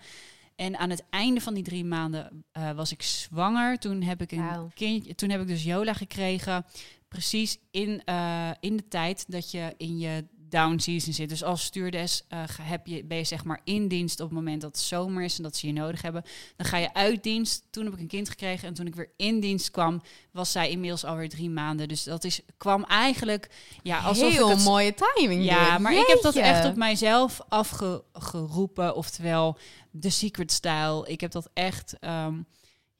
[0.56, 3.78] En aan het einde van die drie maanden eh, was ik zwanger.
[3.78, 5.16] Toen heb ik een kindje.
[5.16, 6.66] Toen heb ik dus Jola gekregen.
[7.12, 11.30] Precies in, eh, in de tijd dat je in je down season zit.
[11.30, 14.62] Dus als stewardess eh, heb je, ben je zeg maar in dienst op het moment
[14.62, 16.24] dat het zomer is en dat ze je nodig hebben.
[16.55, 17.64] Dan ga je uit dienst.
[17.70, 20.01] Toen heb ik een kind gekregen en toen ik weer in dienst kwam,
[20.32, 21.88] was zij inmiddels alweer drie maanden.
[21.88, 23.49] Dus dat is, kwam eigenlijk
[23.84, 25.43] ja, alsof Heel ik het mooie timing.
[25.43, 25.80] ja, dit.
[25.80, 28.95] maar ik heb dat echt op mijzelf afgeroepen.
[28.95, 29.57] Oftewel,
[29.91, 31.07] de secret style.
[31.07, 32.36] Ik heb dat echt ehm,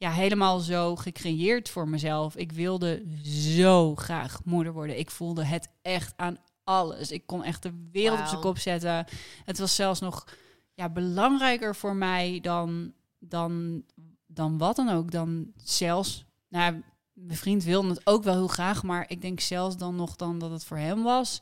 [0.02, 2.36] ja, helemaal zo gecreëerd voor mezelf.
[2.36, 4.99] Ik wilde zo graag moeder worden.
[4.99, 7.12] Ik voelde het echt aan alles.
[7.12, 9.06] Ik kon echt de wereld op zijn kop zetten.
[9.45, 10.28] Het was zelfs nog
[10.74, 13.84] ja, belangrijker voor mij dan, dan,
[14.28, 15.12] dan wat dan ook.
[15.12, 16.82] Dan zelfs, nou,
[17.14, 20.39] mijn vriend wilde het ook wel heel graag, maar ik denk zelfs dan nog dan
[20.39, 21.41] dat het voor hem was.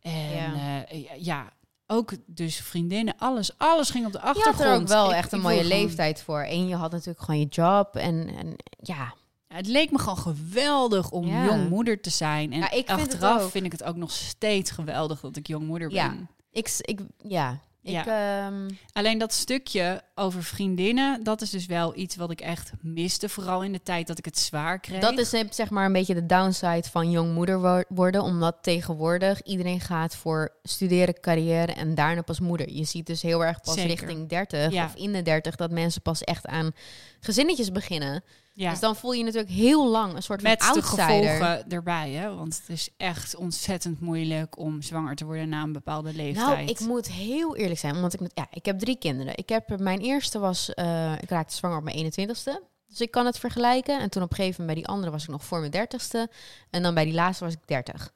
[0.00, 0.84] En Ja.
[1.18, 1.52] ja
[1.92, 4.68] ook dus vriendinnen, alles, alles ging op de Je had achtergrond.
[4.74, 6.40] er ook wel Ik- echt een mooie gewoon- leeftijd voor.
[6.40, 7.96] En je had natuurlijk gewoon je job.
[7.96, 9.14] En, en ja,
[9.48, 11.44] Ja, het leek me gewoon geweldig om Ja.
[11.44, 12.52] jongmoeder te zijn.
[12.52, 13.50] En Ja, ik vind achteraf ook.
[13.50, 15.96] vind ik het ook nog steeds geweldig dat ik jongmoeder ben.
[15.96, 16.14] Ja.
[16.50, 17.58] ik, ik, ja.
[17.84, 22.72] Ik, ehm, Alleen dat stukje over vriendinnen, dat is dus wel iets wat ik echt
[22.80, 23.28] miste.
[23.28, 25.00] Vooral in de tijd dat ik het zwaar kreeg.
[25.00, 28.22] dat is eh, zeg maar een beetje de downside van jong moeder wo- worden.
[28.22, 32.70] Omdat tegenwoordig iedereen gaat voor studeren, carrière en daarna pas moeder.
[32.72, 33.90] Je ziet dus heel erg pas Zeker.
[33.90, 34.84] richting 30 Ja.
[34.84, 36.72] of in de 30 dat mensen pas echt aan
[37.20, 38.22] gezinnetjes beginnen.
[38.52, 38.70] Ja.
[38.70, 41.28] Dus dan voel je je natuurlijk heel lang een soort van Met de outsider.
[41.28, 42.34] gevolgen erbij, hè?
[42.34, 46.56] Want het is echt ontzettend moeilijk om zwanger te worden na een bepaalde leeftijd.
[46.56, 49.36] Nou, ik moet heel eerlijk zijn, omdat ik ja, ik heb drie kinderen.
[49.36, 52.62] Ik heb mijn eerste was, eh, ik raakte zwanger op mijn 21ste.
[52.86, 54.00] Dus ik kan het vergelijken.
[54.00, 56.30] En toen op een gegeven moment bij die andere was ik nog voor mijn dertigste.
[56.70, 58.12] En dan bij die laatste was ik 30.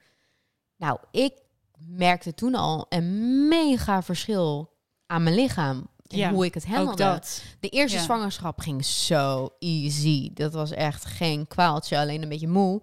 [0.77, 1.33] Nou, ik
[1.79, 4.73] merkte toen al een mega verschil
[5.07, 5.89] aan mijn lichaam.
[6.09, 7.21] En Ja, hoe ik het handelde.
[7.61, 8.03] De eerste Ja.
[8.05, 10.31] zwangerschap ging zo easy.
[10.35, 12.83] Dat was echt geen kwaaltje, alleen een beetje moe.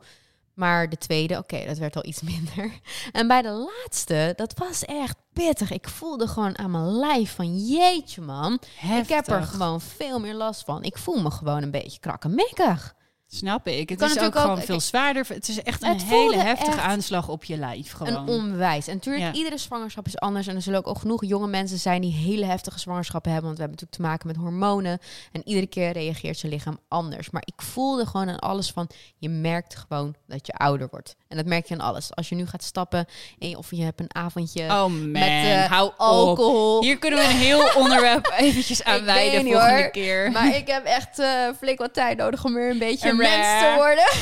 [0.53, 2.79] Maar de tweede, oké, dat werd al iets minder.
[3.11, 3.49] En bij de
[3.83, 5.71] laatste, dat was echt pittig.
[5.71, 8.59] Ik voelde gewoon aan mijn lijf van jeetje man.
[9.01, 10.83] Ik heb er gewoon veel meer last van.
[10.83, 12.95] Ik voel me gewoon een beetje krakkemikkig.
[13.33, 13.89] Snap ik.
[13.89, 15.25] Het is ook gewoon veel zwaarder.
[15.27, 17.91] Het is echt een hele heftige aanslag op je lijf.
[17.91, 18.13] Gewoon.
[18.13, 18.87] Een onwijs.
[18.87, 19.33] En natuurlijk, Ja.
[19.33, 20.47] iedere zwangerschap is anders.
[20.47, 23.49] En er zullen ook, ook genoeg jonge mensen zijn die hele heftige zwangerschappen hebben.
[23.49, 24.99] Want we hebben natuurlijk te maken met hormonen.
[25.31, 27.29] En iedere keer reageert je lichaam anders.
[27.29, 28.89] Maar ik voelde gewoon aan alles van...
[29.17, 31.15] Je merkt gewoon dat je ouder wordt.
[31.33, 32.15] En dat merk je aan alles.
[32.15, 33.05] Als je nu gaat stappen
[33.39, 35.93] en of je hebt een avondje oh man, met eh, hou op.
[35.97, 36.81] alcohol.
[36.81, 39.91] Hier kunnen we een heel onderwerp eventjes aan wijden volgende hoor.
[39.91, 40.31] keer.
[40.31, 41.27] Maar ik heb echt eh,
[41.57, 44.05] flink wat tijd nodig om weer een beetje Een mens te worden.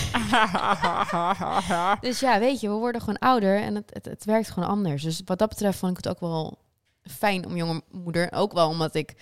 [2.02, 5.04] Dus ja, weet je, we worden gewoon ouder en het, het, het werkt gewoon anders.
[5.04, 6.58] Dus wat dat betreft vond ik het ook wel
[7.04, 8.32] fijn om jonge moeder.
[8.32, 9.14] Ook wel omdat ik,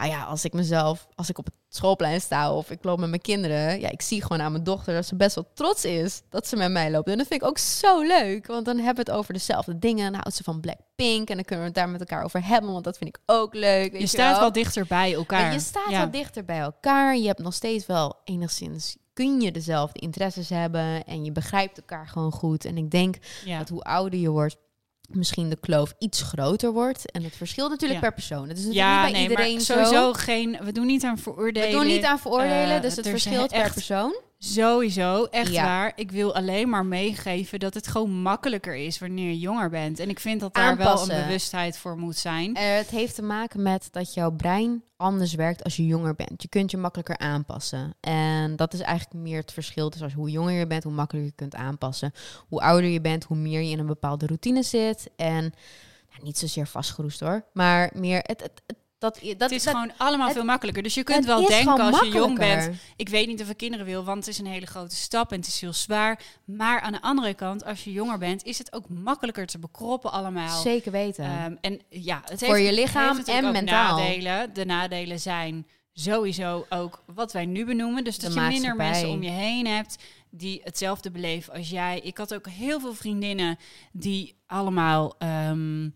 [0.00, 3.08] nou ja, als ik mezelf, als ik op het schoolplein sta of ik loop met
[3.08, 6.22] mijn kinderen, ja, ik zie gewoon aan mijn dochter dat ze best wel trots is
[6.28, 7.08] dat ze met mij loopt.
[7.08, 10.04] En dat vind ik ook zo leuk, want dan hebben we het over dezelfde dingen.
[10.06, 12.46] En dan houdt ze van Blackpink en dan kunnen we het daar met elkaar over
[12.46, 13.92] hebben, want dat vind ik ook leuk.
[13.92, 15.40] Weet je staat wel wel dichter bij elkaar.
[15.42, 15.98] maar je staat Ja.
[15.98, 17.16] wel dichter bij elkaar.
[17.16, 22.08] Je hebt nog steeds wel enigszins kun je dezelfde interesses hebben en je begrijpt elkaar
[22.08, 22.64] gewoon goed.
[22.64, 23.58] En ik denk Ja.
[23.58, 24.56] dat hoe ouder je wordt,
[25.12, 27.10] misschien de kloof iets groter wordt.
[27.10, 28.06] En het verschilt natuurlijk Ja.
[28.06, 28.48] per persoon.
[28.48, 29.72] Het is natuurlijk Ja, niet bij nee, iedereen maar zo.
[29.72, 30.58] sowieso geen.
[30.62, 31.68] We doen niet aan veroordelen.
[31.68, 34.14] We doen niet aan veroordelen, Eh, dus het er verschilt per persoon.
[34.44, 35.64] Sowieso, echt Ja.
[35.64, 35.92] waar.
[35.96, 39.98] Ik wil alleen maar meegeven dat het gewoon makkelijker is wanneer je jonger bent.
[39.98, 42.54] En ik vind dat daar wel een bewustheid voor moet zijn.
[42.54, 46.42] Eh, het heeft te maken met dat jouw brein anders werkt als je jonger bent.
[46.42, 47.94] Je kunt je makkelijker aanpassen.
[48.00, 49.90] En dat is eigenlijk meer het verschil.
[49.90, 52.12] Dus als hoe jonger je bent, hoe makkelijker je kunt aanpassen.
[52.48, 55.10] Hoe ouder je bent, hoe meer je in een bepaalde routine zit.
[55.16, 55.42] En
[56.10, 57.44] nou, niet zozeer vastgeroest hoor.
[57.52, 60.82] Maar meer het, het, het- dat, dat, het is dat- gewoon allemaal het- veel makkelijker.
[60.82, 62.76] Dus je kunt wel denken als je jong bent.
[62.96, 65.38] Ik weet niet of ik kinderen wil, want het is een hele grote stap en
[65.38, 66.20] het is heel zwaar.
[66.44, 70.12] Maar aan de andere kant, als je jonger bent, is het ook makkelijker te bekroppen
[70.12, 70.60] allemaal.
[70.60, 71.24] Zeker weten.
[71.24, 73.98] Ehm, en ja, het Voor heeft, je lichaam heeft en mentaal.
[73.98, 74.54] Nadelen.
[74.54, 78.04] De nadelen zijn sowieso ook wat wij nu benoemen.
[78.04, 79.96] Dus De dat je minder mensen om je heen hebt
[80.30, 82.00] die hetzelfde beleven als jij.
[82.00, 83.58] Ik had ook heel veel vriendinnen
[83.92, 85.88] die allemaal ehm,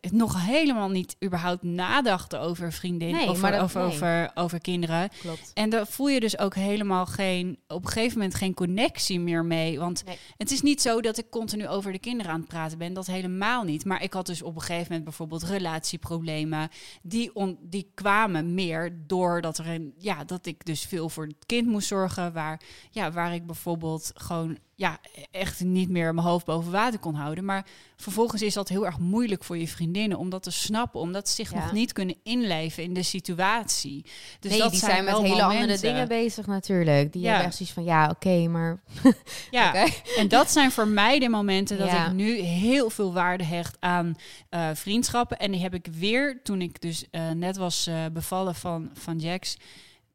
[0.00, 3.88] eh, nog helemaal niet überhaupt nadachten over vriendinnen, Nee, over, dat- over, nee.
[3.94, 5.08] over, over kinderen.
[5.20, 5.50] Klopt.
[5.54, 9.44] En daar voel je dus ook helemaal geen, op een gegeven moment geen connectie meer
[9.44, 9.78] mee.
[9.78, 10.18] Want Nee.
[10.36, 12.92] het is niet zo dat ik continu over de kinderen aan het praten ben.
[12.92, 13.84] Dat helemaal niet.
[13.84, 16.68] Maar ik had dus op een gegeven moment bijvoorbeeld relatieproblemen.
[17.02, 21.46] Die, on, die kwamen meer doordat er een, ja, dat ik dus veel voor het
[21.46, 22.32] kind moest zorgen.
[22.32, 22.60] Waar,
[22.90, 24.98] ja, waar ik bijvoorbeeld gewoon ja,
[25.30, 27.44] echt niet meer mijn hoofd boven water kon houden.
[27.44, 27.66] Maar
[27.96, 31.34] vervolgens is dat heel erg moeilijk voor je vriendinnen om dat te snappen, omdat ze
[31.34, 31.58] zich Ja.
[31.58, 34.04] nog niet kunnen inleven in de situatie.
[34.40, 37.12] Dus nee, dat die zijn met hele andere dingen bezig natuurlijk.
[37.12, 37.28] Die Ja.
[37.28, 38.80] hebben echt zoiets van, ja, oké, maar...
[39.50, 42.06] Ja, en dat zijn voor mij de momenten dat Ja.
[42.06, 44.16] ik nu heel veel waarde hecht aan
[44.48, 45.38] eh, vriendschappen.
[45.38, 49.18] En die heb ik weer, toen ik dus eh, net was eh, bevallen van, van
[49.18, 49.56] Jax,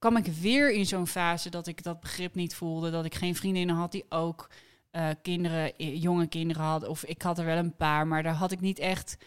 [0.03, 2.91] kwam ik weer in zo'n fase dat ik dat begrip niet voelde.
[2.91, 4.49] Dat ik geen vriendinnen had die ook
[4.91, 6.89] eh, kinderen, jonge kinderen hadden.
[6.89, 9.17] Of ik had er wel een paar, maar daar had ik niet echt...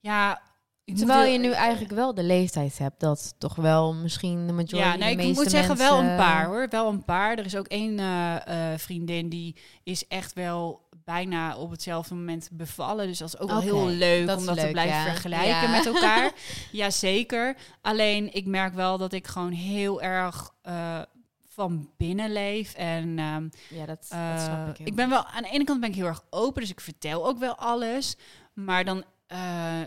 [0.00, 0.42] Ja,
[0.84, 4.76] ik Terwijl je nu eigenlijk wel de leeftijd hebt dat toch wel misschien de majority
[4.76, 6.66] Ja, nee, ik moet zeggen wel een paar hoor.
[6.70, 7.38] Wel een paar.
[7.38, 12.48] Er is ook één eh, eh, vriendin die is echt wel bijna op hetzelfde moment
[12.52, 13.06] bevallen.
[13.06, 15.04] Dus dat is ook wel heel leuk dat om dat te blijven ja.
[15.04, 15.70] vergelijken Ja.
[15.70, 16.32] met elkaar.
[16.72, 17.56] Jazeker.
[17.80, 21.00] Alleen ik merk wel dat ik gewoon heel erg eh,
[21.44, 22.74] van binnen leef.
[22.74, 25.64] En ehm, Ja, dat, dat eh, snap ik heel ik ben wel aan de ene
[25.64, 28.16] kant ben ik heel erg open, dus ik vertel ook wel alles.
[28.52, 29.80] Maar dan eh,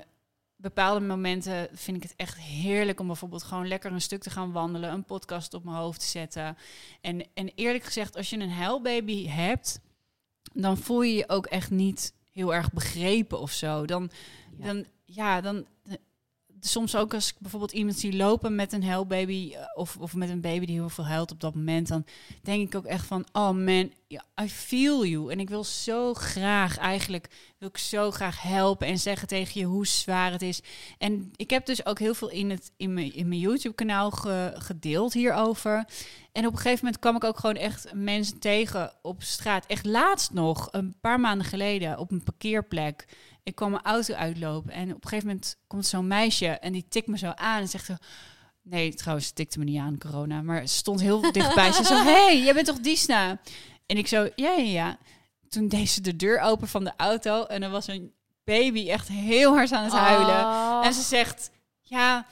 [0.55, 4.51] bepaalde momenten vind ik het echt heerlijk om bijvoorbeeld gewoon lekker een stuk te gaan
[4.51, 6.57] wandelen, een podcast op mijn hoofd te zetten.
[7.01, 9.79] En, en eerlijk gezegd, als je een huilbaby hebt,
[10.53, 13.85] dan voel je je ook echt niet heel erg begrepen of zo.
[13.85, 14.09] Dan,
[14.57, 14.65] Ja.
[14.65, 15.65] dan ja, dan
[16.61, 20.29] soms ook als ik bijvoorbeeld iemand zie lopen met een huilbaby eh, of, of met
[20.29, 22.05] een baby die heel veel huilt op dat moment, dan
[22.41, 23.91] denk ik ook echt van, oh man,
[24.41, 25.31] I feel you.
[25.31, 29.65] En ik wil zo graag, eigenlijk wil ik zo graag helpen en zeggen tegen je
[29.67, 30.61] hoe zwaar het is.
[30.97, 34.53] En ik heb dus ook heel veel in, het, in mijn, in mijn YouTube-kanaal ge-
[34.55, 35.85] gedeeld hierover.
[36.31, 39.65] En op een gegeven moment kwam ik ook gewoon echt mensen tegen op straat.
[39.65, 43.07] Echt laatst nog, een paar maanden geleden, op een parkeerplek.
[43.43, 46.85] Ik kwam mijn auto uitlopen en op een gegeven moment komt zo'n meisje en die
[46.89, 47.93] tikt me zo aan en zegt zo...
[48.61, 50.41] Nee, trouwens, ze tikte me niet aan, corona.
[50.41, 51.71] Maar ze stond heel dichtbij.
[51.71, 53.39] Ze zo, hey, jij bent toch Disna?
[53.85, 54.97] En ik zo, ja, ja, ja.
[55.49, 58.13] Toen deed ze de deur open van de auto en er was een
[58.43, 60.43] baby echt heel hard aan het huilen.
[60.43, 60.81] Oh.
[60.85, 61.49] En ze zegt,
[61.81, 62.25] ja,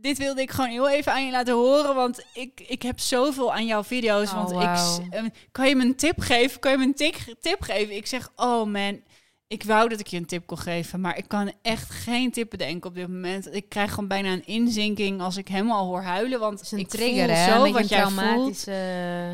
[0.00, 3.52] dit wilde ik gewoon heel even aan je laten horen, want ik, ik heb zoveel
[3.52, 4.30] aan jouw video's.
[4.30, 6.60] Oh, want ik, eh, kan je me een tip geven?
[6.60, 7.96] Kan je me een tip geven?
[7.96, 9.02] Ik zeg, oh man,
[9.48, 12.50] ik wou dat ik je een tip kon geven, maar ik kan echt geen tip
[12.50, 13.54] bedenken op dit moment.
[13.54, 16.72] Ik krijg gewoon bijna een inzinking als ik hem al hoor huilen, want Het is
[16.72, 17.44] een ik trigger, voel hè?
[17.56, 18.64] zo Een wat jij voelt.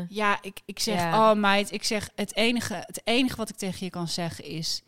[0.09, 1.31] Ja, ik, ik zeg, Ja.
[1.31, 4.81] oh meid, ik zeg, het enige, het enige wat ik tegen je kan zeggen is,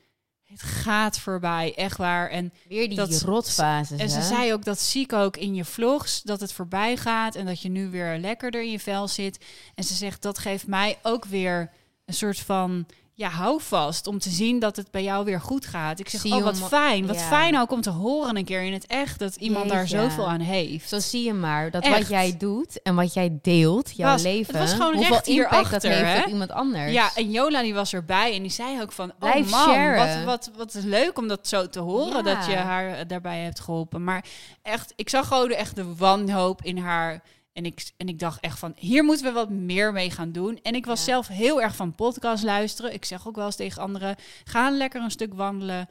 [0.46, 2.30] het gaat voorbij, echt waar.
[2.30, 4.24] En Weer die Dat- rotfases, en ze hè?
[4.24, 7.62] zei ook dat zie ik ook in je vlogs, dat het voorbij gaat en dat
[7.62, 9.46] je nu weer lekkerder in je vel zit.
[9.76, 11.72] En ze zegt dat geeft mij ook weer
[12.06, 12.86] een soort van
[13.18, 16.00] ja, hou vast om te zien dat het bij jou weer goed gaat.
[16.00, 17.22] Ik zeg, Zie oh wat fijn, wat ja.
[17.22, 20.40] fijn ook om te horen een keer in het echt dat iemand daar zoveel aan
[20.40, 20.90] heeft.
[20.90, 21.98] Zo zie je maar, dat Echt.
[21.98, 25.28] wat jij doet en wat jij deelt, jouw Was- het leven, was gewoon hoeveel recht
[25.28, 26.20] impact dat heeft hè?
[26.20, 26.92] op iemand anders.
[26.92, 30.26] Ja, en Jola die was erbij en die zei ook van, Blijf oh man, sharen.
[30.26, 32.34] wat, wat, wat leuk om dat zo te horen, Ja.
[32.36, 34.04] dat je haar daarbij hebt geholpen.
[34.04, 34.26] Maar
[34.62, 37.22] echt, ik zag gewoon echt de wanhoop in haar.
[37.58, 40.60] En ik, en ik dacht echt van, hier moeten we wat meer mee gaan doen.
[40.64, 41.06] En ik was Ja.
[41.06, 42.94] zelf heel erg van podcast luisteren.
[42.94, 45.88] Ik zeg ook wel eens tegen anderen, ga lekker een stuk wandelen.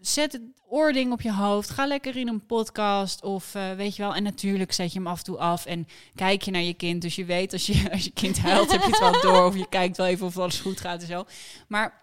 [0.00, 1.70] Zet het oording op je hoofd.
[1.70, 4.14] Ga lekker in een podcast of eh, weet je wel.
[4.14, 7.02] En natuurlijk zet je hem af en toe af en kijk je naar je kind.
[7.02, 9.44] Dus je weet als je, als je kind huilt, heb je het wel door.
[9.44, 11.24] Of je kijkt wel even of alles goed gaat en zo.
[11.68, 11.99] Maar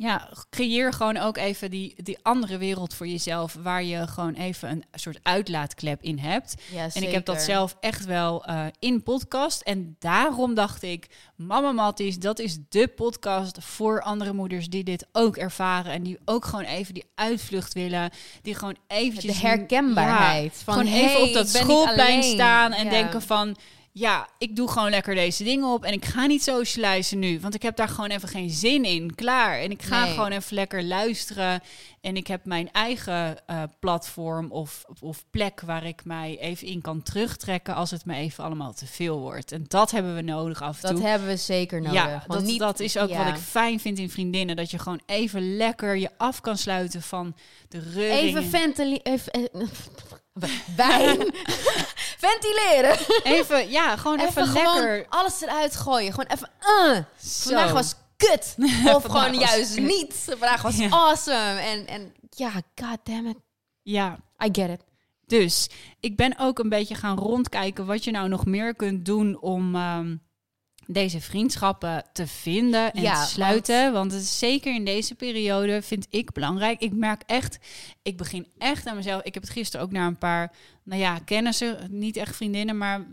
[0.00, 3.56] ja, creëer gewoon ook even die, die andere wereld voor jezelf.
[3.62, 6.54] Waar je gewoon even een soort uitlaatklep in hebt.
[6.72, 9.60] Ja, En ik heb dat zelf echt wel eh, in podcast.
[9.60, 15.06] En daarom dacht ik, Mama Matties, dat is de podcast voor andere moeders die dit
[15.12, 15.92] ook ervaren.
[15.92, 18.10] En die ook gewoon even die uitvlucht willen.
[18.42, 19.40] Die gewoon eventjes...
[19.40, 20.54] De herkenbaarheid.
[20.56, 22.90] Ja, van, gewoon hey, even op dat schoolplein staan en Ja.
[22.90, 23.56] denken van...
[23.92, 27.54] Ja, ik doe gewoon lekker deze dingen op en ik ga niet socializen nu, want
[27.54, 29.14] ik heb daar gewoon even geen zin in.
[29.14, 29.58] Klaar.
[29.60, 30.12] En ik ga Nee.
[30.14, 31.60] gewoon even lekker luisteren.
[32.00, 36.80] En ik heb mijn eigen eh, platform of, of plek waar ik mij even in
[36.80, 39.52] kan terugtrekken als het me even allemaal te veel wordt.
[39.52, 41.08] En dat hebben we nodig af en Dat toe.
[41.08, 41.94] hebben we zeker nodig.
[41.94, 43.24] Ja, Want dat, niet, dat is ook ja.
[43.24, 44.56] wat ik fijn vind in vriendinnen.
[44.56, 47.34] Dat je gewoon even lekker je af kan sluiten van
[47.68, 48.20] de reuring.
[48.28, 49.04] Even ventileren.
[49.04, 49.60] Even, eh,
[50.76, 51.18] wijn.
[52.24, 52.96] Ventileren.
[53.22, 55.06] Even, ja, gewoon even, Even gewoon lekker.
[55.08, 56.12] alles eruit gooien.
[56.12, 57.48] Gewoon even, uh, Zo.
[57.48, 58.54] vandaag was kut.
[58.94, 59.84] Of gewoon juist kut.
[59.84, 60.14] niet.
[60.28, 60.88] Vandaag was Ja.
[60.88, 61.60] awesome.
[61.60, 63.36] En, en ja, god damn it.
[63.82, 64.84] Ja, I get it.
[65.26, 65.68] Dus
[66.00, 69.74] ik ben ook een beetje gaan rondkijken wat je nou nog meer kunt doen om
[69.74, 70.16] ehm,
[70.92, 73.92] deze vriendschappen te vinden en Ja, te sluiten.
[73.92, 74.12] Want...
[74.12, 76.80] het is zeker in deze periode vind ik belangrijk.
[76.80, 77.58] Ik merk echt,
[78.02, 79.22] ik begin echt aan mezelf.
[79.22, 83.06] Ik heb het gisteren ook naar een paar, nou ja, kennissen, niet echt vriendinnen, maar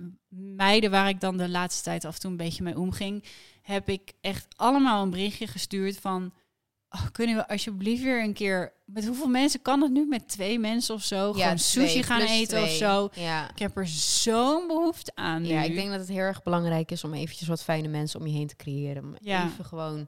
[0.56, 3.24] meiden waar ik dan de laatste tijd af en toe een beetje mee omging.
[3.62, 6.34] heb ik echt allemaal een berichtje gestuurd van...
[6.90, 8.74] Oh, kunnen we alsjeblieft weer een keer...
[8.86, 10.06] Met hoeveel mensen kan het nu?
[10.06, 11.34] Met twee mensen of zo?
[11.34, 13.10] Gewoon sushi twee, gaan eten of zo.
[13.14, 13.50] Ja.
[13.50, 15.48] Ik heb er zo'n behoefte aan nu.
[15.48, 18.28] ja, ik denk dat het heel erg belangrijk is om eventjes wat fijne mensen om
[18.28, 19.04] je heen te creëren.
[19.04, 19.46] Om Ja.
[19.46, 20.08] Even gewoon...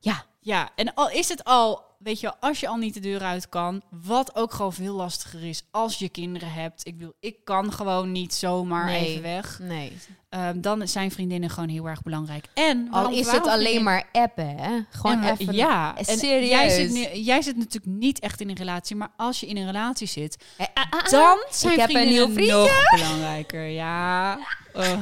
[0.00, 3.20] Ja, Ja, en al is het al, weet je, als je al niet de deur
[3.22, 6.86] uit kan, wat ook gewoon veel lastiger is als je kinderen hebt.
[6.86, 9.06] Ik bedoel, ik kan gewoon niet zomaar Nee.
[9.06, 9.58] even weg.
[9.62, 9.92] nee.
[10.28, 12.44] Ehm, dan zijn vriendinnen gewoon heel erg belangrijk.
[12.54, 14.78] En Al is het alleen vriendin- maar appen, hè?
[14.90, 15.54] Gewoon En even...
[15.54, 16.48] Ja, en serieus.
[16.48, 19.56] Jij zit, nu, jij zit natuurlijk niet echt in een relatie, maar als je in
[19.56, 21.10] een relatie zit, Eh, ah, ah, ah.
[21.10, 22.54] dan zijn ik heb een vriendinnen nieuw vriendje.
[22.90, 23.66] nog belangrijker.
[23.66, 24.38] Ja.
[24.72, 24.92] Oh.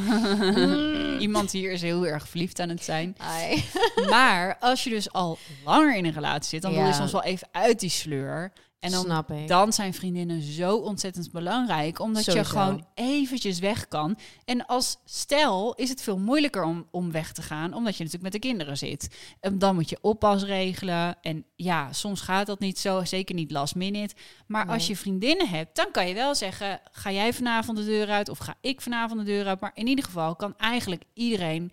[1.27, 3.17] Iemand hier is heel erg verliefd aan het zijn.
[3.19, 3.65] Ai.
[4.11, 7.33] Maar als je dus al langer in een relatie zit, dan wil je soms wel
[7.33, 8.53] even uit die sleur.
[8.87, 9.49] En dan, Snap ik.
[9.49, 14.19] dan zijn vriendinnen zo ontzettend belangrijk, omdat je gewoon eventjes weg kan.
[14.45, 18.33] En als stel is het veel moeilijker om, om weg te gaan, omdat je natuurlijk
[18.33, 19.17] met de kinderen zit.
[19.41, 21.17] En dan moet je oppas regelen.
[21.23, 24.15] En ja, soms gaat dat niet zo, zeker niet last minute.
[24.47, 28.09] Maar als je vriendinnen hebt, dan kan je wel zeggen: ga jij vanavond de deur
[28.09, 29.61] uit of ga ik vanavond de deur uit?
[29.61, 31.73] Maar in ieder geval kan eigenlijk iedereen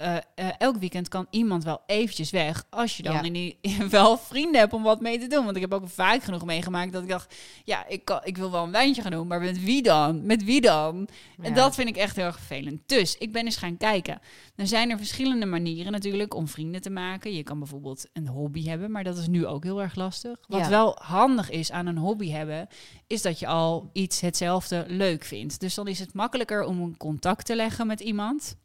[0.00, 2.64] eh, eh, elk weekend kan iemand wel eventjes weg.
[2.70, 3.22] Als je dan Ja.
[3.22, 3.58] in die,
[3.90, 5.44] wel vrienden hebt om wat mee te doen.
[5.44, 7.34] Want ik heb ook vaak genoeg meegemaakt dat ik dacht...
[7.64, 10.26] ja, ik, kan, ik wil wel een wijntje gaan doen, maar met wie dan?
[10.26, 11.08] Met wie dan?
[11.40, 12.80] En dat vind ik echt heel erg vervelend.
[12.86, 14.18] Dus ik ben eens gaan kijken.
[14.56, 17.34] Er zijn er verschillende manieren natuurlijk om vrienden te maken.
[17.34, 20.38] Je kan bijvoorbeeld een hobby hebben, maar dat is nu ook heel erg lastig.
[20.48, 20.68] Wat Ja.
[20.68, 22.68] wel handig is aan een hobby hebben,
[23.06, 25.60] is dat je al iets hetzelfde leuk vindt.
[25.60, 28.56] Dus dan is het makkelijker om een contact te leggen met iemand.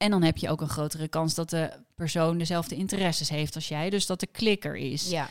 [0.00, 3.68] En dan heb je ook een grotere kans dat de persoon dezelfde interesses heeft als
[3.68, 3.90] jij.
[3.90, 5.10] Dus dat de klikker is.
[5.10, 5.28] Ja.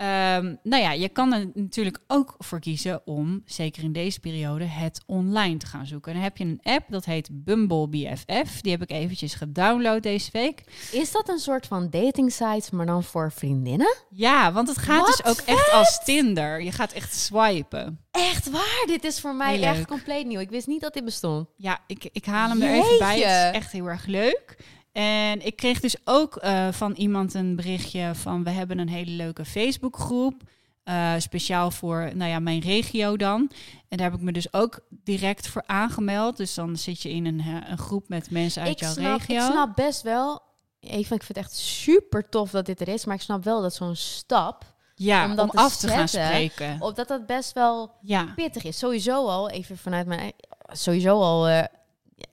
[0.00, 4.64] Ehm, nou ja, je kan er natuurlijk ook voor kiezen om, zeker in deze periode,
[4.64, 6.12] het online te gaan zoeken.
[6.12, 8.60] Dan heb je een app, dat heet Bumble BFF.
[8.60, 10.62] Die heb ik eventjes gedownload deze week.
[10.92, 13.94] Is dat een soort van dating site, maar dan voor vriendinnen?
[14.10, 16.62] Ja, want het gaat dus ook echt als Tinder.
[16.62, 18.00] Je gaat echt swipen.
[18.10, 18.84] Echt waar?
[18.86, 19.86] Dit is voor mij Heel echt leuk.
[19.86, 20.40] compleet nieuw.
[20.40, 21.48] Ik wist niet dat dit bestond.
[21.56, 23.20] Ja, ik, ik haal hem er even bij.
[23.20, 24.56] Het is echt heel erg leuk.
[24.92, 28.44] En ik kreeg dus ook eh, van iemand een berichtje van...
[28.44, 30.42] we hebben een hele leuke Facebookgroep.
[30.84, 33.50] eh, speciaal voor nou ja, mijn regio dan.
[33.88, 36.36] En daar heb ik me dus ook direct voor aangemeld.
[36.36, 39.18] Dus dan zit je in een, eh, een groep met mensen uit ik, jouw snap,
[39.18, 39.36] regio.
[39.36, 40.42] ik snap best wel...
[40.80, 43.04] Even, ik vind het echt super tof dat dit er is.
[43.04, 44.64] Maar ik snap wel dat zo'n stap...
[44.94, 46.76] ja, om om, dat te af te gaan spreken.
[46.80, 48.78] Op dat dat best wel Ja, pittig is.
[48.78, 50.32] Sowieso al, even vanuit mijn...
[50.72, 51.66] Sowieso al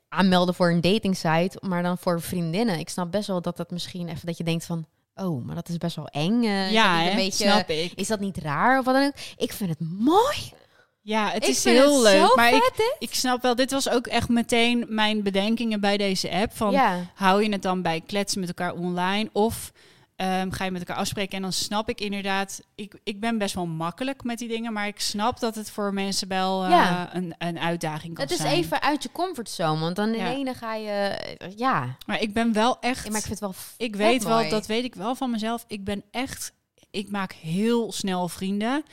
[0.09, 1.57] aanmelden voor een dating site.
[1.59, 2.79] Maar dan voor vriendinnen.
[2.79, 4.25] Ik snap best wel dat dat misschien even...
[4.25, 4.85] Dat je denkt van...
[5.15, 6.43] Oh, maar dat is best wel eng.
[6.43, 7.09] eh, ja hè?
[7.09, 7.91] een beetje, snap ik.
[7.95, 9.13] Is dat niet raar of wat dan ook?
[9.37, 10.53] Ik vind het mooi.
[11.01, 12.35] Ja, het ik is heel het leuk.
[12.35, 12.95] Maar ik, vet, dit.
[12.99, 16.55] ik snap wel, dit was ook echt meteen mijn bedenkingen bij deze app.
[16.55, 17.11] Van, ja.
[17.13, 19.71] hou je het dan bij kletsen met elkaar online of
[20.17, 21.35] ehm, ga je met elkaar afspreken?
[21.35, 24.87] En dan snap ik inderdaad, ik, ik ben best wel makkelijk met die dingen, maar
[24.87, 27.15] ik snap dat het voor mensen wel eh, Ja.
[27.15, 28.53] een, een uitdaging kan Het is zijn.
[28.53, 30.89] even uit je comfortzone, want dan in ene ga je...
[30.89, 31.95] eh, Ja.
[32.05, 34.65] Maar ik ben wel echt, Ja, maar ik vind het wel ik weet wel, dat
[34.65, 35.65] weet ik wel van mezelf.
[35.67, 36.51] Ik ben echt,
[36.91, 38.83] ik maak heel snel vrienden.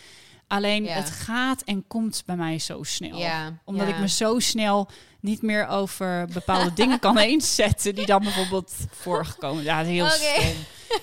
[0.46, 3.18] Alleen het gaat en komt bij mij zo snel.
[3.18, 4.88] Ja, Omdat ik me zo snel
[5.24, 9.62] niet meer over bepaalde dingen kan inzetten die dan bijvoorbeeld voorgekomen.
[9.62, 10.44] Ja, heel stom.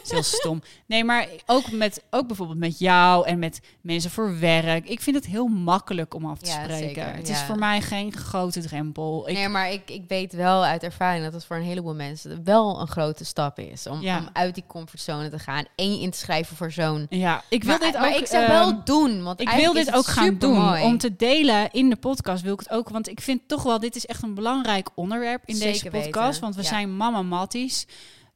[0.04, 0.62] Is heel stom.
[0.86, 4.90] Nee, maar ook, met, ook bijvoorbeeld met jou en met mensen voor werk.
[4.90, 6.78] Ik vind het heel makkelijk om af te Ja, spreken.
[6.78, 9.30] zeker, het is voor mij geen grote drempel.
[9.30, 12.44] Ik, Nee, maar ik, ik weet wel uit ervaring dat het voor een heleboel mensen
[12.44, 13.88] wel een grote stap is.
[13.88, 14.18] Om, Ja.
[14.18, 17.06] om uit die comfortzone te gaan en je in te schrijven voor zo'n...
[17.10, 18.02] ja, ik wil maar, dit ook...
[18.02, 20.80] maar ik zou ehm, wel doen, want Ik wil dit ook gaan doen.
[20.82, 22.90] Om te delen in de podcast wil ik het ook.
[22.90, 26.16] Want ik vind toch wel, dit is echt een belangrijk onderwerp in deze podcast.
[26.26, 26.68] weten, Want we ja.
[26.68, 27.86] zijn mama matties.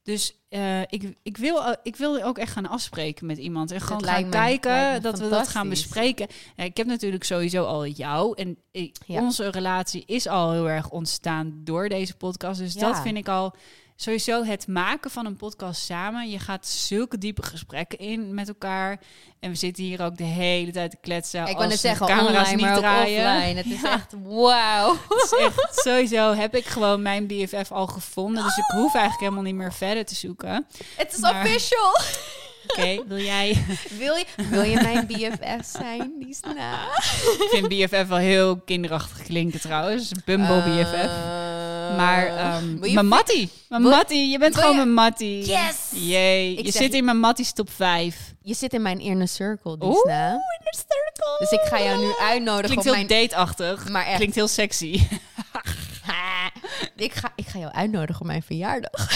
[0.02, 3.70] Dus eh, ik, ik, wil, eh, ik wil ook echt gaan afspreken met iemand.
[3.70, 6.26] En gewoon gaan me- kijken dat we dat gaan bespreken.
[6.56, 8.36] Ja, ik heb natuurlijk sowieso al jou.
[8.38, 9.20] En ik- Ja.
[9.20, 12.58] onze relatie is al heel erg ontstaan door deze podcast.
[12.58, 13.54] Dus dat vind ik al
[13.96, 16.30] sowieso het maken van een podcast samen.
[16.30, 19.00] Je gaat zulke diepe gesprekken in met elkaar.
[19.40, 21.40] En we zitten hier ook de hele tijd te kletsen.
[21.46, 23.36] ik wou net de zeggen, camera's online, niet draaien.
[23.36, 23.56] offline.
[23.56, 23.92] Het is Ja.
[23.92, 24.96] echt wauw.
[25.84, 28.42] Sowieso heb ik gewoon mijn BFF al gevonden.
[28.44, 30.66] Dus ik hoef eigenlijk helemaal niet meer verder te zoeken.
[30.96, 31.98] Het is Maar- official.
[32.68, 33.64] Oké, wil jij...
[33.98, 36.84] Wil je, wil je mijn BFF zijn, Liesna?
[36.94, 40.12] Ik vind BFF wel heel kinderachtig klinken trouwens.
[40.24, 41.10] Bumble BFF.
[41.96, 42.24] Maar
[42.82, 43.50] je mijn Mattie.
[43.68, 44.28] Mijn Mattie.
[44.28, 45.46] Je bent gewoon je- mijn Mattie.
[45.46, 45.76] Yes!
[45.92, 46.54] Jee.
[46.56, 48.34] Ik Je zit in mijn Mattie's top 5.
[48.42, 50.30] Je zit in mijn inner circle, Oeh, Liesna.
[50.32, 51.36] in de circle.
[51.38, 53.28] Dus ik ga jou nu uitnotdigen Klinkt op heel mijn...
[53.28, 53.88] dateachtig.
[53.88, 54.16] Maar echt.
[54.16, 55.00] Klinkt heel sexy.
[56.96, 59.10] ik, ga, ik ga jou uitnodigen op mijn verjaardag.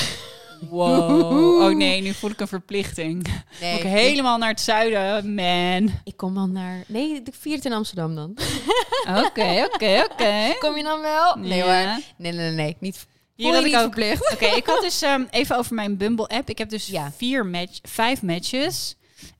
[0.68, 1.62] Wow.
[1.62, 3.26] Oh nee, nu voel ik een verplichting.
[3.60, 5.90] Nee, ik helemaal naar het zuiden, man.
[6.04, 6.84] ik kom dan naar...
[6.86, 8.36] Nee, ik vier het in Amsterdam dan.
[9.26, 10.54] Oké, oké, oké.
[10.58, 11.36] Kom je dan wel?
[11.36, 11.64] Nee Ja.
[11.64, 12.02] hoor.
[12.16, 12.76] Nee, nee, nee.
[12.80, 13.06] Niet,
[13.36, 13.80] Hier had ik ook.
[13.80, 14.32] verplicht.
[14.32, 16.48] Oké, ik had dus ehm, even over mijn Bumble-app.
[16.50, 17.12] Ik heb dus Ja.
[17.16, 18.94] vier match, vijf matches.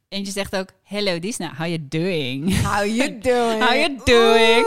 [0.09, 2.63] Eentje zegt ook, hello Disna, how you doing?
[2.63, 3.63] How you doing?
[3.65, 4.67] How you doing?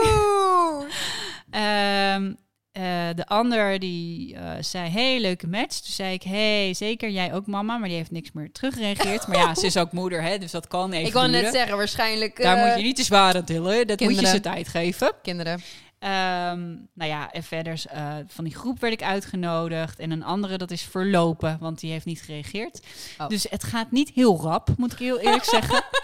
[2.74, 5.80] Eh, de ander die eh, zei, hey, leuke match.
[5.80, 7.76] Toen zei ik, hey, zeker, jij ook mama.
[7.76, 9.26] Maar die heeft niks meer teruggereageerd.
[9.26, 11.76] Maar ja, ze is ook moeder, hè, dus dat kan even Ik wou net zeggen,
[11.76, 12.42] waarschijnlijk...
[12.42, 13.86] Daar eh, moet je niet te zwaar aan tillen.
[13.86, 15.12] Dat moet je ze tijd geven.
[15.22, 15.60] Kinderen.
[15.98, 16.60] Ehm,
[16.94, 19.98] nou ja, en verder eh, van die groep werd ik uitgenodigd.
[19.98, 22.80] En een andere, dat is verlopen, want die heeft niet gereageerd.
[23.18, 23.28] Oh.
[23.28, 25.84] Dus het gaat niet heel rap, moet ik heel eerlijk zeggen.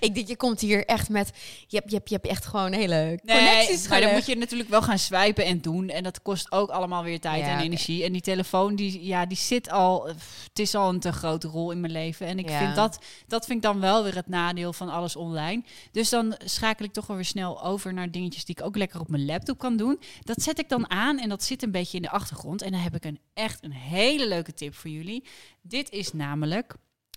[0.00, 1.30] Ik denk, je komt hier echt met...
[1.66, 4.36] Je hebt, je hebt, je hebt echt gewoon hele Nee, connecties maar dan moet je
[4.36, 5.88] natuurlijk wel gaan swipen en doen.
[5.88, 8.04] En dat kost ook allemaal weer tijd Ja, en energie.
[8.04, 10.06] En die telefoon, die, ja, die zit al...
[10.08, 12.26] Het is al een te grote rol in mijn leven.
[12.26, 12.58] En ik Ja.
[12.58, 15.62] vind dat, dat vind ik dan wel weer het nadeel van alles online.
[15.92, 19.00] Dus dan schakel ik toch wel weer snel over naar dingetjes die ik ook lekker
[19.00, 20.00] op mijn laptop kan doen.
[20.22, 22.62] Dat zet ik dan aan en dat zit een beetje in de achtergrond.
[22.62, 25.24] En dan heb ik een echt een hele leuke tip voor jullie.
[25.62, 26.74] Dit is namelijk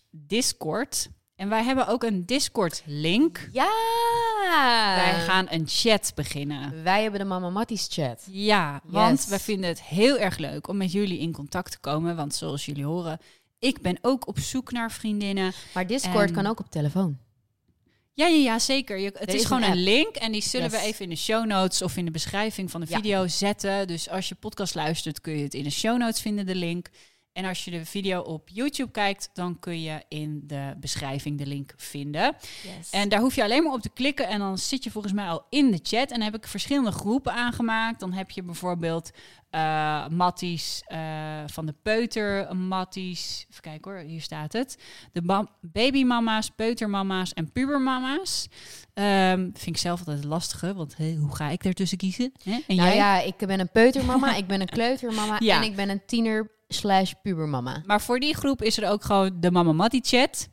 [0.10, 1.10] Discord.
[1.42, 3.50] En wij hebben ook een Discord-link.
[3.52, 3.70] Ja!
[4.96, 6.84] Wij gaan een chat beginnen.
[6.84, 8.24] Wij hebben de Mama Matties chat.
[8.32, 9.28] Ja, want Yes.
[9.30, 12.16] we vinden het heel erg leuk om met jullie in contact te komen.
[12.16, 13.20] Want zoals jullie horen,
[13.60, 15.52] ik ben ook op zoek naar vriendinnen.
[15.74, 17.18] Maar Discord En- kan ook op telefoon.
[18.14, 18.98] Ja, ja, ja zeker.
[18.98, 21.46] Je, het is, is gewoon een link en die zullen we even in de show
[21.46, 22.96] notes of in de beschrijving van de Ja.
[22.96, 23.88] video zetten.
[23.88, 26.89] Dus als je podcast luistert, kun je het in de show notes vinden, de link.
[27.34, 31.46] En als je de video op YouTube kijkt, dan kun je in de beschrijving de
[31.46, 32.36] link vinden.
[32.78, 32.90] Yes.
[32.90, 35.28] En daar hoef je alleen maar op te klikken en dan zit je volgens mij
[35.28, 36.10] al in de chat.
[36.12, 38.00] En dan heb ik verschillende groepen aangemaakt.
[38.00, 39.12] Dan heb je bijvoorbeeld
[39.50, 41.00] eh Matties eh,
[41.46, 44.78] van de peuter, Matties, even kijken hoor, hier staat het.
[45.12, 48.48] De babymama's, peutermama's en pubermama's.
[48.94, 52.32] Ehm, vind ik zelf altijd lastige, want hoe ga ik ertussen kiezen?
[52.44, 52.52] Hè?
[52.68, 52.96] En nou jij?
[52.96, 55.56] ja, ik ben een peutermama, ik ben een kleutermama Ja.
[55.56, 57.82] en ik ben een tiener slash pubermama.
[57.86, 60.49] Maar voor die groep is er ook gewoon de Mama Mattie chat.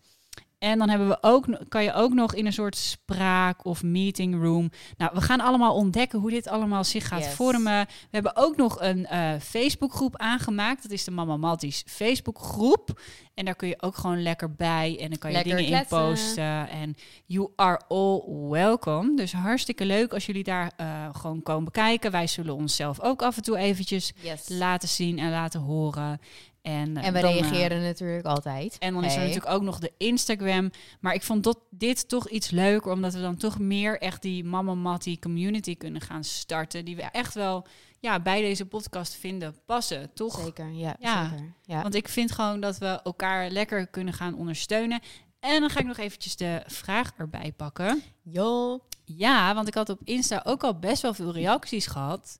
[0.58, 4.42] En dan hebben we ook, kan je ook nog in een soort spraak of meeting
[4.42, 4.70] room.
[4.96, 7.32] Nou, we gaan allemaal ontdekken hoe dit allemaal zich gaat Yes.
[7.34, 7.86] vormen.
[7.86, 10.82] We hebben ook nog een eh Facebookgroep aangemaakt.
[10.82, 13.00] Dat is de Mama Matties Facebookgroep.
[13.34, 14.98] En daar kun je ook gewoon lekker bij.
[15.00, 15.98] En dan kan je Lekker dingen kletsen.
[15.98, 16.68] in posten.
[16.68, 16.94] En
[17.26, 19.16] you are all welcome.
[19.16, 22.10] Dus hartstikke leuk als jullie daar eh, gewoon komen bekijken.
[22.10, 24.48] Wij zullen onszelf ook af en toe eventjes Yes.
[24.48, 26.20] laten zien en laten horen.
[26.68, 28.78] En, eh, En we dan, eh, reageren natuurlijk altijd.
[28.78, 30.70] en dan is er natuurlijk ook nog de Instagram.
[31.00, 34.44] Maar ik vond dat, dit toch iets leuker, omdat we dan toch meer echt die
[34.44, 36.84] Mama Mattie community kunnen gaan starten.
[36.84, 37.66] Die we echt wel
[38.00, 40.40] ja, bij deze podcast vinden passen, toch?
[40.40, 40.96] Zeker, ja.
[41.00, 41.28] Ja.
[41.28, 41.82] Zeker, ja.
[41.82, 45.00] Want ik vind gewoon dat we elkaar lekker kunnen gaan ondersteunen.
[45.40, 48.02] En dan ga ik nog eventjes de vraag erbij pakken.
[48.22, 48.80] Yo.
[49.04, 52.38] Ja, want ik had op Insta ook al best wel veel reacties gehad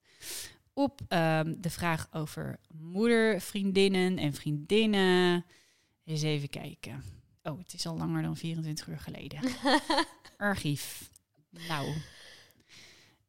[0.79, 5.45] op ehm, de vraag over moedervriendinnen en vriendinnen.
[6.05, 7.03] Eens even kijken.
[7.43, 9.41] Oh, het is al langer dan 24 uur geleden.
[10.37, 11.11] Archief.
[11.69, 11.95] Nou.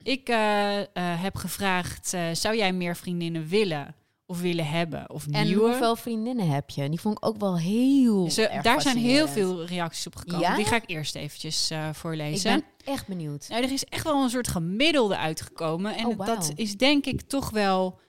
[0.04, 3.96] Ik eh, eh, heb gevraagd, eh, zou jij meer vriendinnen willen
[4.30, 5.10] of willen hebben?
[5.10, 5.62] Of En nieuwe?
[5.70, 6.90] hoeveel vriendinnen heb je?
[6.90, 10.40] Die vond ik ook wel heel Ze- erg daar zijn heel veel reacties op gekomen.
[10.50, 10.56] Ja?
[10.56, 12.52] Die ga ik eerst eventjes Ik voorlezen.
[12.54, 13.46] ben echt benieuwd.
[13.50, 15.96] Nou, er is echt wel een soort gemiddelde uitgekomen.
[15.96, 18.00] En Oh, dat is denk ik toch wel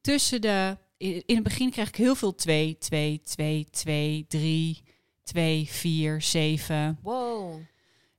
[0.00, 0.76] tussen de...
[0.98, 4.82] In het begin krijg ik heel veel 2, 2, 2, 2, 3,
[5.22, 7.54] 2, 4, 7, Wow.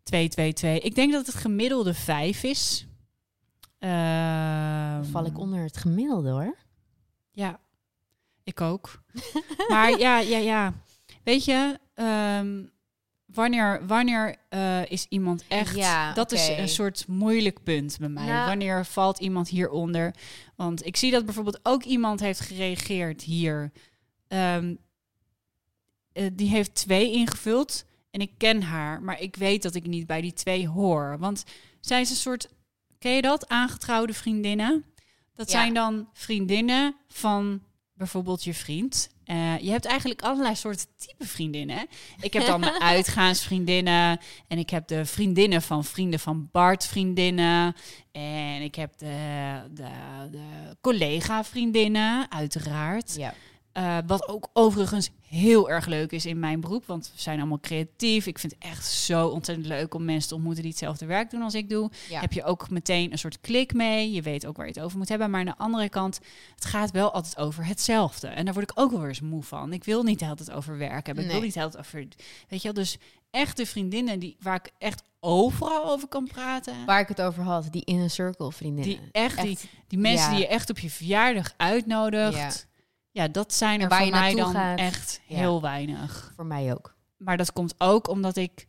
[0.03, 0.79] 2, 2, 2.
[0.79, 2.88] Ik denk dat het gemiddelde 5 is.
[3.79, 3.91] Ehm,
[4.95, 6.55] Dan val ik onder het gemiddelde hoor.
[7.38, 7.59] Ja,
[8.43, 9.01] ik ook.
[9.69, 10.73] maar ja, ja, ja.
[11.23, 12.63] Weet je, ehm,
[13.25, 15.75] wanneer, wanneer eh, is iemand echt...
[15.75, 18.25] Ja, dat is een soort moeilijk punt bij mij.
[18.25, 20.15] Nou- wanneer valt iemand hieronder?
[20.55, 23.71] Want ik zie dat bijvoorbeeld ook iemand heeft gereageerd hier.
[24.27, 24.75] Ehm,
[26.13, 30.07] eh, die heeft twee ingevuld en ik ken haar, maar ik weet dat ik niet
[30.07, 31.17] bij die twee hoor.
[31.19, 31.43] Want
[31.79, 32.49] zij is een soort,
[32.99, 33.47] ken je dat?
[33.47, 34.85] Aangetrouwde vriendinnen.
[35.38, 35.59] Dat Ja.
[35.59, 37.61] zijn dan vriendinnen van
[37.93, 39.09] bijvoorbeeld je vriend.
[39.23, 41.88] Eh, je hebt eigenlijk allerlei soorten type vriendinnen.
[42.21, 44.19] Ik heb dan mijn uitgaansvriendinnen.
[44.47, 47.75] En ik heb de vriendinnen van vrienden van Bart vriendinnen.
[48.11, 49.89] En ik heb de, de,
[50.31, 53.15] de collega vriendinnen, uiteraard.
[53.15, 53.33] Ja.
[53.78, 57.59] Eh, wat ook overigens heel erg leuk is in mijn beroep, want we zijn allemaal
[57.59, 58.25] creatief.
[58.25, 61.41] Ik vind het echt zo ontzettend leuk om mensen te ontmoeten die hetzelfde werk doen
[61.41, 61.91] als ik doe.
[62.09, 62.19] Ja.
[62.19, 64.11] Heb je ook meteen een soort klik mee.
[64.11, 65.30] Je weet ook waar je het over moet hebben.
[65.30, 66.19] Maar aan de andere kant,
[66.55, 68.28] het gaat wel altijd over hetzelfde.
[68.28, 69.73] En daar word ik ook wel eens moe van.
[69.73, 71.23] Ik wil niet de hele tijd over werk hebben.
[71.23, 72.07] Ik wil niet de hele tijd over...
[72.47, 72.97] Weet je wel, dus
[73.32, 76.86] echte vriendinnen die, waar ik echt overal over kan praten.
[76.86, 78.99] Waar ik het over had, die inner circle vriendinnen.
[78.99, 79.57] Die echt, die,
[79.88, 80.36] die mensen ja.
[80.36, 82.38] die je echt op je verjaardag uitnodigt.
[82.38, 82.51] Ja,
[83.32, 84.80] dat zijn er voor je mij dan gaat.
[84.80, 85.36] echt Ja.
[85.38, 86.32] heel weinig.
[86.36, 86.95] voor mij ook.
[87.18, 88.68] Maar dat komt ook omdat ik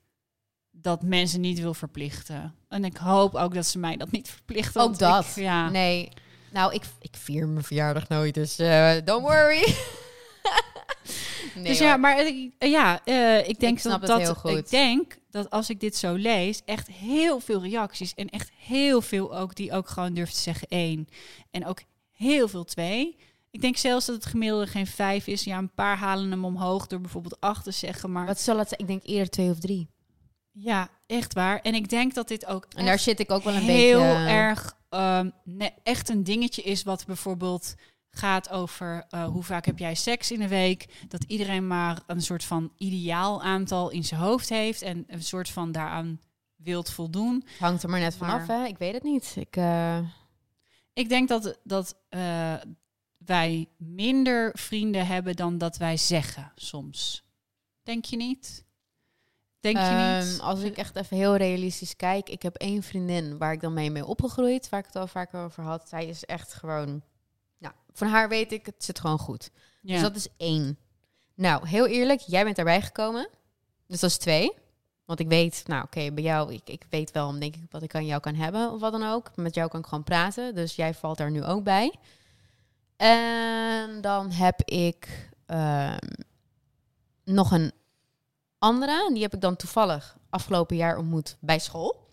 [0.71, 2.55] dat mensen niet wil verplichten.
[2.69, 4.81] En ik hoop ook dat ze mij dat niet verplichten.
[4.81, 5.25] Ook dat.
[5.25, 5.69] ik- ja.
[5.71, 6.09] Nee,
[6.53, 9.75] nou, ik, ik vier mijn verjaardag nooit, dus eh, don't worry.
[11.55, 14.51] nee, dus ja, maar ik- ja, eh, ik denk Ik snap dat, dat heel goed.
[14.57, 19.01] ik denk dat als ik dit zo lees, echt heel veel reacties en echt heel
[19.03, 21.09] veel ook die ook gewoon durft te zeggen één
[21.51, 21.81] en ook
[22.13, 23.17] heel veel twee.
[23.51, 25.45] Ik denk zelfs dat het gemiddelde geen vijf is.
[25.45, 28.69] Ja, een paar halen hem omhoog door bijvoorbeeld acht te zeggen, maar Wat zal het
[28.69, 28.81] zijn?
[28.81, 29.89] Ik denk eerder twee of drie.
[30.53, 31.61] ja, echt waar.
[31.61, 34.27] En ik denk dat dit ook En daar zit ik ook wel een heel beetje...
[34.27, 37.75] erg ehm, ne- echt een dingetje is wat bijvoorbeeld
[38.11, 41.05] gaat over eh, hoe vaak heb jij seks in de week.
[41.09, 45.49] Dat iedereen maar een soort van ideaal aantal in zijn hoofd heeft en een soort
[45.49, 46.21] van daaraan
[46.57, 47.45] wilt voldoen.
[47.59, 48.65] Hangt er maar net vanaf, hè?
[48.65, 49.35] Ik weet het niet.
[49.39, 49.99] Ik, eh,
[50.93, 52.55] Ik denk dat, dat eh,
[53.19, 57.25] wij minder vrienden hebben dan dat wij zeggen soms.
[57.83, 58.65] Denk je niet?
[59.61, 60.41] Denk je ehm, niet?
[60.41, 63.91] als ik echt even heel realistisch kijk, ik heb één vriendin waar ik dan mee
[63.91, 65.89] mee opgegroeid, waar ik het al vaker over had.
[65.89, 67.03] Zij is echt gewoon,
[67.59, 69.51] nou, van haar weet ik, het zit gewoon goed.
[69.83, 69.93] ja.
[69.93, 70.79] Dus dat is één.
[71.35, 73.29] Nou, heel eerlijk, jij bent daarbij gekomen.
[73.87, 74.53] Dus dat is twee.
[75.05, 77.95] Want ik weet, nou oké, bij jou, ik, ik weet wel, denk ik, wat ik
[77.95, 79.37] aan jou kan hebben of wat dan ook.
[79.37, 81.95] Met jou kan ik gewoon praten, dus jij valt daar nu ook bij.
[83.03, 85.97] En dan heb ik ehm,
[87.25, 87.73] nog een
[88.59, 92.07] andere, die heb ik dan toevallig afgelopen jaar ontmoet bij school.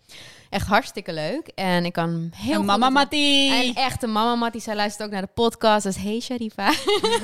[0.50, 1.46] Echt hartstikke leuk.
[1.54, 3.52] En ik kan heel En mama met haar- Mattie!
[3.68, 5.82] Een echte mama Mattie, zij luistert ook naar de podcast.
[5.82, 6.72] Dus hey Sharifa.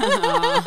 [0.00, 0.56] Ah.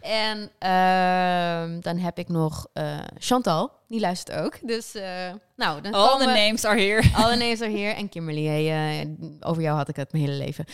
[0.00, 4.58] En ehm, dan heb ik nog eh, Chantal, die luistert ook.
[4.62, 7.02] Dus eh, nou, dan All the names are here.
[7.14, 7.94] alle names are hier.
[7.94, 9.08] En Kimberly, hey, eh,
[9.40, 10.64] over jou had ik het mijn hele leven.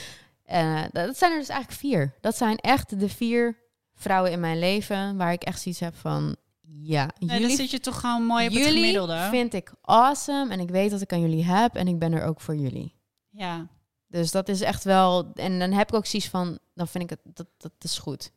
[0.45, 2.15] Eh, dat zijn er dus eigenlijk vier.
[2.21, 3.59] Dat zijn echt de vier
[3.95, 6.37] vrouwen in mijn leven waar ik echt zoiets heb van...
[6.81, 9.27] Ja, Nee, dan jullie, zit je toch gewoon mooi op het jullie gemiddelde.
[9.31, 10.53] vind ik awesome.
[10.53, 11.75] En ik weet dat ik aan jullie heb.
[11.75, 12.95] En ik ben er ook voor jullie.
[13.31, 13.69] Ja.
[14.07, 15.33] Dus dat is echt wel...
[15.35, 16.59] En dan heb ik ook zoiets van...
[16.75, 17.37] Dan vind ik het...
[17.37, 18.31] Dat, dat is goed.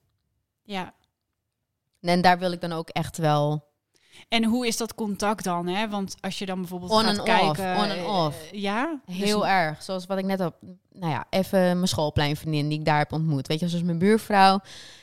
[0.64, 0.94] ja.
[2.02, 3.66] En daar wil ik dan ook echt wel...
[4.30, 5.68] En hoe is dat contact dan?
[5.68, 5.90] Hè?
[5.90, 7.50] Want als je dan bijvoorbeeld On gaat kijken...
[7.50, 8.38] off, on and eh, off.
[8.52, 9.00] ja?
[9.06, 9.84] Heel Dus- erg.
[9.84, 10.56] Zoals wat ik net op...
[10.92, 13.48] Nou ja, even mijn schoolpleinvriendin die ik daar heb ontmoet.
[13.48, 14.60] Weet je, zoals mijn buurvrouw.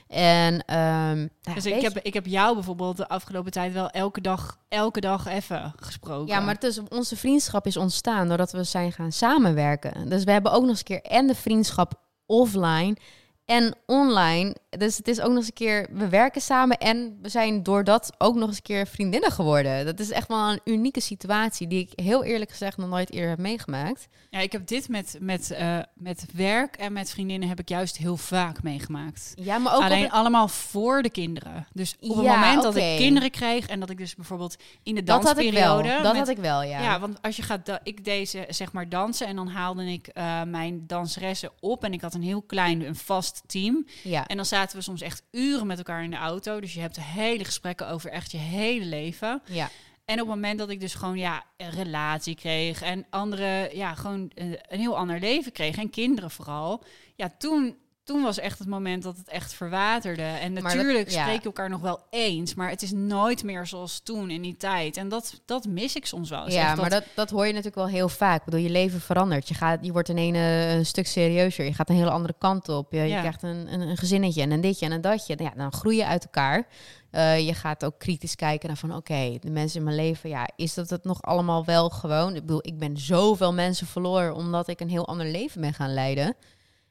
[0.09, 0.65] En...
[0.65, 4.59] ehm ja, Dus ik heb, ik heb jou bijvoorbeeld de afgelopen tijd wel elke dag,
[4.69, 6.27] elke dag even gesproken.
[6.27, 10.09] Ja, maar is, onze vriendschap is ontstaan doordat we zijn gaan samenwerken.
[10.09, 11.95] Dus we hebben ook nog eens een keer en de vriendschap
[12.27, 12.97] offline
[13.45, 14.55] en online.
[14.79, 17.85] Dus het is ook nog eens een keer, we werken samen en we zijn door
[17.85, 19.85] dat ook nog eens een keer vriendinnen geworden.
[19.87, 23.29] Dat is echt wel een unieke situatie die ik heel eerlijk gezegd nog nooit eerder
[23.31, 24.09] heb meegemaakt.
[24.31, 27.97] Ja, ik heb dit met, met, eh, met werk en met vriendinnen heb ik juist
[27.97, 29.33] heel vaak meegemaakt.
[29.35, 31.67] Ja, maar ook Alleen een- allemaal voor de kinderen.
[31.73, 34.95] Dus op het Ja, moment dat ik kinderen kreeg en dat ik dus bijvoorbeeld in
[34.95, 35.63] de dat had ik wel.
[35.63, 36.03] dansperiode...
[36.03, 36.81] Dat met- had ik wel, ja.
[36.83, 37.01] Ja.
[37.01, 40.87] want als je gaat, ik deze zeg maar dansen en dan haalde ik eh, mijn
[40.87, 43.87] danseressen op en ik had een heel klein, een vast team.
[44.03, 44.27] ja.
[44.27, 46.61] En dan zaten we soms echt uren met elkaar in de auto.
[46.61, 49.43] Dus je hebt hele gesprekken over echt je hele leven.
[49.47, 49.71] ja.
[50.05, 53.95] En op het moment dat ik dus gewoon ja, een relatie kreeg en andere, ja,
[53.95, 56.83] gewoon eh, een heel ander leven kreeg en kinderen vooral.
[57.15, 60.23] Ja, toen, toen was echt het moment dat het echt verwaterde.
[60.23, 61.23] En dat- natuurlijk ja.
[61.23, 64.57] spreek je elkaar nog wel eens, maar het is nooit meer zoals toen in die
[64.57, 64.97] tijd.
[64.97, 66.51] En dat, dat mis ik soms wel.
[66.51, 68.39] Ja, maar dat, dat hoor je natuurlijk wel heel vaak.
[68.39, 69.49] Ik bedoel, je leven verandert.
[69.49, 71.65] Je, gaat, je wordt in een, eh, een stuk serieuzer.
[71.65, 72.93] Je gaat een hele andere kant op.
[72.93, 73.21] Je, je Ja.
[73.21, 75.35] krijgt een, een, een gezinnetje en een ditje en een datje.
[75.39, 76.67] Ja, dan groei je uit elkaar.
[77.11, 78.95] Eh, je gaat ook kritisch kijken naar van...
[78.97, 82.35] oké, de mensen in mijn leven, ja, is dat het nog allemaal wel gewoon?
[82.35, 84.35] Ik bedoel, ik ben zoveel mensen verloren...
[84.35, 86.37] omdat ik een heel ander leven ben gaan leiden.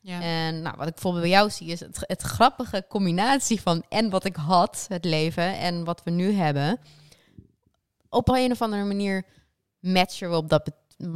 [0.06, 0.22] Ja.
[0.22, 1.68] En nou, wat ik bijvoorbeeld bij jou zie...
[1.68, 3.84] is het, het grappige combinatie van...
[3.89, 6.80] en wat ik had, het leven, en wat we nu hebben...
[8.10, 9.26] op een of andere manier
[9.80, 10.72] matchen we op dat,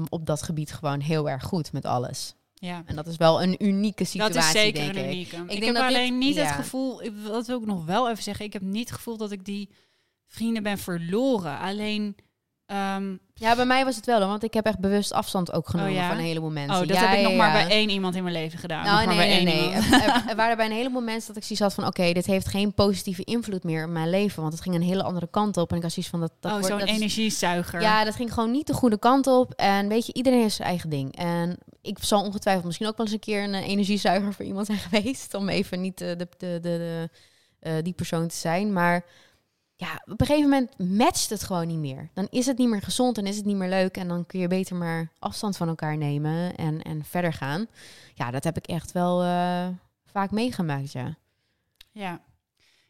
[0.10, 2.34] op dat gebied gewoon heel erg goed met alles.
[2.54, 2.84] ja.
[2.86, 5.12] En dat is wel een unieke situatie, Dat is zeker denk een ik.
[5.12, 5.36] unieke.
[5.36, 6.44] Ik, denk heb dat dit- alleen niet ja.
[6.46, 9.18] het gevoel, ik- dat wil ik nog wel even zeggen, ik heb niet het gevoel
[9.18, 9.70] dat ik die
[10.28, 11.60] vrienden ben verloren.
[11.60, 12.16] Alleen
[12.68, 15.92] Ehm, Ja, bij mij was het wel, want ik heb echt bewust afstand ook genomen
[15.92, 16.08] Oh ja?
[16.08, 16.74] van een heleboel mensen.
[16.74, 18.86] oh, dat Ja, heb ik ja, nog maar bij één iemand in mijn leven gedaan.
[18.86, 19.72] Nou, nee, nee, nee.
[20.30, 21.86] Er, waren bij een heleboel mensen dat ik zoiets had van...
[21.86, 24.42] oké, dit heeft geen positieve invloed meer op mijn leven.
[24.42, 25.70] Want het ging een hele andere kant op.
[25.72, 26.20] En ik had zoiets van...
[26.20, 27.82] dat, dat oh, zo'n is- energiezuiger.
[27.82, 29.54] Ja, dat ging gewoon niet de goede kant op.
[29.54, 31.16] En weet je, iedereen heeft zijn eigen ding.
[31.18, 34.66] En ik zal ongetwijfeld misschien ook wel eens een keer een eh, energiezuiger voor iemand
[34.66, 35.34] zijn geweest.
[35.34, 37.10] Om even niet eh, de, de, de, de,
[37.60, 38.74] eh, die persoon te zijn.
[38.74, 39.06] Maar
[39.80, 42.10] ja, op een gegeven moment matcht het gewoon niet meer.
[42.14, 43.98] Dan is het niet meer gezond, dan is het niet meer leuk.
[43.98, 47.68] En dan kun je beter maar afstand van elkaar nemen en, en verder gaan.
[48.14, 49.68] Ja, dat heb ik echt wel eh,
[50.06, 51.16] vaak meegemaakt, ja.
[51.92, 52.22] Ja,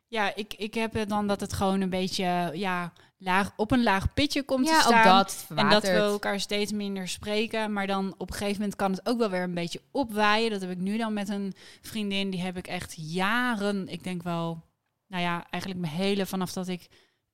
[0.08, 3.84] ja ik, ik heb het dan dat het gewoon een beetje ja, laag, op een
[3.84, 4.98] laag pitje komt te Ja, staan.
[4.98, 5.48] ook dat.
[5.56, 7.74] En dat we elkaar steeds minder spreken.
[7.74, 10.52] Maar dan op een gegeven moment kan het ook wel weer een beetje opwaaien.
[10.52, 12.30] Dat heb ik nu dan met een vriendin.
[12.30, 14.64] Die heb ik echt jaren, ik denk wel,
[15.08, 16.88] nou ja, eigenlijk mijn hele vanaf dat ik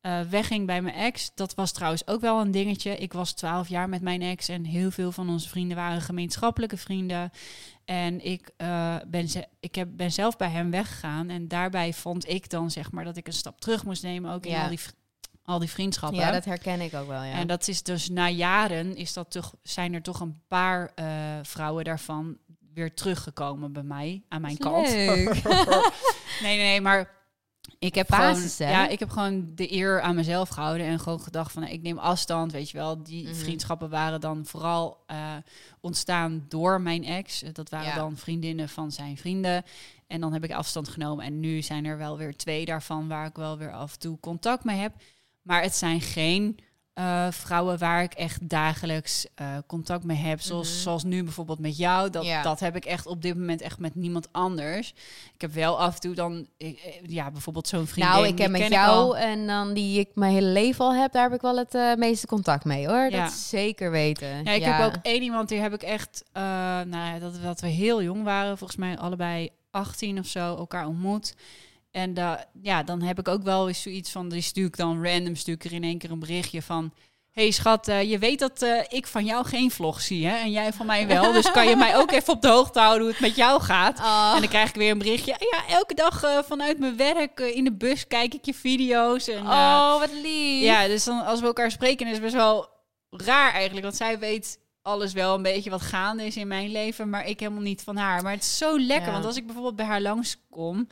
[0.03, 1.31] eh, wegging bij mijn ex.
[1.35, 2.97] Dat was trouwens ook wel een dingetje.
[2.97, 6.77] Ik was twaalf jaar met mijn ex en heel veel van onze vrienden waren gemeenschappelijke
[6.77, 7.31] vrienden.
[7.85, 11.29] En ik, eh, ben, ze, ik heb, ben zelf bij hem weggegaan.
[11.29, 14.31] En daarbij vond ik dan zeg maar dat ik een stap terug moest nemen.
[14.31, 14.79] Ook in al, die,
[15.43, 16.19] al die vriendschappen.
[16.19, 17.33] Ja, dat herken ik ook wel, ja.
[17.33, 21.05] En dat is dus na jaren is dat toch, zijn er toch een paar eh,
[21.41, 22.37] vrouwen daarvan
[22.73, 24.87] weer teruggekomen bij mij, aan mijn kant.
[26.41, 27.22] Nee, nee, nee, maar
[27.79, 28.77] ik heb Basis, gewoon, hè?
[28.81, 31.81] ja, ik heb gewoon de eer aan mezelf gehouden en gewoon gedacht van, nou, ik
[31.81, 33.03] neem afstand, weet je wel.
[33.03, 33.35] Die Mhm.
[33.35, 35.35] vriendschappen waren dan vooral eh,
[35.81, 37.43] ontstaan door mijn ex.
[37.53, 37.95] Dat waren Ja.
[37.95, 39.63] dan vriendinnen van zijn vrienden.
[40.07, 41.25] En dan heb ik afstand genomen.
[41.25, 44.19] En nu zijn er wel weer twee daarvan waar ik wel weer af en toe
[44.19, 44.93] contact mee heb.
[45.41, 46.57] Maar het zijn geen
[46.93, 50.41] eh, vrouwen waar ik echt dagelijks eh, contact mee heb.
[50.41, 50.77] Zoals, Mhm.
[50.77, 52.09] zoals nu bijvoorbeeld met jou.
[52.09, 52.41] Dat, Ja.
[52.43, 54.93] dat heb ik echt op dit moment echt met niemand anders.
[55.33, 56.75] Ik heb wel af en toe dan, eh, eh,
[57.05, 58.13] ja, bijvoorbeeld zo'n vriendin.
[58.13, 61.11] Nou, ik heb met ik jou en dan die ik mijn hele leven al heb,
[61.11, 63.09] daar heb ik wel het meeste contact mee hoor.
[63.09, 63.23] Ja.
[63.23, 64.43] Dat zeker weten.
[64.43, 66.23] Ja, ik heb ook één iemand, die heb ik echt,
[66.85, 71.35] nou dat, dat we heel jong waren, volgens mij allebei 18 of zo, elkaar ontmoet.
[71.93, 72.13] En
[72.61, 75.53] ja, dan heb ik ook wel eens zoiets van, die stuur ik dan random, stuur
[75.53, 76.93] ik er in één keer een berichtje van...
[77.31, 80.35] hey schat, eh, je weet dat eh, ik van jou geen vlog zie, hè?
[80.35, 81.31] En jij van mij wel.
[81.31, 83.99] Dus kan je mij ook even op de hoogte houden hoe het met jou gaat?
[84.03, 84.31] Oh.
[84.35, 85.35] En dan krijg ik weer een berichtje.
[85.51, 89.27] Ja, elke dag eh, vanuit mijn werk in de bus kijk ik je video's.
[89.27, 90.61] En, oh, wat lief.
[90.63, 92.69] ja, dus dan als we elkaar spreken is het best wel
[93.09, 93.83] raar eigenlijk.
[93.85, 97.39] Want zij weet alles wel een beetje wat gaande is in mijn leven, maar ik
[97.39, 98.21] helemaal niet van haar.
[98.23, 99.11] Maar het is zo lekker, Ja.
[99.11, 100.87] want als ik bijvoorbeeld bij haar langskom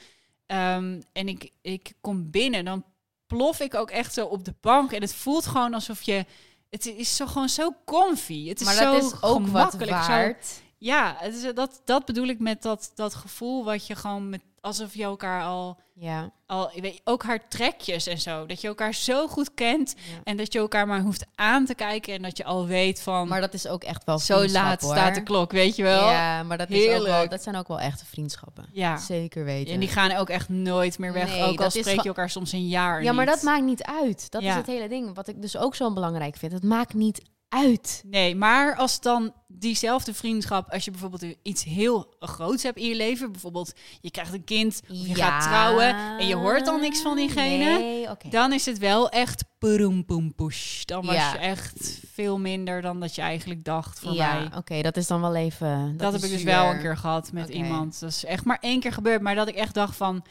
[0.52, 2.84] ehm, en ik, ik kom binnen, dan
[3.28, 4.92] plof ik ook echt zo op de bank.
[4.92, 6.26] En het voelt gewoon alsof je...
[6.70, 8.48] Het is zo gewoon zo comfy.
[8.48, 10.04] Het is maar zo is ook wat gemakkelijk.
[10.04, 10.62] zo- waard.
[10.78, 14.42] ja, het is, dat, dat bedoel ik met dat, dat gevoel wat je gewoon met...
[14.62, 15.80] Alsof je elkaar al...
[15.94, 16.32] Ja.
[16.46, 18.46] al ik weet, ook haar trekjes en zo.
[18.46, 19.96] Dat je elkaar zo goed kent.
[19.98, 20.20] ja.
[20.24, 22.14] En dat je elkaar maar hoeft aan te kijken.
[22.14, 23.28] En dat je al weet van...
[23.28, 24.96] Maar dat is ook echt wel zo laat hoor.
[24.96, 26.10] staat de klok, weet je wel?
[26.10, 28.66] Ja, maar dat, is ook wel, dat zijn ook wel echte vriendschappen.
[28.72, 28.98] Ja.
[28.98, 29.74] Zeker weten.
[29.74, 31.30] En die gaan ook echt nooit meer weg.
[31.30, 34.32] Nee, ook al spreek je elkaar soms een jaar ja, maar dat maakt niet uit.
[34.32, 34.50] Dat Ja.
[34.50, 35.16] is het hele ding.
[35.16, 36.52] Wat ik dus ook zo belangrijk vind.
[36.52, 37.22] Het maakt niet
[37.52, 38.04] uit.
[38.06, 40.72] Nee, maar als dan diezelfde vriendschap...
[40.72, 43.32] Als je bijvoorbeeld iets heel groots hebt in je leven...
[43.32, 45.96] Bijvoorbeeld je krijgt een kind of je gaat trouwen...
[46.20, 47.78] en je hoort dan niks van diegene...
[47.80, 48.08] Nee.
[48.30, 50.84] Dan is het wel echt poeroem poem push.
[50.84, 51.32] Dan was Ja.
[51.32, 54.58] je echt veel minder dan dat je eigenlijk dacht voor ja, mij.
[54.58, 55.98] oké, dat is dan wel even.
[55.98, 56.52] Dat, heb ik dus zuur.
[56.52, 58.00] wel een keer gehad met iemand.
[58.00, 59.22] Dat is echt maar één keer gebeurd.
[59.22, 60.24] Maar dat ik echt dacht van...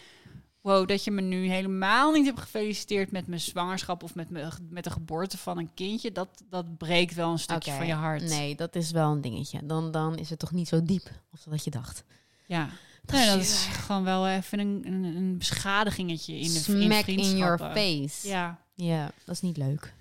[0.60, 4.02] Wow, dat je me nu helemaal niet hebt gefeliciteerd met mijn zwangerschap...
[4.02, 4.30] of met,
[4.70, 6.12] met de geboorte van een kindje.
[6.12, 8.22] Dat, dat breekt wel een stukje van je hart.
[8.22, 9.66] Nee, dat is wel een dingetje.
[9.66, 12.04] Dan, dan is het toch niet zo diep als dat je dacht.
[12.46, 12.68] Ja.
[13.04, 16.60] Dat nee, is dat is gewoon wel even een, een, een beschadigingetje in de in
[16.60, 17.72] Smack in your vriendschappen.
[17.72, 18.28] face.
[18.28, 18.58] Ja.
[18.74, 19.10] Ja.
[19.24, 19.94] dat is niet leuk.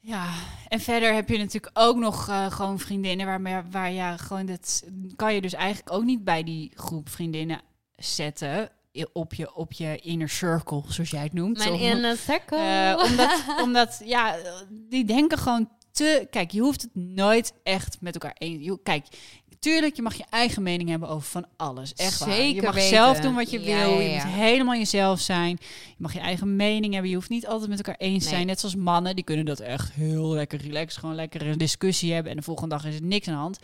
[0.00, 0.34] Ja,
[0.68, 4.82] en verder heb je natuurlijk ook nog eh, gewoon vriendinnen waarmee waar ja, gewoon dat
[5.16, 7.60] kan je dus eigenlijk ook niet bij die groep vriendinnen
[7.96, 8.70] zetten
[9.12, 11.58] op je op je inner circle, zoals jij het noemt.
[11.58, 12.58] Mijn inner circle.
[12.58, 14.36] eh, omdat, omdat ja,
[14.70, 16.26] die denken gewoon te.
[16.30, 18.76] Kijk, je hoeft het nooit echt met elkaar eens.
[18.82, 19.06] Kijk,
[19.58, 21.94] tuurlijk, je mag je eigen mening hebben over van alles.
[21.94, 22.28] Echt waar.
[22.28, 22.88] Je Zeker mag weten.
[22.88, 23.98] zelf doen wat je Ja, wil.
[24.00, 24.24] Je ja.
[24.24, 25.58] moet helemaal jezelf zijn.
[25.86, 27.10] Je mag je eigen mening hebben.
[27.10, 28.34] Je hoeft niet altijd met elkaar eens te Nee.
[28.34, 28.46] zijn.
[28.46, 31.00] Net zoals mannen, die kunnen dat echt heel lekker relaxed.
[31.00, 32.30] Gewoon lekker een discussie hebben.
[32.30, 33.58] En de volgende dag is er niks aan de hand.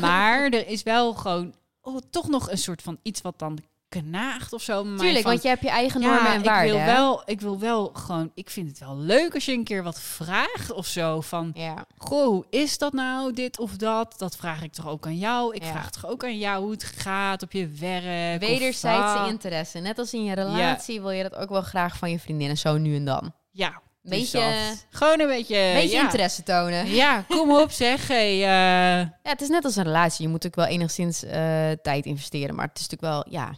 [0.00, 4.52] Maar er is wel gewoon oh, toch nog een soort van iets wat dan knaagt
[4.52, 4.84] of zo.
[4.84, 6.76] Maar Tuurlijk, van, want je hebt je eigen normen en waarden.
[6.76, 9.64] ik wil wel, ik wil wel gewoon, ik vind het wel leuk als je een
[9.64, 11.20] keer wat vraagt of zo.
[11.20, 11.84] Van, Ja.
[11.96, 14.14] goh, hoe is dat nou, dit of dat?
[14.16, 15.54] Dat vraag ik toch ook aan jou?
[15.54, 15.70] Ik Ja.
[15.70, 18.40] vraag toch ook aan jou hoe het gaat op je werk?
[18.40, 19.78] Wederzijdse interesse.
[19.78, 22.76] Net als in je relatie wil je dat ook wel graag van je vriendinnen, zo
[22.78, 23.32] nu en dan.
[23.50, 24.86] Ja, Beetje, zat.
[24.90, 25.70] Gewoon een beetje...
[25.74, 26.02] beetje ja.
[26.02, 26.86] interesse tonen.
[27.02, 28.08] Ja, kom op zeg.
[28.08, 30.24] Hey, eh, Ja, het is net als een relatie.
[30.24, 32.54] Je moet natuurlijk wel enigszins eh, tijd investeren.
[32.54, 33.54] Maar het is natuurlijk wel, ja,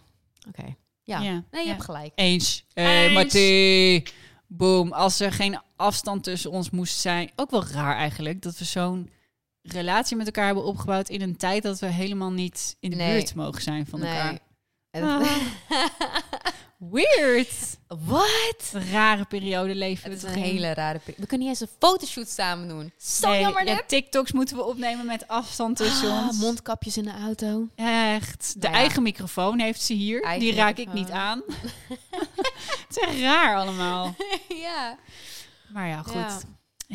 [0.49, 0.74] oké.
[1.03, 1.20] Ja.
[1.20, 1.66] Ja, nee, je ja.
[1.72, 2.12] hebt gelijk.
[2.14, 2.64] Eens.
[2.74, 4.05] Hey.
[4.47, 4.93] Boom.
[4.93, 7.31] Als er geen afstand tussen ons moest zijn.
[7.36, 8.43] Ook wel raar eigenlijk.
[8.43, 9.10] Dat we zo'n
[9.62, 13.12] relatie met elkaar hebben opgebouwd in een tijd dat we helemaal niet in de Nee.
[13.12, 14.39] buurt mogen zijn van elkaar.
[14.90, 15.27] En- Ah.
[16.78, 17.76] Weird.
[17.88, 18.72] Wat?
[18.92, 21.20] Rare periode leven Het is een hele rare periode.
[21.22, 22.92] We kunnen niet eens een fotoshoot samen doen.
[22.98, 23.82] Zo Nee, jammer ja.
[23.86, 26.38] TikToks moeten we opnemen met afstand tussen Ah, ons.
[26.38, 27.68] mondkapjes in de auto.
[27.74, 28.52] Echt.
[28.55, 28.78] De Nou ja.
[28.80, 30.22] eigen microfoon heeft ze hier.
[30.22, 31.42] Eigen Die raak ik niet aan.
[32.86, 34.14] het is echt raar allemaal.
[34.66, 34.98] ja.
[35.72, 36.14] Maar ja, goed.
[36.14, 36.38] Ja.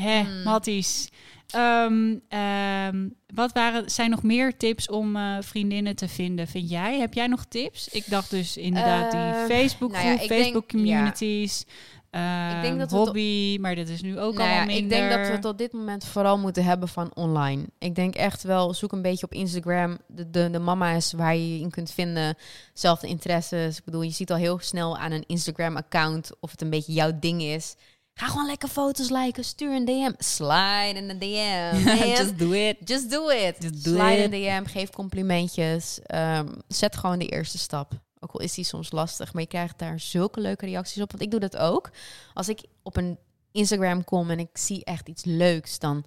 [0.01, 0.43] Hè, Hmm.
[0.43, 1.09] Matties.
[1.53, 6.99] Ehm, ehm, wat waren, zijn nog meer tips om eh, vriendinnen te vinden, vind jij?
[6.99, 7.87] Heb jij nog tips?
[7.87, 11.65] Ik dacht dus inderdaad die Eh, Facebook nou ja, Facebook communities,
[12.11, 14.83] Ik denk hobby, maar dat is nu ook Nou ja, allemaal minder.
[14.83, 17.65] ik denk dat we het op dit moment vooral moeten hebben van online.
[17.79, 21.53] Ik denk echt wel, zoek een beetje op Instagram de, de, de mama's waar je
[21.53, 22.37] je in kunt vinden.
[22.73, 23.77] Zelfde interesses.
[23.77, 27.11] Ik bedoel, je ziet al heel snel aan een Instagram-account of het een beetje jouw
[27.19, 27.75] ding is.
[28.13, 30.11] Ga gewoon lekker foto's liken, stuur een DM.
[30.17, 31.87] Slide in de DM.
[32.17, 32.77] Just do it.
[32.85, 33.55] Just do it.
[33.59, 34.33] Just do Slide it.
[34.33, 35.99] in DM, geef complimentjes.
[36.03, 37.91] Ehm, zet gewoon de eerste stap.
[38.19, 41.11] Ook al is die soms lastig, maar je krijgt daar zulke leuke reacties op.
[41.11, 41.89] Want ik doe dat ook.
[42.33, 43.17] Als ik op een
[43.51, 46.03] Instagram kom en ik zie echt iets leuks, dan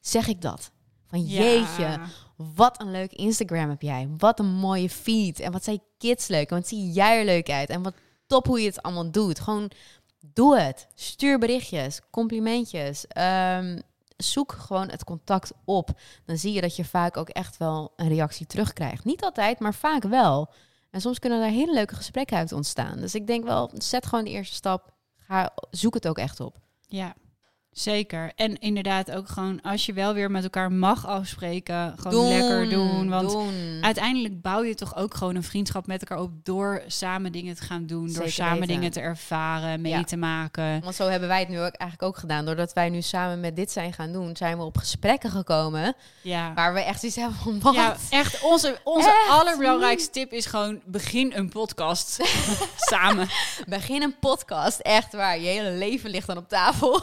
[0.00, 0.70] zeg ik dat.
[1.06, 1.40] Van Ja.
[1.42, 2.00] jeetje,
[2.36, 4.08] wat een leuk Instagram heb jij.
[4.18, 5.40] Wat een mooie feed.
[5.40, 6.50] En wat zijn kids leuk.
[6.50, 7.68] En wat zie jij er leuk uit.
[7.68, 7.94] En wat
[8.26, 9.40] top hoe je het allemaal doet.
[9.40, 9.70] Gewoon
[10.32, 10.86] doe het.
[10.94, 13.06] Stuur berichtjes, complimentjes.
[13.06, 13.80] Ehm,
[14.16, 15.90] zoek gewoon het contact op.
[16.24, 19.04] Dan zie je dat je vaak ook echt wel een reactie terugkrijgt.
[19.04, 20.50] Niet altijd, maar vaak wel.
[20.90, 22.96] En soms kunnen daar hele leuke gesprekken uit ontstaan.
[22.96, 24.92] Dus ik denk wel, zet gewoon de eerste stap.
[25.16, 26.58] Ga, zoek het ook echt op.
[26.88, 27.14] Ja,
[27.80, 28.32] zeker.
[28.36, 33.08] En inderdaad ook gewoon, als je wel weer met elkaar mag afspreken, gewoon lekker doen.
[33.08, 33.78] Want doen.
[33.80, 37.62] uiteindelijk bouw je toch ook gewoon een vriendschap met elkaar op door samen dingen te
[37.62, 38.68] gaan doen, door samen weten.
[38.74, 40.04] dingen te ervaren, mee Ja.
[40.04, 40.80] te maken.
[40.80, 42.44] Want zo hebben wij het nu ook eigenlijk ook gedaan.
[42.44, 45.94] Doordat wij nu samen met dit zijn gaan doen, zijn we op gesprekken gekomen.
[46.22, 46.54] Ja.
[46.54, 47.74] Waar we echt zoiets hebben van, wat?
[47.74, 48.42] Ja, echt.
[48.42, 49.28] Onze, onze Echt?
[49.30, 52.18] allerbelangrijkste tip is gewoon begin een podcast
[52.90, 53.28] samen.
[53.68, 55.38] Begin een podcast, echt waar.
[55.38, 57.02] Je hele leven ligt dan op tafel.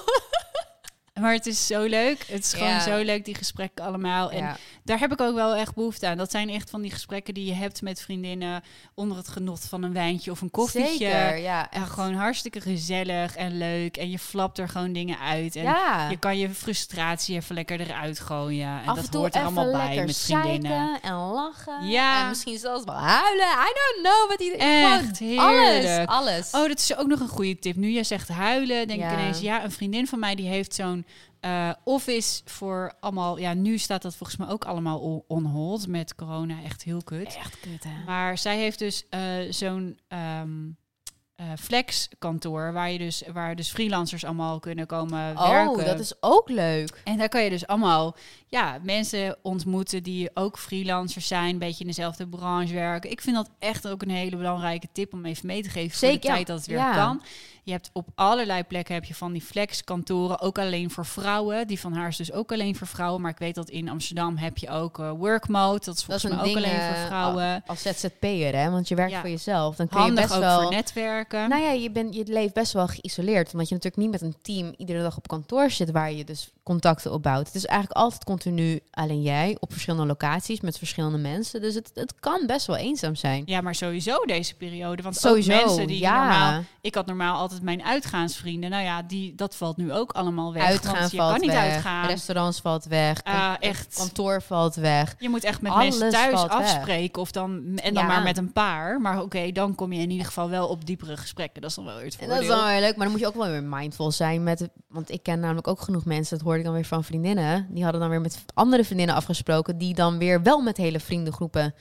[1.24, 2.24] Maar het is zo leuk.
[2.28, 2.80] Het is gewoon Ja.
[2.80, 4.32] zo leuk, die gesprekken allemaal.
[4.32, 4.58] En Ja.
[4.84, 6.18] Daar heb ik ook wel echt behoefte aan.
[6.18, 9.84] Dat zijn echt van die gesprekken die je hebt met vriendinnen onder het genot van
[9.84, 10.90] een wijntje of een koffietje.
[10.98, 11.72] Zeker, ja.
[11.72, 13.98] En gewoon hartstikke gezellig en leuk.
[13.98, 15.56] En je flapt er gewoon dingen uit.
[15.56, 16.10] En ja.
[16.10, 18.68] je kan je frustratie even lekker eruit gooien.
[18.68, 21.00] En Af dat en toe hoort er allemaal bij met vriendinnen.
[21.02, 21.88] en lachen.
[21.88, 22.22] Ja.
[22.22, 23.46] En misschien zelfs wel huilen.
[23.46, 24.58] I don't know wat hij...
[24.58, 26.10] Echt Gewoon alles, heerlijk.
[26.10, 26.52] alles.
[26.52, 27.76] Oh, dat is ook nog een goede tip.
[27.76, 29.12] Nu jij zegt huilen, denk Ja.
[29.12, 29.40] ik ineens...
[29.40, 31.06] Ja, een vriendin van mij die heeft zo'n
[31.44, 33.38] eh, office voor allemaal...
[33.38, 36.64] Ja, nu staat dat volgens mij ook allemaal on- hold met corona.
[36.64, 37.36] Echt heel kut.
[37.38, 38.04] Echt kut, hè?
[38.06, 40.74] Maar zij heeft dus eh, zo'n ehm eh,
[41.60, 42.74] flexkantoor...
[42.74, 45.70] Waar, je dus, waar dus freelancers allemaal kunnen komen werken.
[45.70, 47.02] Oh, dat is ook leuk.
[47.04, 48.16] En daar kan je dus allemaal
[48.48, 53.12] ja, mensen ontmoeten die ook freelancers zijn, een beetje in dezelfde branche werken.
[53.12, 56.08] Ik vind dat echt ook een hele belangrijke tip om even mee te geven voor
[56.10, 56.34] Zeker, de ja.
[56.34, 56.94] tijd dat het weer Ja.
[56.94, 57.22] kan.
[57.66, 61.68] Je hebt op allerlei plekken heb je van die flexkantoren, ook alleen voor vrouwen.
[61.68, 63.22] Die van haar is dus ook alleen voor vrouwen.
[63.22, 65.80] Maar ik weet dat in Amsterdam heb je ook eh, workmode.
[65.86, 67.64] Dat is Dat is volgens mij een ook ding alleen voor eh, vrouwen.
[67.66, 68.70] als ZZP'er, hè?
[68.70, 69.20] Want je werkt Ja.
[69.20, 69.76] voor jezelf.
[69.76, 70.62] Dan kun je Handig best ook wel...
[70.62, 70.74] voor
[71.38, 73.52] Nou ja, je, bent, je leeft best wel geïsoleerd.
[73.54, 76.52] Omdat je natuurlijk niet met een team iedere dag op kantoor zit waar je dus
[76.64, 77.46] contacten opbouwt.
[77.46, 81.62] Het is eigenlijk altijd continu alleen jij op verschillende locaties met verschillende mensen.
[81.62, 83.44] Dus het, het kan best wel eenzaam zijn.
[83.46, 85.02] ja, maar sowieso deze periode.
[85.02, 86.18] Want Sowieso, ook mensen die ja.
[86.20, 88.70] normaal Ik had normaal altijd mijn uitgaansvrienden.
[88.70, 90.64] Nou ja, die, dat valt nu ook allemaal weg.
[90.64, 92.08] Uitgaan want je valt kan niet weg, uitgaan.
[92.08, 93.96] restaurants valt weg, Ah, echt.
[93.98, 95.16] kantoor valt weg.
[95.20, 96.52] Je moet echt met Alles mensen thuis weg.
[96.52, 97.22] afspreken.
[97.22, 98.10] Of dan, en dan Ja.
[98.10, 99.02] maar met een paar.
[99.02, 101.62] Maar oké, dan kom je in ieder geval wel op diepere gesprekken.
[101.62, 102.36] Dat is dan wel weer het voordeel.
[102.36, 104.70] dat is dan weer leuk, maar dan moet je ook wel weer mindful zijn met...
[104.88, 107.68] Want ik ken namelijk ook genoeg mensen, dat hoorde ik dan weer van vriendinnen.
[107.70, 109.78] Die hadden dan weer met andere vriendinnen afgesproken...
[109.78, 111.74] die dan weer wel met hele vriendengroepen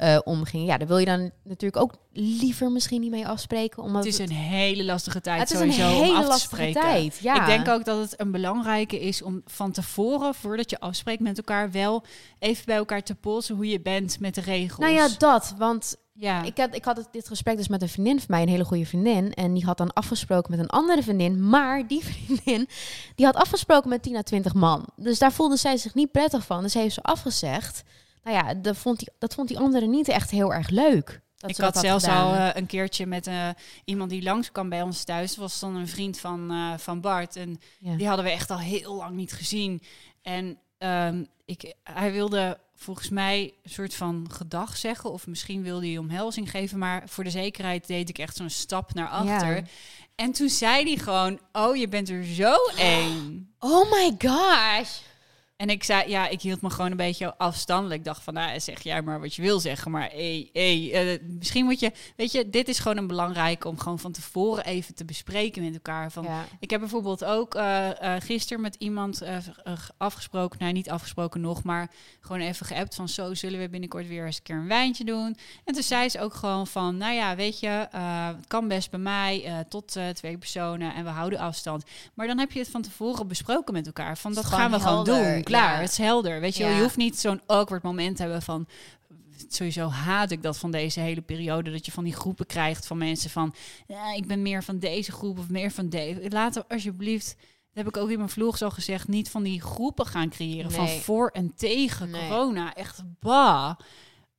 [0.00, 0.66] eh, omgingen.
[0.66, 3.82] Ja, daar wil je dan natuurlijk ook liever misschien niet mee afspreken.
[3.82, 6.28] Omdat het is een hele lastige tijd het is een sowieso hele om af te
[6.28, 6.80] lastige spreken.
[6.80, 7.18] tijd.
[7.18, 7.40] Ja.
[7.40, 11.36] Ik denk ook dat het een belangrijke is om van tevoren, voordat je afspreekt met
[11.36, 12.04] elkaar, wel
[12.38, 14.78] even bij elkaar te polsen hoe je bent met de regels.
[14.78, 15.54] Nou ja, dat.
[15.58, 16.42] Want ja.
[16.42, 18.64] ik had, ik had het- dit gesprek dus met een vriendin van mij, een hele
[18.64, 19.34] goede vriendin.
[19.34, 21.48] En die had dan afgesproken met een andere vriendin.
[21.48, 22.68] Maar die vriendin,
[23.14, 24.86] die had afgesproken met 10 à 20 man.
[24.96, 26.62] Dus daar voelde zij zich niet prettig van.
[26.62, 27.82] Dus heeft ze afgezegd.
[28.22, 31.20] Nou ja, dat vond die, dat vond die andere niet echt heel erg leuk.
[31.36, 32.26] dat ik had zelfs gedaan.
[32.26, 33.48] al eh, een keertje met eh,
[33.84, 35.28] iemand die langskwam bij ons thuis.
[35.30, 37.36] Dat was dan een vriend van, eh, van Bart.
[37.36, 37.96] En Ja.
[37.96, 39.82] die hadden we echt al heel lang niet gezien.
[40.22, 45.12] En ehm, ik, hij wilde volgens mij een soort van gedag zeggen.
[45.12, 46.78] Of misschien wilde hij omhelzing geven.
[46.78, 49.56] Maar voor de zekerheid deed ik echt zo'n stap naar achter.
[49.56, 49.62] Ja.
[50.14, 53.48] En toen zei hij gewoon, oh, je bent er zo eng.
[53.58, 54.90] Oh my gosh.
[55.60, 57.98] En ik zei, ja, ik hield me gewoon een beetje afstandelijk.
[57.98, 59.90] Ik dacht van, nou, zeg jij maar wat je wil zeggen.
[59.90, 63.78] Maar hey, hey, eh, misschien moet je, weet je, dit is gewoon een belangrijke om
[63.78, 66.12] gewoon van tevoren even te bespreken met elkaar.
[66.12, 66.44] Van, Ja.
[66.60, 67.88] Ik heb bijvoorbeeld ook eh
[68.18, 69.22] gisteren met iemand
[69.96, 74.26] afgesproken, nou niet afgesproken nog, maar gewoon even geappt van zo zullen we binnenkort weer
[74.26, 75.36] eens een keer een wijntje doen.
[75.64, 77.88] En toen zei ze ook gewoon van, nou ja, weet je,
[78.36, 81.84] het kan best bij mij tot twee personen en we houden afstand.
[82.14, 84.18] Maar dan heb je het van tevoren besproken met elkaar.
[84.18, 85.42] Van dat gaan we gewoon doen.
[85.50, 85.80] Klaar, ja.
[85.80, 86.40] het is helder.
[86.40, 86.70] Weet je, Ja.
[86.76, 88.66] je hoeft niet zo'n awkward moment te hebben van
[89.48, 91.70] sowieso haat ik dat van deze hele periode.
[91.70, 93.54] Dat je van die groepen krijgt van mensen van...
[93.86, 96.30] Ja, ik ben meer van deze groep of meer van deze.
[96.30, 97.36] Laten alsjeblieft...
[97.72, 99.08] Dat heb ik ook in mijn vlogs al gezegd.
[99.08, 100.70] Niet van die groepen gaan creëren.
[100.70, 102.28] Van voor en tegen Nee.
[102.28, 102.74] corona.
[102.74, 103.74] Echt bah.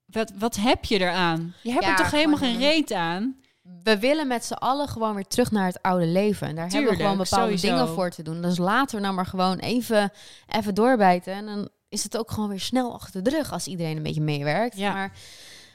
[0.06, 1.54] Wat, wat heb je eraan?
[1.64, 3.36] Je hebt Ja, er toch helemaal geen reet aan?
[3.84, 6.48] We willen met z'n allen gewoon weer terug naar het oude leven.
[6.48, 7.68] En daar hebben we gewoon bepaalde sowieso.
[7.68, 8.42] dingen voor te doen.
[8.42, 10.12] Dus laten we nou maar gewoon even,
[10.48, 11.34] even doorbijten.
[11.34, 14.22] En dan is het ook gewoon weer snel achter de rug als iedereen een beetje
[14.22, 14.78] meewerkt.
[14.78, 14.94] Ja.
[14.94, 15.12] Maar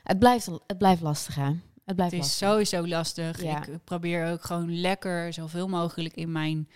[0.03, 1.51] het blijft, het blijft lastig, hè?
[1.85, 2.49] Het blijft Het is lastig.
[2.49, 3.43] sowieso lastig.
[3.43, 3.67] Ja.
[3.67, 6.69] Ik probeer ook gewoon lekker zoveel mogelijk in mijn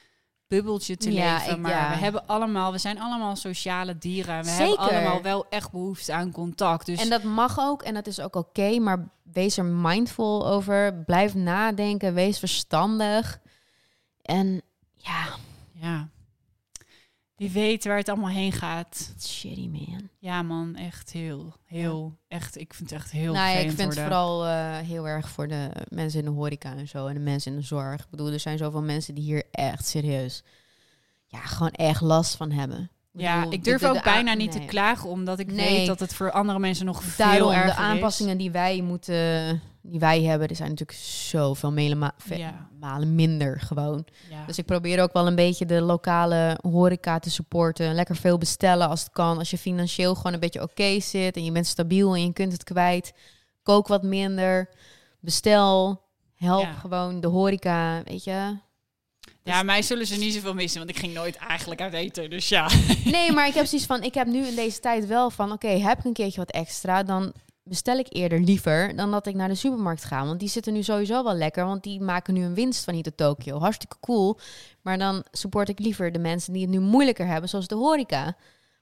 [0.51, 1.53] bubbeltje te Ja, leven.
[1.53, 1.89] ik- maar ja.
[1.91, 4.39] we hebben allemaal, we zijn allemaal sociale dieren.
[4.45, 4.67] We Zeker.
[4.67, 6.87] hebben allemaal wel echt behoefte aan contact.
[6.87, 10.95] Dus En dat mag ook en dat is ook oké, maar wees er mindful over.
[10.95, 13.41] Blijf nadenken, wees verstandig.
[14.23, 14.63] En
[14.95, 15.25] ja,
[15.73, 16.09] ja,
[17.41, 19.15] wie weet waar het allemaal heen gaat.
[19.19, 20.09] shitty man.
[20.19, 22.59] Ja man, echt heel, heel, echt.
[22.59, 25.49] Ik vind het echt heel nou ja, ik vind het vooral eh, heel erg voor
[25.49, 28.01] de mensen in de horeca en zo en de mensen in de zorg.
[28.01, 30.43] Ik bedoel, er zijn zoveel mensen die hier echt serieus,
[31.27, 32.91] ja, gewoon echt last van hebben.
[33.13, 35.77] Ja, bedoel, ik de- durf de- ook de bijna niet te klagen, omdat ik Nee.
[35.77, 39.99] weet dat het voor andere mensen nog veel de erger aanpassingen die wij moeten, die
[40.01, 42.69] wij hebben, er zijn natuurlijk zoveel mele ma- ve- Ja.
[42.81, 44.05] malen minder gewoon.
[44.07, 44.29] is.
[44.31, 44.45] Ja.
[44.47, 47.95] Dus ik probeer ook wel een beetje de lokale horeca te supporten.
[47.95, 49.39] Lekker veel bestellen als het kan.
[49.39, 52.53] Als je financieel gewoon een beetje oké zit en je bent stabiel en je kunt
[52.53, 53.13] het kwijt.
[53.63, 54.69] Kook wat minder.
[55.21, 56.03] Bestel.
[56.37, 56.73] Help Ja.
[56.73, 58.57] gewoon de horeca, weet je.
[59.45, 62.31] Ja, mij zullen ze niet zoveel missen, want ik ging nooit eigenlijk uit eten.
[62.31, 62.71] Dus ja.
[63.05, 65.69] Nee, maar ik heb zoiets van, ik heb nu in deze tijd wel van, oké,
[65.69, 69.49] heb ik een keertje wat extra, dan bestel ik eerder liever dan dat ik naar
[69.49, 70.27] de supermarkt ga.
[70.27, 73.03] Want die zitten nu sowieso wel lekker, want die maken nu een winst van hier
[73.03, 73.59] tot Tokio.
[73.59, 74.39] Hartstikke cool.
[74.83, 78.37] Maar dan support ik liever de mensen die het nu moeilijker hebben, zoals de horeca.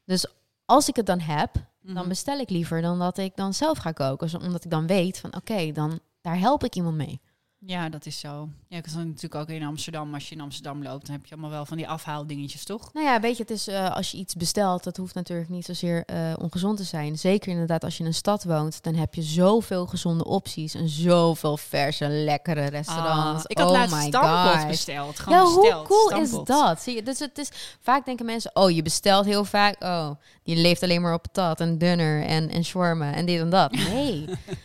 [0.05, 0.27] Dus
[0.65, 1.51] als ik het dan heb,
[1.83, 2.09] dan Mhm.
[2.09, 4.41] bestel ik liever dan dat ik dan zelf ga koken.
[4.41, 7.21] Omdat ik dan weet van, oké, dan daar help ik iemand mee.
[7.59, 8.49] Ja, dat is zo.
[8.71, 10.15] Ja, ik was natuurlijk ook in Amsterdam.
[10.15, 12.93] Als je in Amsterdam loopt, dan heb je allemaal wel van die afhaaldingetjes, toch?
[12.93, 15.65] Nou ja, weet je, het is eh, als je iets bestelt, dat hoeft natuurlijk niet
[15.65, 17.19] zozeer eh, ongezond te zijn.
[17.19, 20.89] Zeker inderdaad als je in een stad woont, dan heb je zoveel gezonde opties en
[20.89, 23.45] zoveel verse, lekkere restaurants.
[23.45, 24.67] Ah, ik had oh laatst stampot gosh.
[24.67, 25.19] besteld.
[25.19, 26.49] Gewoon Ja, hoe cool stampot.
[26.49, 26.81] is dat?
[26.81, 27.51] Zie je, dus het is
[27.81, 30.11] vaak denken mensen, oh, je bestelt heel vaak, oh,
[30.43, 33.73] die leeft alleen maar op patat en dunner en en shawarma en dit en dat.
[33.89, 34.25] Nee,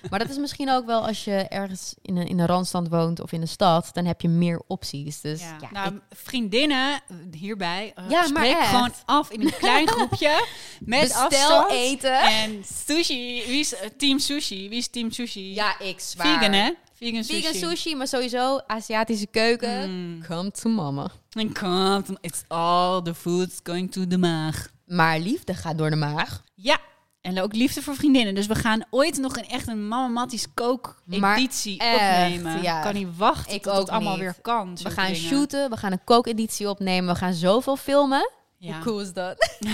[0.10, 3.22] maar dat is misschien ook wel als je ergens in een in een randstand woont
[3.22, 5.22] of in een stad, dan heb je meer opties.
[5.22, 5.58] Dus Ja.
[5.62, 8.68] ja, nou, ik- vriendinnen eh, hierbij, eh, Ja, maar echt.
[8.70, 10.46] gewoon af in een klein groepje
[10.80, 11.72] met bestel afstand.
[11.72, 12.22] eten.
[12.22, 14.70] En sushi, wie is eh, team sushi?
[14.70, 15.54] Wie is team sushi?
[15.54, 16.28] Ja, ik zwaar.
[16.40, 16.72] vegan hè?
[16.94, 17.42] Vegan sushi.
[17.42, 19.90] Vegan sushi, maar sowieso Aziatische keuken.
[19.90, 20.24] Mm.
[20.28, 21.12] Come to mama.
[21.30, 24.68] En komt, it's all the food's going to the maag.
[24.86, 26.44] Maar liefde gaat door de maag.
[26.56, 26.78] Ja,
[27.24, 28.36] en ook liefde voor vriendinnen.
[28.36, 32.62] Dus we gaan ooit nog een echt een Mama Matties kook-editie opnemen.
[32.62, 32.82] ja.
[32.82, 34.22] Kan niet wachten Ik tot ook het allemaal niet.
[34.22, 34.78] weer kan.
[34.84, 35.20] We gaan dingen.
[35.22, 38.30] shooten, we gaan een kookeditie opnemen, we gaan zoveel filmen.
[38.58, 38.74] Ja.
[38.74, 39.36] Hoe cool is dat?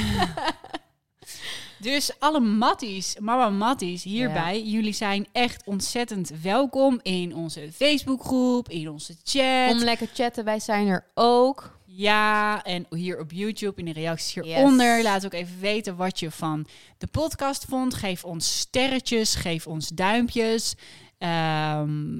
[1.82, 8.90] Dus alle matties, mama matties hierbij, jullie zijn echt ontzettend welkom in onze Facebookgroep, in
[8.90, 9.72] onze chat.
[9.72, 11.79] Om lekker chatten, wij zijn er ook.
[12.00, 15.04] Ja, en hier op YouTube in de reacties hieronder.
[15.04, 16.68] Laat ook even weten wat je van
[16.98, 17.94] de podcast vond.
[17.94, 20.76] Geef ons sterretjes, geef ons duimpjes.
[21.18, 22.18] Ehm,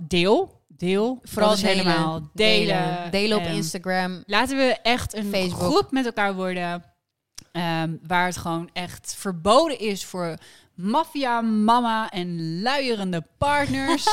[0.00, 1.18] deel, deel.
[1.22, 1.68] Vooral delen.
[1.70, 2.76] helemaal delen.
[2.76, 4.22] Delen, Delen op Instagram.
[4.26, 5.60] Laten we echt een Facebook.
[5.60, 6.84] groep met elkaar worden.
[7.52, 10.36] ehm, waar het gewoon echt verboden is voor
[10.78, 14.06] maffia, mama en luierende partners.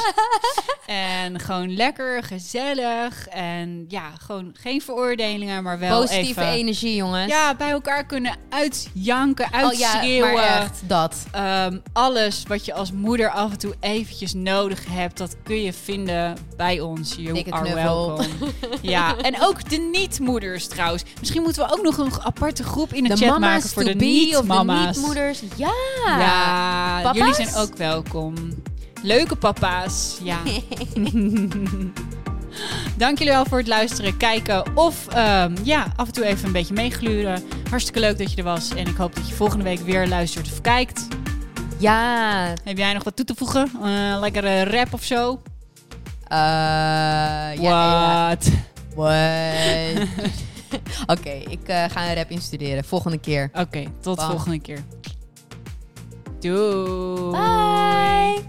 [0.85, 3.27] en gewoon lekker, gezellig.
[3.27, 6.53] En ja, gewoon geen veroordelingen, maar wel Positieve even...
[6.53, 7.31] energie, jongens.
[7.31, 10.33] Ja, bij elkaar kunnen uitjanken, oh, ja, uitschreeuwen.
[10.33, 11.25] maar echt, dat.
[11.31, 15.73] Ehm, alles wat je als moeder af en toe eventjes nodig hebt, dat kun je
[15.73, 17.15] vinden bij ons.
[17.17, 18.27] You Dikke are welcome.
[18.81, 21.03] ja, en ook de niet-moeders trouwens.
[21.19, 23.95] Misschien moeten we ook nog een aparte groep in de, De chat maken voor de
[23.95, 24.95] be of de niet-mama's.
[24.95, 25.41] niet-moeders.
[25.55, 25.73] Ja.
[26.05, 26.55] Ja,
[27.02, 27.18] Papa's?
[27.18, 28.36] jullie zijn ook welkom.
[29.02, 30.38] Leuke papa's, ja.
[32.98, 36.52] Dank jullie wel voor het luisteren, kijken of ehm, ja, af en toe even een
[36.52, 37.44] beetje meegluren.
[37.69, 40.52] Hartstikke leuk dat je er was en ik hoop dat je volgende week weer luistert
[40.52, 41.07] of kijkt.
[41.77, 42.53] Ja.
[42.64, 43.72] Heb jij nog wat toe te voegen?
[43.84, 45.41] Eh lekkere rap of zo?
[46.27, 46.38] Eh,
[47.61, 48.27] ja?
[48.27, 48.49] What?
[51.18, 52.84] Oké, ik eh, ga een rap instuderen.
[52.84, 53.49] Volgende keer.
[53.53, 54.84] Oké, tot volgende keer.
[56.40, 57.34] Dude.
[57.34, 58.44] Bye.